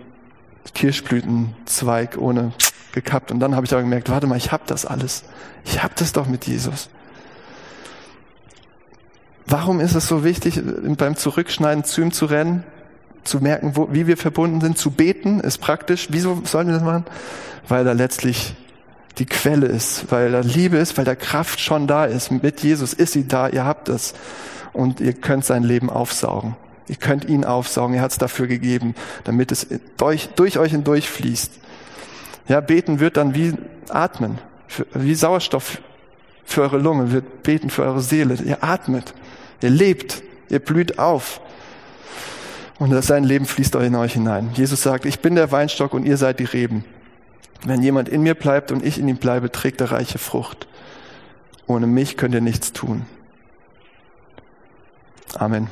Kirschblütenzweig 0.74 2.18
ohne 2.18 2.52
gekappt. 2.92 3.32
Und 3.32 3.40
dann 3.40 3.56
habe 3.56 3.66
ich 3.66 3.72
aber 3.72 3.82
gemerkt, 3.82 4.10
warte 4.10 4.26
mal, 4.26 4.36
ich 4.36 4.52
habe 4.52 4.64
das 4.66 4.84
alles. 4.84 5.24
Ich 5.64 5.82
habe 5.82 5.94
das 5.96 6.12
doch 6.12 6.26
mit 6.26 6.46
Jesus. 6.46 6.88
Warum 9.46 9.80
ist 9.80 9.94
es 9.94 10.06
so 10.06 10.24
wichtig, 10.24 10.60
beim 10.96 11.16
Zurückschneiden 11.16 11.84
zu 11.84 12.00
ihm 12.02 12.12
zu 12.12 12.26
rennen? 12.26 12.64
zu 13.24 13.38
merken, 13.38 13.76
wo, 13.76 13.88
wie 13.92 14.06
wir 14.06 14.16
verbunden 14.16 14.60
sind, 14.60 14.78
zu 14.78 14.90
beten, 14.90 15.40
ist 15.40 15.58
praktisch. 15.58 16.08
Wieso 16.10 16.42
sollen 16.44 16.68
wir 16.68 16.74
das 16.74 16.82
machen? 16.82 17.04
Weil 17.68 17.84
da 17.84 17.92
letztlich 17.92 18.54
die 19.18 19.26
Quelle 19.26 19.66
ist, 19.66 20.10
weil 20.10 20.32
da 20.32 20.40
Liebe 20.40 20.78
ist, 20.78 20.96
weil 20.96 21.04
da 21.04 21.14
Kraft 21.14 21.60
schon 21.60 21.86
da 21.86 22.04
ist. 22.04 22.30
Mit 22.30 22.60
Jesus 22.62 22.92
ist 22.92 23.12
sie 23.12 23.28
da, 23.28 23.48
ihr 23.48 23.64
habt 23.64 23.88
es. 23.88 24.14
Und 24.72 25.00
ihr 25.00 25.12
könnt 25.12 25.44
sein 25.44 25.62
Leben 25.62 25.90
aufsaugen. 25.90 26.56
Ihr 26.88 26.96
könnt 26.96 27.26
ihn 27.26 27.44
aufsaugen, 27.44 27.94
er 27.94 28.02
hat 28.02 28.12
es 28.12 28.18
dafür 28.18 28.46
gegeben, 28.46 28.94
damit 29.24 29.52
es 29.52 29.66
durch, 29.96 30.30
durch 30.34 30.58
euch 30.58 30.72
hindurch 30.72 31.08
fließt. 31.08 31.52
Ja, 32.48 32.60
beten 32.60 33.00
wird 33.00 33.16
dann 33.16 33.34
wie 33.34 33.54
atmen, 33.88 34.38
für, 34.66 34.86
wie 34.94 35.14
Sauerstoff 35.14 35.78
für 36.44 36.62
eure 36.62 36.78
Lunge, 36.78 37.12
wird 37.12 37.42
beten 37.42 37.70
für 37.70 37.82
eure 37.82 38.00
Seele. 38.00 38.36
Ihr 38.44 38.64
atmet, 38.64 39.14
ihr 39.60 39.70
lebt, 39.70 40.22
ihr 40.48 40.58
blüht 40.58 40.98
auf. 40.98 41.40
Und 42.78 43.00
sein 43.04 43.22
Leben 43.22 43.46
fließt 43.46 43.76
in 43.76 43.94
euch 43.94 44.14
hinein. 44.14 44.50
Jesus 44.54 44.82
sagt, 44.82 45.06
ich 45.06 45.20
bin 45.20 45.36
der 45.36 45.52
Weinstock 45.52 45.94
und 45.94 46.04
ihr 46.04 46.16
seid 46.16 46.40
die 46.40 46.44
Reben. 46.44 46.84
Wenn 47.64 47.82
jemand 47.82 48.08
in 48.08 48.22
mir 48.22 48.34
bleibt 48.34 48.72
und 48.72 48.84
ich 48.84 48.98
in 48.98 49.08
ihm 49.08 49.18
bleibe, 49.18 49.52
trägt 49.52 49.80
er 49.80 49.92
reiche 49.92 50.18
Frucht. 50.18 50.66
Ohne 51.66 51.86
mich 51.86 52.16
könnt 52.16 52.34
ihr 52.34 52.40
nichts 52.40 52.72
tun. 52.72 53.06
Amen. 55.34 55.68